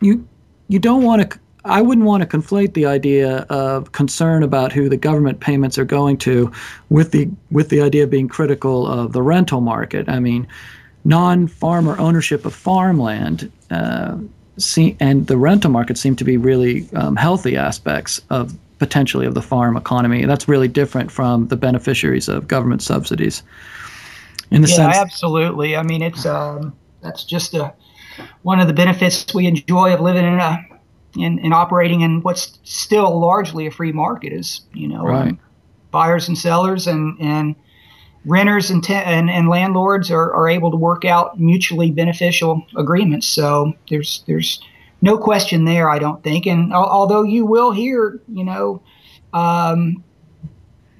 you 0.00 0.26
you 0.68 0.78
don't 0.78 1.02
want 1.02 1.30
to. 1.30 1.38
I 1.64 1.80
wouldn't 1.80 2.06
want 2.06 2.22
to 2.22 2.38
conflate 2.38 2.74
the 2.74 2.86
idea 2.86 3.38
of 3.48 3.92
concern 3.92 4.42
about 4.42 4.72
who 4.72 4.88
the 4.88 4.96
government 4.96 5.40
payments 5.40 5.78
are 5.78 5.84
going 5.84 6.16
to 6.18 6.50
with 6.88 7.12
the 7.12 7.28
with 7.50 7.68
the 7.68 7.80
idea 7.80 8.04
of 8.04 8.10
being 8.10 8.28
critical 8.28 8.86
of 8.86 9.12
the 9.12 9.22
rental 9.22 9.60
market. 9.60 10.08
I 10.08 10.18
mean, 10.18 10.48
non-farmer 11.04 11.98
ownership 11.98 12.44
of 12.44 12.54
farmland 12.54 13.50
uh, 13.70 14.16
see, 14.58 14.96
and 15.00 15.26
the 15.26 15.36
rental 15.36 15.70
market 15.70 15.98
seem 15.98 16.16
to 16.16 16.24
be 16.24 16.36
really 16.36 16.88
um, 16.94 17.16
healthy 17.16 17.56
aspects 17.56 18.20
of 18.30 18.54
potentially 18.78 19.26
of 19.26 19.34
the 19.34 19.42
farm 19.42 19.76
economy. 19.76 20.24
That's 20.24 20.48
really 20.48 20.68
different 20.68 21.10
from 21.10 21.48
the 21.48 21.56
beneficiaries 21.56 22.28
of 22.28 22.48
government 22.48 22.82
subsidies. 22.82 23.42
In 24.50 24.62
the 24.62 24.68
yeah, 24.68 24.76
sense, 24.76 24.96
absolutely. 24.96 25.76
I 25.76 25.82
mean, 25.82 26.02
it's 26.02 26.26
um, 26.26 26.76
that's 27.02 27.24
just 27.24 27.54
a 27.54 27.72
one 28.42 28.60
of 28.60 28.66
the 28.66 28.74
benefits 28.74 29.32
we 29.32 29.46
enjoy 29.46 29.94
of 29.94 30.00
living 30.00 30.24
in 30.24 30.38
a 30.38 30.58
in, 31.16 31.38
in 31.40 31.52
operating 31.52 32.00
in 32.00 32.22
what's 32.22 32.58
still 32.64 33.18
largely 33.18 33.66
a 33.66 33.70
free 33.70 33.92
market 33.92 34.32
is 34.32 34.62
you 34.72 34.88
know 34.88 35.04
right. 35.04 35.36
buyers 35.90 36.28
and 36.28 36.38
sellers 36.38 36.86
and 36.86 37.20
and 37.20 37.54
renters 38.24 38.70
and, 38.70 38.84
te- 38.84 38.94
and, 38.94 39.30
and 39.30 39.48
landlords 39.48 40.10
are, 40.10 40.32
are 40.32 40.48
able 40.48 40.70
to 40.70 40.76
work 40.76 41.04
out 41.04 41.40
mutually 41.40 41.90
beneficial 41.90 42.64
agreements. 42.76 43.26
So 43.26 43.72
there's 43.88 44.22
there's 44.26 44.62
no 45.00 45.18
question 45.18 45.64
there, 45.64 45.90
I 45.90 45.98
don't 45.98 46.22
think. 46.22 46.46
And 46.46 46.72
although 46.72 47.24
you 47.24 47.44
will 47.44 47.72
hear, 47.72 48.20
you 48.28 48.44
know, 48.44 48.80
um, 49.32 50.02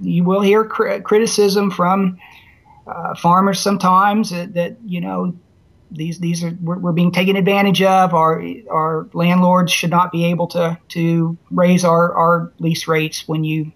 you 0.01 0.25
will 0.25 0.41
hear 0.41 0.65
cr- 0.65 0.99
criticism 0.99 1.71
from 1.71 2.19
uh, 2.89 3.15
farmers 3.15 3.61
sometimes 3.61 4.31
that, 4.31 4.55
that, 4.55 4.77
you 4.85 5.01
know 5.01 5.37
these 5.93 6.19
these 6.19 6.43
are 6.43 6.57
we're, 6.61 6.79
we're, 6.79 6.93
being 6.93 7.13
taken 7.13 7.37
advantage 7.37 7.83
of. 7.83 8.15
Our 8.15 8.43
our 8.71 9.09
landlords 9.13 9.73
should 9.73 9.91
not 9.91 10.13
be 10.13 10.25
able 10.27 10.47
to 10.49 10.79
to 10.89 11.37
raise 11.51 11.85
our 11.85 12.13
our 12.15 12.53
lease 12.59 12.89
rates 12.89 13.27
when 13.29 13.45
you 13.45 13.71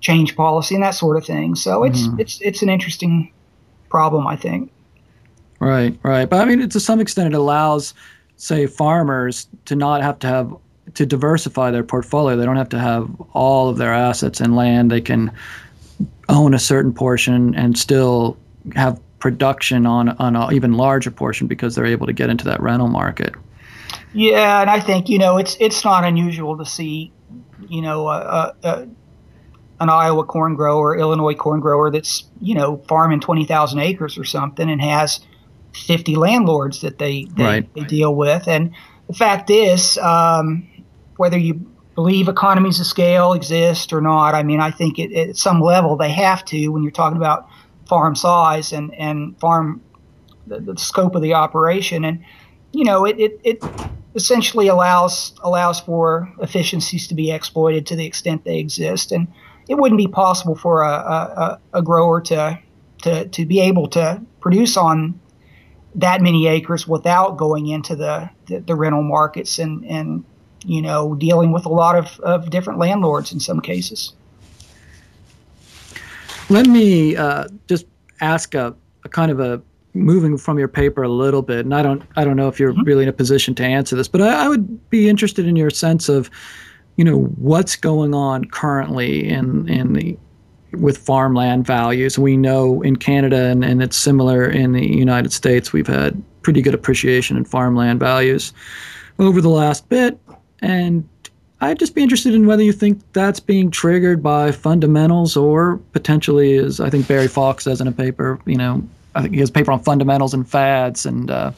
change 0.00 0.36
policy 0.36 0.74
and 0.74 0.84
that 0.84 0.94
sort 0.94 1.16
of 1.16 1.24
thing. 1.24 1.54
So 1.54 1.84
it's 1.84 2.02
mm-hmm. 2.02 2.20
it's 2.20 2.40
it's 2.40 2.62
an 2.62 2.68
interesting 2.68 3.32
problem, 3.88 4.26
I 4.26 4.36
think. 4.36 4.70
Right, 5.60 5.98
right. 6.02 6.28
But 6.28 6.40
I 6.40 6.44
mean, 6.44 6.68
to 6.68 6.80
some 6.80 7.00
extent, 7.00 7.34
it 7.34 7.36
allows, 7.36 7.94
say, 8.36 8.66
farmers 8.66 9.48
to 9.64 9.74
not 9.74 10.02
have 10.02 10.18
to 10.20 10.26
have 10.26 10.54
to 10.94 11.04
diversify 11.04 11.70
their 11.70 11.84
portfolio. 11.84 12.36
They 12.36 12.44
don't 12.44 12.56
have 12.56 12.68
to 12.70 12.78
have 12.78 13.08
all 13.32 13.68
of 13.68 13.78
their 13.78 13.92
assets 13.92 14.40
in 14.40 14.54
land. 14.54 14.90
They 14.90 15.00
can 15.00 15.32
own 16.28 16.54
a 16.54 16.58
certain 16.58 16.92
portion 16.92 17.54
and 17.54 17.76
still 17.76 18.36
have 18.74 19.00
production 19.18 19.86
on 19.86 20.10
on 20.10 20.36
an 20.36 20.52
even 20.52 20.74
larger 20.74 21.10
portion 21.10 21.46
because 21.46 21.74
they're 21.74 21.86
able 21.86 22.06
to 22.06 22.12
get 22.12 22.30
into 22.30 22.44
that 22.44 22.60
rental 22.60 22.88
market. 22.88 23.34
Yeah, 24.12 24.60
and 24.60 24.70
I 24.70 24.80
think 24.80 25.08
you 25.08 25.18
know 25.18 25.38
it's 25.38 25.56
it's 25.60 25.84
not 25.84 26.04
unusual 26.04 26.56
to 26.58 26.64
see, 26.64 27.12
you 27.68 27.82
know, 27.82 28.08
a, 28.08 28.54
a, 28.62 28.88
an 29.80 29.88
Iowa 29.90 30.24
corn 30.24 30.54
grower, 30.54 30.96
Illinois 30.96 31.34
corn 31.34 31.60
grower 31.60 31.90
that's 31.90 32.24
you 32.40 32.54
know 32.54 32.78
farming 32.88 33.20
twenty 33.20 33.44
thousand 33.44 33.80
acres 33.80 34.16
or 34.16 34.24
something 34.24 34.70
and 34.70 34.80
has 34.80 35.20
fifty 35.74 36.16
landlords 36.16 36.80
that 36.80 36.98
they 36.98 37.24
they, 37.36 37.44
right. 37.44 37.74
they 37.74 37.82
deal 37.82 38.14
with. 38.14 38.48
And 38.48 38.72
the 39.08 39.14
fact 39.14 39.50
is, 39.50 39.98
um, 39.98 40.66
whether 41.16 41.38
you 41.38 41.54
believe 41.94 42.28
economies 42.28 42.78
of 42.78 42.86
scale 42.86 43.32
exist 43.32 43.92
or 43.92 44.00
not, 44.00 44.34
I 44.34 44.42
mean, 44.42 44.60
I 44.60 44.70
think 44.70 44.98
it, 44.98 45.12
at 45.12 45.36
some 45.36 45.60
level 45.60 45.96
they 45.96 46.10
have 46.10 46.44
to 46.46 46.68
when 46.68 46.82
you're 46.82 46.92
talking 46.92 47.16
about 47.16 47.48
farm 47.88 48.14
size 48.14 48.72
and 48.72 48.94
and 48.94 49.38
farm 49.40 49.80
the, 50.46 50.60
the 50.60 50.76
scope 50.76 51.14
of 51.14 51.22
the 51.22 51.34
operation. 51.34 52.04
And 52.04 52.22
you 52.72 52.84
know, 52.84 53.04
it, 53.04 53.18
it 53.18 53.40
it 53.44 53.64
essentially 54.14 54.68
allows 54.68 55.34
allows 55.42 55.80
for 55.80 56.32
efficiencies 56.40 57.06
to 57.08 57.14
be 57.14 57.30
exploited 57.30 57.86
to 57.86 57.96
the 57.96 58.06
extent 58.06 58.44
they 58.44 58.58
exist 58.58 59.12
and 59.12 59.28
it 59.68 59.76
wouldn't 59.76 59.98
be 59.98 60.08
possible 60.08 60.54
for 60.54 60.82
a, 60.82 60.88
a, 60.88 61.60
a 61.74 61.82
grower 61.82 62.20
to, 62.22 62.58
to, 63.02 63.28
to 63.28 63.46
be 63.46 63.60
able 63.60 63.86
to 63.88 64.20
produce 64.40 64.76
on 64.76 65.20
that 65.94 66.22
many 66.22 66.46
acres 66.46 66.88
without 66.88 67.36
going 67.36 67.68
into 67.68 67.94
the, 67.94 68.28
the, 68.46 68.60
the, 68.60 68.74
rental 68.74 69.02
markets 69.02 69.58
and, 69.58 69.84
and 69.86 70.24
you 70.64 70.82
know 70.82 71.14
dealing 71.14 71.52
with 71.52 71.66
a 71.66 71.68
lot 71.68 71.96
of, 71.96 72.18
of 72.20 72.50
different 72.50 72.78
landlords 72.78 73.32
in 73.32 73.40
some 73.40 73.60
cases. 73.60 74.12
Let 76.50 76.66
me 76.66 77.16
uh, 77.16 77.48
just 77.68 77.86
ask 78.20 78.54
a, 78.54 78.74
a, 79.04 79.08
kind 79.08 79.30
of 79.30 79.40
a 79.40 79.60
moving 79.94 80.38
from 80.38 80.58
your 80.58 80.68
paper 80.68 81.02
a 81.02 81.08
little 81.08 81.42
bit, 81.42 81.60
and 81.60 81.74
I 81.74 81.82
don't 81.82 82.02
I 82.16 82.24
don't 82.24 82.36
know 82.36 82.48
if 82.48 82.58
you're 82.58 82.72
mm-hmm. 82.72 82.84
really 82.84 83.02
in 83.02 83.08
a 83.08 83.12
position 83.12 83.54
to 83.56 83.64
answer 83.64 83.96
this, 83.96 84.08
but 84.08 84.22
I, 84.22 84.44
I 84.44 84.48
would 84.48 84.90
be 84.90 85.08
interested 85.08 85.46
in 85.46 85.56
your 85.56 85.70
sense 85.70 86.08
of 86.08 86.30
you 86.96 87.04
know 87.04 87.18
what's 87.36 87.76
going 87.76 88.14
on 88.14 88.44
currently 88.46 89.28
in 89.28 89.68
in 89.68 89.92
the 89.92 90.18
with 90.72 90.98
farmland 90.98 91.66
values. 91.66 92.18
We 92.18 92.36
know 92.36 92.82
in 92.82 92.96
Canada 92.96 93.46
and, 93.46 93.64
and 93.64 93.82
it's 93.82 93.96
similar 93.96 94.48
in 94.48 94.72
the 94.72 94.86
United 94.86 95.32
States, 95.32 95.72
we've 95.72 95.86
had 95.86 96.22
pretty 96.42 96.62
good 96.62 96.74
appreciation 96.74 97.36
in 97.36 97.44
farmland 97.44 98.00
values 98.00 98.52
over 99.18 99.40
the 99.40 99.48
last 99.48 99.88
bit. 99.88 100.18
And 100.60 101.08
I'd 101.60 101.78
just 101.78 101.94
be 101.94 102.02
interested 102.02 102.34
in 102.34 102.46
whether 102.46 102.62
you 102.62 102.72
think 102.72 103.00
that's 103.12 103.40
being 103.40 103.70
triggered 103.70 104.22
by 104.22 104.52
fundamentals 104.52 105.36
or 105.36 105.78
potentially, 105.92 106.56
as 106.56 106.78
I 106.78 106.88
think 106.88 107.08
Barry 107.08 107.26
Falk 107.26 107.60
says 107.60 107.80
in 107.80 107.88
a 107.88 107.92
paper, 107.92 108.38
you 108.46 108.56
know, 108.56 108.82
I 109.14 109.22
think 109.22 109.34
he 109.34 109.40
has 109.40 109.50
a 109.50 109.52
paper 109.52 109.72
on 109.72 109.82
fundamentals 109.82 110.34
and 110.34 110.48
fads 110.48 111.04
and 111.04 111.30
uh, 111.30 111.50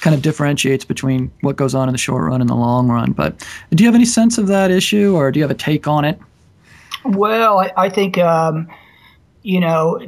kind 0.00 0.14
of 0.14 0.20
differentiates 0.20 0.84
between 0.84 1.30
what 1.40 1.56
goes 1.56 1.74
on 1.74 1.88
in 1.88 1.92
the 1.92 1.98
short 1.98 2.24
run 2.24 2.40
and 2.42 2.50
the 2.50 2.54
long 2.54 2.88
run. 2.88 3.12
But 3.12 3.46
do 3.70 3.82
you 3.82 3.88
have 3.88 3.94
any 3.94 4.04
sense 4.04 4.36
of 4.36 4.46
that 4.48 4.70
issue, 4.70 5.14
or 5.16 5.32
do 5.32 5.38
you 5.38 5.44
have 5.44 5.50
a 5.50 5.54
take 5.54 5.88
on 5.88 6.04
it? 6.04 6.18
Well, 7.04 7.60
I, 7.60 7.72
I 7.76 7.88
think 7.88 8.18
um, 8.18 8.68
you 9.42 9.60
know 9.60 10.00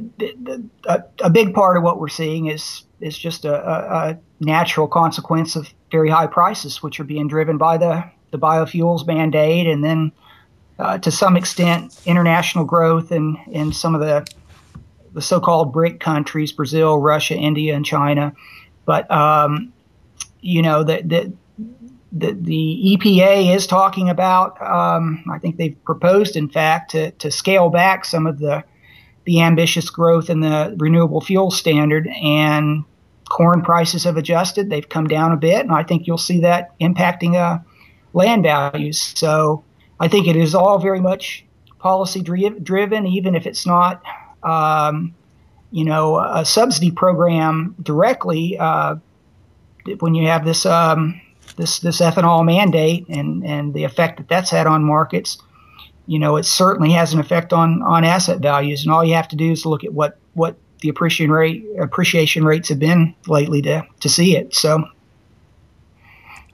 a, 0.86 1.02
a, 1.22 1.30
big 1.30 1.54
part 1.54 1.76
of 1.76 1.82
what 1.82 2.00
we're 2.00 2.08
seeing 2.08 2.46
is 2.46 2.82
is 3.00 3.16
just 3.16 3.44
a, 3.44 3.54
a, 3.54 4.18
natural 4.40 4.88
consequence 4.88 5.56
of 5.56 5.72
very 5.90 6.10
high 6.10 6.26
prices, 6.26 6.82
which 6.82 7.00
are 7.00 7.04
being 7.04 7.28
driven 7.28 7.56
by 7.56 7.78
the 7.78 8.04
the 8.30 8.38
biofuels 8.38 9.06
mandate, 9.06 9.66
and 9.66 9.84
then 9.84 10.12
uh, 10.78 10.98
to 10.98 11.10
some 11.10 11.36
extent 11.36 12.00
international 12.06 12.64
growth 12.64 13.10
in, 13.12 13.36
in 13.50 13.72
some 13.72 13.94
of 13.94 14.00
the 14.00 14.26
the 15.14 15.22
so-called 15.22 15.72
BRIC 15.72 16.00
countries: 16.00 16.52
Brazil, 16.52 16.98
Russia, 16.98 17.34
India, 17.34 17.74
and 17.74 17.84
China. 17.84 18.32
But 18.84 19.10
um, 19.10 19.72
you 20.40 20.62
know 20.62 20.84
that 20.84 21.08
the, 21.08 21.32
the, 22.12 22.32
the 22.32 22.96
EPA 22.96 23.54
is 23.54 23.66
talking 23.66 24.08
about. 24.08 24.60
Um, 24.62 25.24
I 25.30 25.38
think 25.38 25.56
they've 25.56 25.76
proposed, 25.84 26.36
in 26.36 26.48
fact, 26.48 26.92
to, 26.92 27.10
to 27.12 27.30
scale 27.30 27.70
back 27.70 28.04
some 28.04 28.26
of 28.26 28.38
the 28.38 28.64
the 29.24 29.42
ambitious 29.42 29.90
growth 29.90 30.30
in 30.30 30.40
the 30.40 30.74
renewable 30.78 31.20
fuel 31.20 31.50
standard, 31.50 32.08
and 32.22 32.84
corn 33.28 33.60
prices 33.60 34.04
have 34.04 34.16
adjusted. 34.16 34.70
They've 34.70 34.88
come 34.88 35.06
down 35.06 35.32
a 35.32 35.36
bit, 35.36 35.60
and 35.60 35.72
I 35.72 35.82
think 35.82 36.06
you'll 36.06 36.16
see 36.16 36.40
that 36.40 36.78
impacting 36.80 37.34
uh, 37.34 37.58
land 38.12 38.42
values. 38.42 39.00
So 39.16 39.64
I 40.00 40.08
think 40.08 40.26
it 40.26 40.36
is 40.36 40.54
all 40.54 40.78
very 40.78 41.00
much 41.00 41.44
policy 41.78 42.20
driven, 42.20 43.06
even 43.06 43.34
if 43.34 43.46
it's 43.46 43.66
not. 43.66 44.02
Um, 44.42 45.14
you 45.70 45.84
know, 45.84 46.18
a 46.18 46.44
subsidy 46.44 46.90
program 46.90 47.74
directly. 47.82 48.58
Uh, 48.58 48.96
when 50.00 50.14
you 50.14 50.26
have 50.26 50.44
this 50.44 50.64
um, 50.66 51.20
this 51.56 51.80
this 51.80 52.00
ethanol 52.00 52.44
mandate 52.44 53.06
and 53.08 53.44
and 53.44 53.74
the 53.74 53.84
effect 53.84 54.18
that 54.18 54.28
that's 54.28 54.50
had 54.50 54.66
on 54.66 54.84
markets, 54.84 55.38
you 56.06 56.18
know, 56.18 56.36
it 56.36 56.44
certainly 56.44 56.90
has 56.92 57.12
an 57.12 57.20
effect 57.20 57.52
on 57.52 57.82
on 57.82 58.04
asset 58.04 58.40
values. 58.40 58.82
And 58.82 58.92
all 58.92 59.04
you 59.04 59.14
have 59.14 59.28
to 59.28 59.36
do 59.36 59.52
is 59.52 59.66
look 59.66 59.84
at 59.84 59.92
what 59.92 60.18
what 60.34 60.56
the 60.80 60.88
appreciation 60.88 61.30
rate 61.30 61.64
appreciation 61.78 62.44
rates 62.44 62.68
have 62.68 62.78
been 62.78 63.14
lately 63.26 63.62
to 63.62 63.86
to 64.00 64.08
see 64.08 64.36
it. 64.36 64.54
So. 64.54 64.84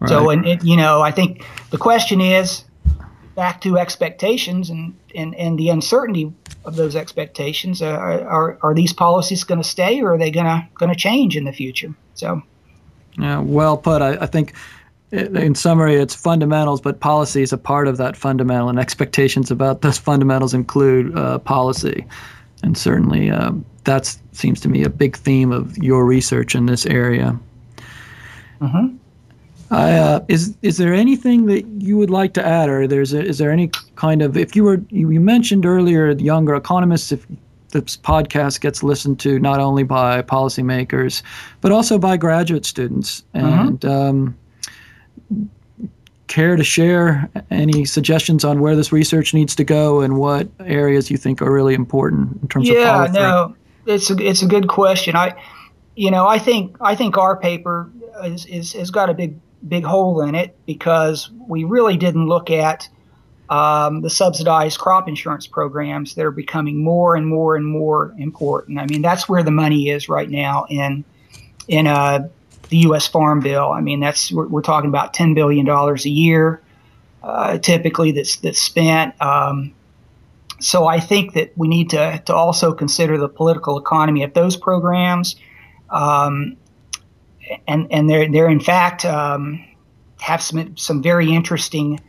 Right. 0.00 0.08
So 0.08 0.30
and 0.30 0.46
it, 0.46 0.64
you 0.64 0.76
know, 0.76 1.00
I 1.02 1.10
think 1.10 1.44
the 1.70 1.78
question 1.78 2.20
is 2.20 2.64
back 3.34 3.60
to 3.62 3.78
expectations 3.78 4.70
and, 4.70 4.96
and, 5.14 5.34
and 5.34 5.58
the 5.58 5.68
uncertainty 5.68 6.32
of 6.64 6.76
those 6.76 6.94
expectations. 6.94 7.82
Uh, 7.82 7.90
are, 7.90 8.58
are 8.62 8.74
these 8.74 8.92
policies 8.92 9.44
going 9.44 9.60
to 9.60 9.68
stay 9.68 10.00
or 10.00 10.14
are 10.14 10.18
they 10.18 10.30
going 10.30 10.46
to 10.46 10.66
going 10.74 10.90
to 10.90 10.98
change 10.98 11.36
in 11.36 11.44
the 11.44 11.52
future? 11.52 11.94
So. 12.14 12.42
Yeah, 13.18 13.40
well 13.40 13.76
put. 13.76 14.02
I, 14.02 14.16
I 14.22 14.26
think 14.26 14.54
in 15.14 15.54
summary, 15.54 15.94
it's 15.94 16.14
fundamentals, 16.14 16.80
but 16.80 17.00
policy 17.00 17.42
is 17.42 17.52
a 17.52 17.58
part 17.58 17.86
of 17.86 17.96
that 17.98 18.16
fundamental, 18.16 18.68
and 18.68 18.78
expectations 18.78 19.50
about 19.50 19.82
those 19.82 19.98
fundamentals 19.98 20.54
include 20.54 21.16
uh, 21.16 21.38
policy. 21.38 22.04
And 22.62 22.76
certainly, 22.76 23.30
um, 23.30 23.64
that 23.84 24.16
seems 24.32 24.60
to 24.62 24.68
me 24.68 24.82
a 24.82 24.90
big 24.90 25.16
theme 25.16 25.52
of 25.52 25.76
your 25.78 26.04
research 26.04 26.54
in 26.54 26.66
this 26.66 26.86
area. 26.86 27.38
Mm-hmm. 28.60 28.96
Uh, 29.70 30.20
is 30.28 30.56
is 30.62 30.76
there 30.76 30.92
anything 30.92 31.46
that 31.46 31.64
you 31.78 31.96
would 31.96 32.10
like 32.10 32.34
to 32.34 32.46
add, 32.46 32.68
or 32.68 32.86
there's 32.86 33.12
a, 33.12 33.24
is 33.24 33.38
there 33.38 33.50
any 33.50 33.70
kind 33.96 34.22
of 34.22 34.36
if 34.36 34.54
you 34.54 34.64
were 34.64 34.80
you, 34.90 35.10
you 35.10 35.20
mentioned 35.20 35.64
earlier 35.64 36.10
younger 36.12 36.54
economists 36.54 37.12
if 37.12 37.26
this 37.70 37.96
podcast 37.96 38.60
gets 38.60 38.82
listened 38.82 39.18
to 39.20 39.38
not 39.38 39.60
only 39.60 39.82
by 39.82 40.22
policymakers 40.22 41.22
but 41.60 41.72
also 41.72 41.98
by 41.98 42.16
graduate 42.16 42.64
students 42.64 43.24
mm-hmm. 43.34 43.46
and 43.46 43.80
mm-hmm. 43.80 44.08
um, 44.08 44.38
care 46.28 46.56
to 46.56 46.64
share 46.64 47.28
any 47.50 47.84
suggestions 47.84 48.44
on 48.44 48.60
where 48.60 48.76
this 48.76 48.92
research 48.92 49.34
needs 49.34 49.54
to 49.54 49.64
go 49.64 50.00
and 50.00 50.16
what 50.18 50.48
areas 50.60 51.10
you 51.10 51.16
think 51.16 51.42
are 51.42 51.52
really 51.52 51.74
important 51.74 52.40
in 52.42 52.48
terms 52.48 52.68
yeah, 52.68 53.04
of 53.04 53.14
yeah 53.14 53.20
no 53.20 53.56
it's 53.86 54.10
a, 54.10 54.16
it's 54.18 54.42
a 54.42 54.46
good 54.46 54.68
question 54.68 55.16
i 55.16 55.34
you 55.96 56.10
know 56.10 56.26
i 56.26 56.38
think 56.38 56.76
i 56.80 56.94
think 56.94 57.18
our 57.18 57.36
paper 57.36 57.90
is, 58.22 58.46
is 58.46 58.72
has 58.72 58.90
got 58.90 59.10
a 59.10 59.14
big 59.14 59.38
big 59.68 59.84
hole 59.84 60.20
in 60.20 60.34
it 60.34 60.56
because 60.66 61.30
we 61.48 61.64
really 61.64 61.96
didn't 61.96 62.26
look 62.26 62.50
at 62.50 62.88
um, 63.50 64.00
the 64.00 64.10
subsidized 64.10 64.78
crop 64.78 65.08
insurance 65.08 65.46
programs 65.46 66.14
that 66.14 66.24
are 66.24 66.30
becoming 66.30 66.82
more 66.82 67.14
and 67.16 67.26
more 67.26 67.56
and 67.56 67.66
more 67.66 68.14
important. 68.18 68.78
I 68.78 68.86
mean, 68.86 69.02
that's 69.02 69.28
where 69.28 69.42
the 69.42 69.50
money 69.50 69.90
is 69.90 70.08
right 70.08 70.28
now 70.28 70.66
in 70.68 71.04
in 71.68 71.86
uh, 71.86 72.28
the 72.68 72.78
U.S. 72.78 73.06
Farm 73.06 73.40
Bill. 73.40 73.70
I 73.70 73.80
mean, 73.80 74.00
that's 74.00 74.32
we're, 74.32 74.46
we're 74.46 74.62
talking 74.62 74.88
about 74.88 75.14
ten 75.14 75.34
billion 75.34 75.66
dollars 75.66 76.06
a 76.06 76.10
year, 76.10 76.62
uh, 77.22 77.58
typically 77.58 78.12
that's 78.12 78.36
that's 78.36 78.60
spent. 78.60 79.20
Um, 79.20 79.74
so 80.60 80.86
I 80.86 81.00
think 81.00 81.34
that 81.34 81.56
we 81.56 81.68
need 81.68 81.90
to 81.90 82.22
to 82.24 82.34
also 82.34 82.72
consider 82.72 83.18
the 83.18 83.28
political 83.28 83.78
economy 83.78 84.22
of 84.22 84.32
those 84.34 84.56
programs. 84.56 85.36
Um, 85.90 86.56
and 87.66 87.86
and 87.90 88.08
they're 88.08 88.30
they're 88.30 88.48
in 88.48 88.60
fact 88.60 89.04
um, 89.04 89.64
have 90.20 90.42
some 90.42 90.76
some 90.76 91.02
very 91.02 91.32
interesting 91.32 92.00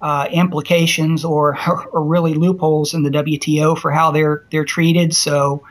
uh, 0.00 0.28
implications 0.30 1.24
or 1.24 1.58
or 1.92 2.02
really 2.02 2.34
loopholes 2.34 2.94
in 2.94 3.02
the 3.02 3.10
WTO 3.10 3.78
for 3.78 3.90
how 3.90 4.10
they're 4.10 4.44
they're 4.50 4.64
treated. 4.64 5.14
So 5.14 5.62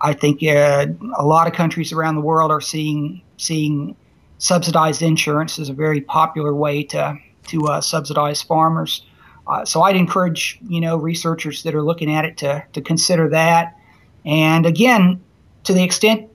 I 0.00 0.12
think 0.12 0.42
uh, 0.42 0.86
a 1.16 1.24
lot 1.24 1.46
of 1.46 1.54
countries 1.54 1.92
around 1.92 2.16
the 2.16 2.20
world 2.20 2.50
are 2.50 2.60
seeing 2.60 3.22
seeing 3.36 3.96
subsidized 4.38 5.02
insurance 5.02 5.58
as 5.58 5.68
a 5.68 5.72
very 5.72 6.00
popular 6.00 6.54
way 6.54 6.82
to 6.84 7.18
to 7.48 7.66
uh, 7.66 7.80
subsidize 7.80 8.42
farmers. 8.42 9.04
Uh, 9.46 9.64
so 9.64 9.82
I'd 9.82 9.96
encourage 9.96 10.58
you 10.68 10.80
know 10.80 10.96
researchers 10.96 11.62
that 11.62 11.74
are 11.74 11.82
looking 11.82 12.12
at 12.14 12.24
it 12.24 12.36
to 12.38 12.64
to 12.72 12.80
consider 12.80 13.28
that. 13.30 13.76
And 14.24 14.66
again, 14.66 15.22
to 15.64 15.72
the 15.72 15.82
extent 15.82 16.29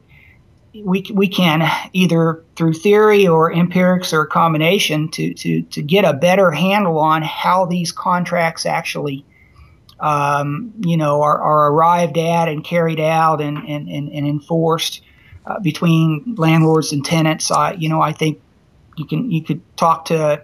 we, 0.84 1.06
we 1.14 1.28
can 1.28 1.70
either 1.94 2.44
through 2.56 2.74
theory 2.74 3.28
or 3.28 3.52
empirics 3.52 4.12
or 4.14 4.22
a 4.22 4.28
combination 4.28 5.10
to, 5.10 5.34
to, 5.34 5.62
to 5.64 5.82
get 5.82 6.06
a 6.06 6.14
better 6.14 6.52
handle 6.52 7.00
on 7.00 7.22
how 7.22 7.66
these 7.66 7.92
contracts 7.92 8.66
actually 8.66 9.26
um, 10.00 10.74
you 10.82 10.98
know 10.98 11.22
are, 11.22 11.42
are 11.42 11.72
arrived 11.72 12.18
at 12.18 12.50
and 12.50 12.64
carried 12.66 13.00
out 13.00 13.42
and, 13.42 13.58
and, 13.60 13.88
and, 13.88 14.10
and 14.10 14.28
enforced 14.28 15.02
uh, 15.46 15.60
between 15.60 16.36
landlords 16.38 16.92
and 16.92 17.06
tenants. 17.06 17.50
I, 17.52 17.74
you 17.74 17.88
know 17.88 18.02
I 18.02 18.12
think 18.12 18.42
you 18.98 19.06
can 19.06 19.32
you 19.32 19.42
could 19.42 19.62
talk 19.78 20.06
to 20.06 20.44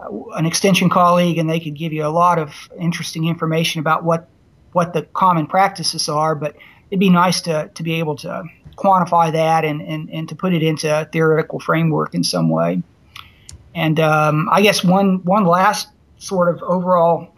uh, 0.00 0.32
an 0.34 0.44
extension 0.44 0.90
colleague 0.90 1.38
and 1.38 1.48
they 1.48 1.60
could 1.60 1.74
give 1.74 1.92
you 1.92 2.04
a 2.04 2.08
lot 2.08 2.38
of 2.38 2.68
interesting 2.78 3.26
information 3.26 3.80
about 3.80 4.04
what 4.04 4.28
what 4.72 4.92
the 4.92 5.02
common 5.02 5.46
practices 5.46 6.08
are 6.08 6.34
but 6.34 6.56
it'd 6.90 7.00
be 7.00 7.10
nice 7.10 7.40
to, 7.42 7.70
to 7.74 7.82
be 7.82 7.94
able 7.94 8.16
to 8.16 8.44
quantify 8.76 9.32
that 9.32 9.64
and, 9.64 9.80
and, 9.82 10.10
and 10.10 10.28
to 10.28 10.34
put 10.34 10.52
it 10.52 10.62
into 10.62 10.88
a 11.00 11.04
theoretical 11.06 11.60
framework 11.60 12.14
in 12.14 12.24
some 12.24 12.48
way. 12.48 12.82
And 13.74 13.98
um, 14.00 14.48
I 14.50 14.62
guess 14.62 14.84
one 14.84 15.24
one 15.24 15.44
last 15.44 15.88
sort 16.18 16.54
of 16.54 16.62
overall 16.62 17.34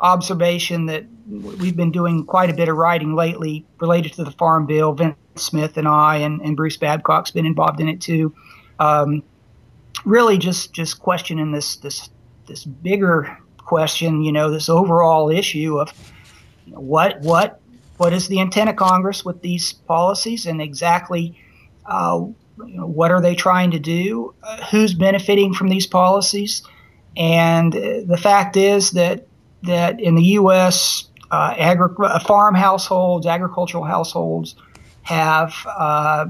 observation 0.00 0.86
that 0.86 1.04
we've 1.28 1.76
been 1.76 1.90
doing 1.90 2.24
quite 2.24 2.48
a 2.48 2.54
bit 2.54 2.68
of 2.68 2.76
writing 2.76 3.14
lately 3.14 3.66
related 3.80 4.12
to 4.14 4.24
the 4.24 4.30
Farm 4.32 4.66
Bill. 4.66 4.92
Vince 4.92 5.16
Smith 5.36 5.76
and 5.76 5.88
I 5.88 6.16
and, 6.16 6.40
and 6.42 6.56
Bruce 6.56 6.76
Babcock's 6.76 7.30
been 7.30 7.46
involved 7.46 7.80
in 7.80 7.88
it 7.88 8.00
too. 8.00 8.34
Um, 8.78 9.22
really, 10.04 10.38
just 10.38 10.72
just 10.72 11.00
questioning 11.00 11.52
this 11.52 11.76
this 11.76 12.10
this 12.46 12.64
bigger 12.64 13.36
question. 13.58 14.22
You 14.22 14.32
know, 14.32 14.50
this 14.50 14.68
overall 14.68 15.28
issue 15.30 15.78
of 15.78 15.92
what 16.66 17.20
what 17.20 17.60
what 17.98 18.12
is 18.12 18.28
the 18.28 18.38
intent 18.38 18.70
of 18.70 18.76
Congress 18.76 19.24
with 19.24 19.42
these 19.42 19.72
policies 19.72 20.46
and 20.46 20.62
exactly 20.62 21.38
uh, 21.86 22.24
you 22.66 22.76
know, 22.76 22.86
what 22.86 23.10
are 23.10 23.20
they 23.20 23.34
trying 23.34 23.70
to 23.72 23.78
do? 23.78 24.34
Uh, 24.42 24.64
who's 24.66 24.94
benefiting 24.94 25.52
from 25.52 25.68
these 25.68 25.86
policies? 25.86 26.62
And 27.16 27.74
uh, 27.74 28.00
the 28.06 28.18
fact 28.20 28.56
is 28.56 28.92
that 28.92 29.26
that 29.64 30.00
in 30.00 30.14
the 30.14 30.22
U.S., 30.22 31.08
uh, 31.32 31.54
agri- 31.58 31.94
uh, 31.98 32.20
farm 32.20 32.54
households, 32.54 33.26
agricultural 33.26 33.84
households 33.84 34.54
have 35.02 35.54
uh, 35.66 36.26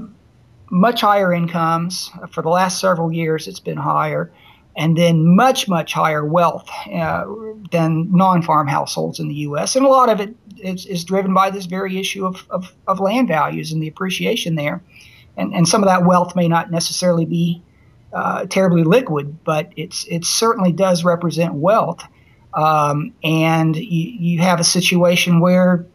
much 0.71 1.01
higher 1.01 1.31
incomes. 1.31 2.09
For 2.31 2.41
the 2.41 2.49
last 2.49 2.79
several 2.79 3.11
years, 3.11 3.47
it's 3.47 3.59
been 3.59 3.77
higher 3.77 4.31
and 4.79 4.97
then 4.97 5.35
much, 5.35 5.67
much 5.67 5.91
higher 5.91 6.23
wealth 6.23 6.69
uh, 6.93 7.25
than 7.69 8.09
non 8.15 8.41
farm 8.41 8.65
households 8.65 9.19
in 9.19 9.27
the 9.27 9.35
U.S. 9.35 9.75
And 9.75 9.85
a 9.85 9.89
lot 9.89 10.07
of 10.07 10.21
it 10.21 10.33
is, 10.57 10.85
is 10.85 11.03
driven 11.03 11.33
by 11.33 11.49
this 11.49 11.65
very 11.65 11.97
issue 11.99 12.25
of, 12.25 12.47
of, 12.49 12.73
of, 12.87 13.01
land 13.01 13.27
values 13.27 13.73
and 13.73 13.83
the 13.83 13.89
appreciation 13.89 14.55
there. 14.55 14.81
And, 15.35 15.53
and 15.53 15.67
some 15.67 15.83
of 15.83 15.89
that 15.89 16.05
wealth 16.05 16.33
may 16.33 16.47
not 16.47 16.71
necessarily 16.71 17.25
be 17.25 17.61
uh, 18.13 18.45
terribly 18.45 18.85
liquid, 18.85 19.43
but 19.43 19.69
it's, 19.75 20.05
it 20.05 20.23
certainly 20.23 20.71
does 20.71 21.03
represent 21.03 21.55
wealth. 21.55 22.01
Um, 22.53 23.13
and 23.21 23.75
you, 23.75 23.83
you 23.83 24.39
have 24.39 24.61
a 24.61 24.63
situation 24.63 25.41
where 25.41 25.85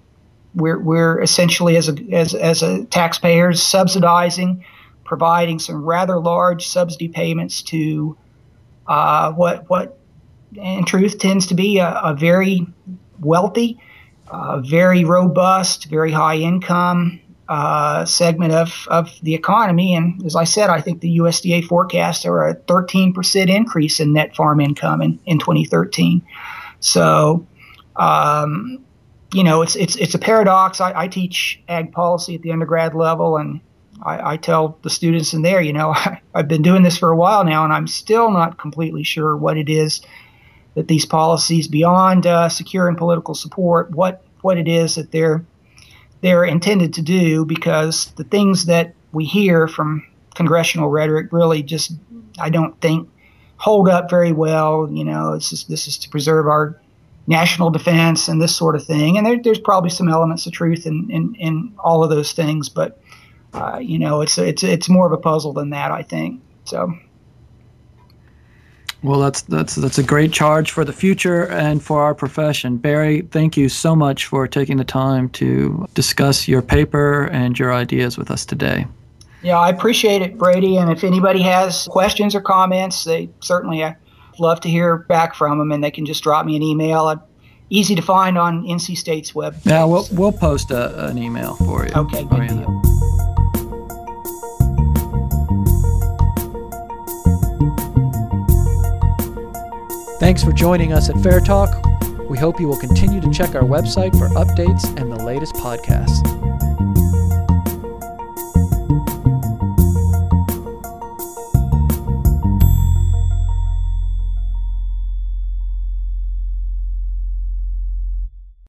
we're, 0.55 0.79
we're 0.79 1.23
essentially, 1.23 1.79
as 1.79 1.89
a, 1.89 1.97
as, 2.13 2.35
as 2.35 2.63
a 2.63 2.85
taxpayers, 2.85 3.63
subsidizing, 3.63 4.63
providing 5.05 5.59
some 5.59 5.83
rather 5.83 6.19
large 6.19 6.67
subsidy 6.67 7.09
payments 7.09 7.63
to 7.63 8.19
uh, 8.87 9.33
what 9.33 9.69
what 9.69 9.99
in 10.57 10.85
truth 10.85 11.19
tends 11.19 11.47
to 11.49 11.55
be 11.55 11.79
a, 11.79 11.91
a 12.01 12.15
very 12.15 12.67
wealthy, 13.21 13.79
uh, 14.29 14.61
very 14.61 15.05
robust, 15.05 15.87
very 15.87 16.13
high 16.13 16.37
income 16.37 17.21
uh, 17.49 18.05
segment 18.05 18.53
of, 18.53 18.87
of 18.89 19.19
the 19.23 19.35
economy. 19.35 19.95
And 19.95 20.25
as 20.25 20.37
I 20.37 20.45
said, 20.45 20.71
I 20.71 20.81
think 20.81 21.01
the 21.01 21.19
USDA 21.19 21.65
forecasts 21.65 22.25
are 22.25 22.49
a 22.49 22.55
13% 22.55 23.55
increase 23.55 24.01
in 24.01 24.13
net 24.13 24.35
farm 24.35 24.61
income 24.61 25.03
in, 25.03 25.19
in 25.27 25.39
2013. 25.39 26.23
So, 26.81 27.47
um, 27.97 28.83
you 29.33 29.45
know, 29.45 29.63
it's, 29.63 29.77
it's, 29.77 29.97
it's 29.97 30.15
a 30.15 30.19
paradox. 30.19 30.81
I, 30.81 31.03
I 31.03 31.09
teach 31.09 31.61
ag 31.69 31.93
policy 31.93 32.35
at 32.37 32.43
the 32.43 32.53
undergrad 32.53 32.95
level, 32.95 33.37
and 33.37 33.61
I, 34.03 34.33
I, 34.33 34.37
tell 34.37 34.79
the 34.83 34.91
students 34.91 35.35
in 35.35 35.43
there, 35.43 35.61
you 35.61 35.73
know, 35.73 35.91
I, 35.95 36.21
have 36.35 36.49
been 36.49 36.63
doing 36.63 36.83
this 36.83 36.99
for 36.99 37.11
a 37.11 37.17
while 37.17 37.45
now, 37.45 37.65
and 37.65 37.73
I'm 37.73 37.87
still 37.87 38.31
not 38.31 38.59
completely 38.59 39.03
sure 39.03 39.37
what 39.37 39.57
it 39.57 39.69
is 39.69 40.01
that 40.75 40.89
these 40.89 41.07
policies, 41.07 41.69
beyond 41.69 42.27
uh, 42.27 42.49
secure 42.49 42.89
and 42.89 42.99
political 42.99 43.35
support, 43.35 43.91
what 43.93 44.23
what 44.41 44.59
it 44.59 44.69
is 44.69 44.97
that 44.97 45.13
they're 45.13 45.45
they're 46.21 46.45
intended 46.45 46.95
to 46.95 47.03
do. 47.03 47.45
Because 47.45 48.07
the 48.17 48.25
things 48.25 48.67
that 48.67 48.95
we 49.13 49.25
hear 49.25 49.69
from 49.69 50.05
congressional 50.35 50.89
rhetoric 50.89 51.33
really 51.33 51.63
just, 51.63 51.93
I 52.39 52.51
don't 52.51 52.79
think, 52.81 53.09
hold 53.57 53.89
up 53.89 54.11
very 54.11 54.33
well. 54.33 54.89
You 54.91 55.05
know, 55.05 55.33
it's 55.33 55.51
just, 55.51 55.69
this 55.69 55.87
is 55.87 55.97
to 55.99 56.09
preserve 56.09 56.47
our 56.47 56.81
national 57.27 57.71
defense 57.71 58.29
and 58.29 58.41
this 58.41 58.55
sort 58.55 58.77
of 58.77 58.85
thing. 58.85 59.17
And 59.17 59.27
there, 59.27 59.41
there's 59.41 59.59
probably 59.59 59.91
some 59.91 60.09
elements 60.09 60.47
of 60.47 60.53
truth 60.53 60.87
in, 60.87 61.11
in, 61.11 61.35
in 61.37 61.73
all 61.79 62.05
of 62.05 62.11
those 62.11 62.33
things, 62.33 62.69
but 62.69 63.01
uh, 63.55 63.79
you 63.79 63.99
know, 63.99 64.21
it's 64.21 64.37
it's 64.39 64.63
it's 64.63 64.89
more 64.89 65.07
of 65.07 65.13
a 65.13 65.17
puzzle 65.17 65.53
than 65.53 65.71
that, 65.71 65.91
I 65.91 66.03
think. 66.03 66.43
So. 66.65 66.93
Well, 69.03 69.21
that's 69.21 69.43
that's 69.43 69.75
that's 69.75 69.99
a 69.99 70.03
great 70.03 70.33
charge 70.33 70.71
for 70.71 70.85
the 70.85 70.93
future 70.93 71.47
and 71.49 71.83
for 71.83 72.03
our 72.03 72.15
profession. 72.15 72.79
Barry, 72.79 73.21
thank 73.21 73.57
you 73.57 73.69
so 73.69 73.95
much 73.95 74.25
for 74.25 74.49
taking 74.49 74.79
the 74.79 74.85
time 74.85 75.29
to 75.31 75.87
discuss 75.93 76.49
your 76.49 76.63
paper 76.63 77.25
and 77.25 77.59
your 77.59 77.73
ideas 77.73 78.17
with 78.17 78.31
us 78.31 78.47
today. 78.47 78.87
Yeah, 79.43 79.59
I 79.59 79.69
appreciate 79.69 80.23
it, 80.23 80.39
Brady. 80.39 80.79
And 80.79 80.91
if 80.91 81.05
anybody 81.05 81.43
has 81.43 81.87
questions 81.89 82.35
or 82.35 82.41
comments, 82.41 83.05
they 83.05 83.29
certainly 83.41 83.85
I 83.85 83.95
love 84.39 84.61
to 84.63 84.71
hear 84.71 84.97
back 84.97 85.35
from 85.35 85.59
them, 85.59 85.71
and 85.71 85.85
they 85.85 85.91
can 85.91 86.07
just 86.07 86.23
drop 86.23 86.47
me 86.47 86.57
an 86.57 86.63
email. 86.63 87.09
I'm 87.09 87.21
easy 87.69 87.95
to 87.95 88.03
find 88.03 88.39
on 88.39 88.65
NC 88.65 88.97
State's 88.97 89.35
web. 89.35 89.55
Yeah, 89.65 89.85
we'll 89.85 90.09
we'll 90.13 90.33
post 90.33 90.71
a, 90.71 91.09
an 91.09 91.19
email 91.19 91.57
for 91.57 91.87
you. 91.87 91.93
Okay, 91.95 92.25
Thanks 100.25 100.43
for 100.43 100.53
joining 100.53 100.95
us 100.95 101.11
at 101.11 101.23
FARE 101.23 101.43
Talk. 101.43 101.69
We 102.31 102.39
hope 102.39 102.59
you 102.59 102.67
will 102.67 102.79
continue 102.79 103.21
to 103.21 103.31
check 103.31 103.55
our 103.55 103.63
website 103.63 104.13
for 104.19 104.31
updates 104.31 104.87
and 104.99 105.13
the 105.13 105.23
latest 105.23 105.53
podcasts. 105.57 106.44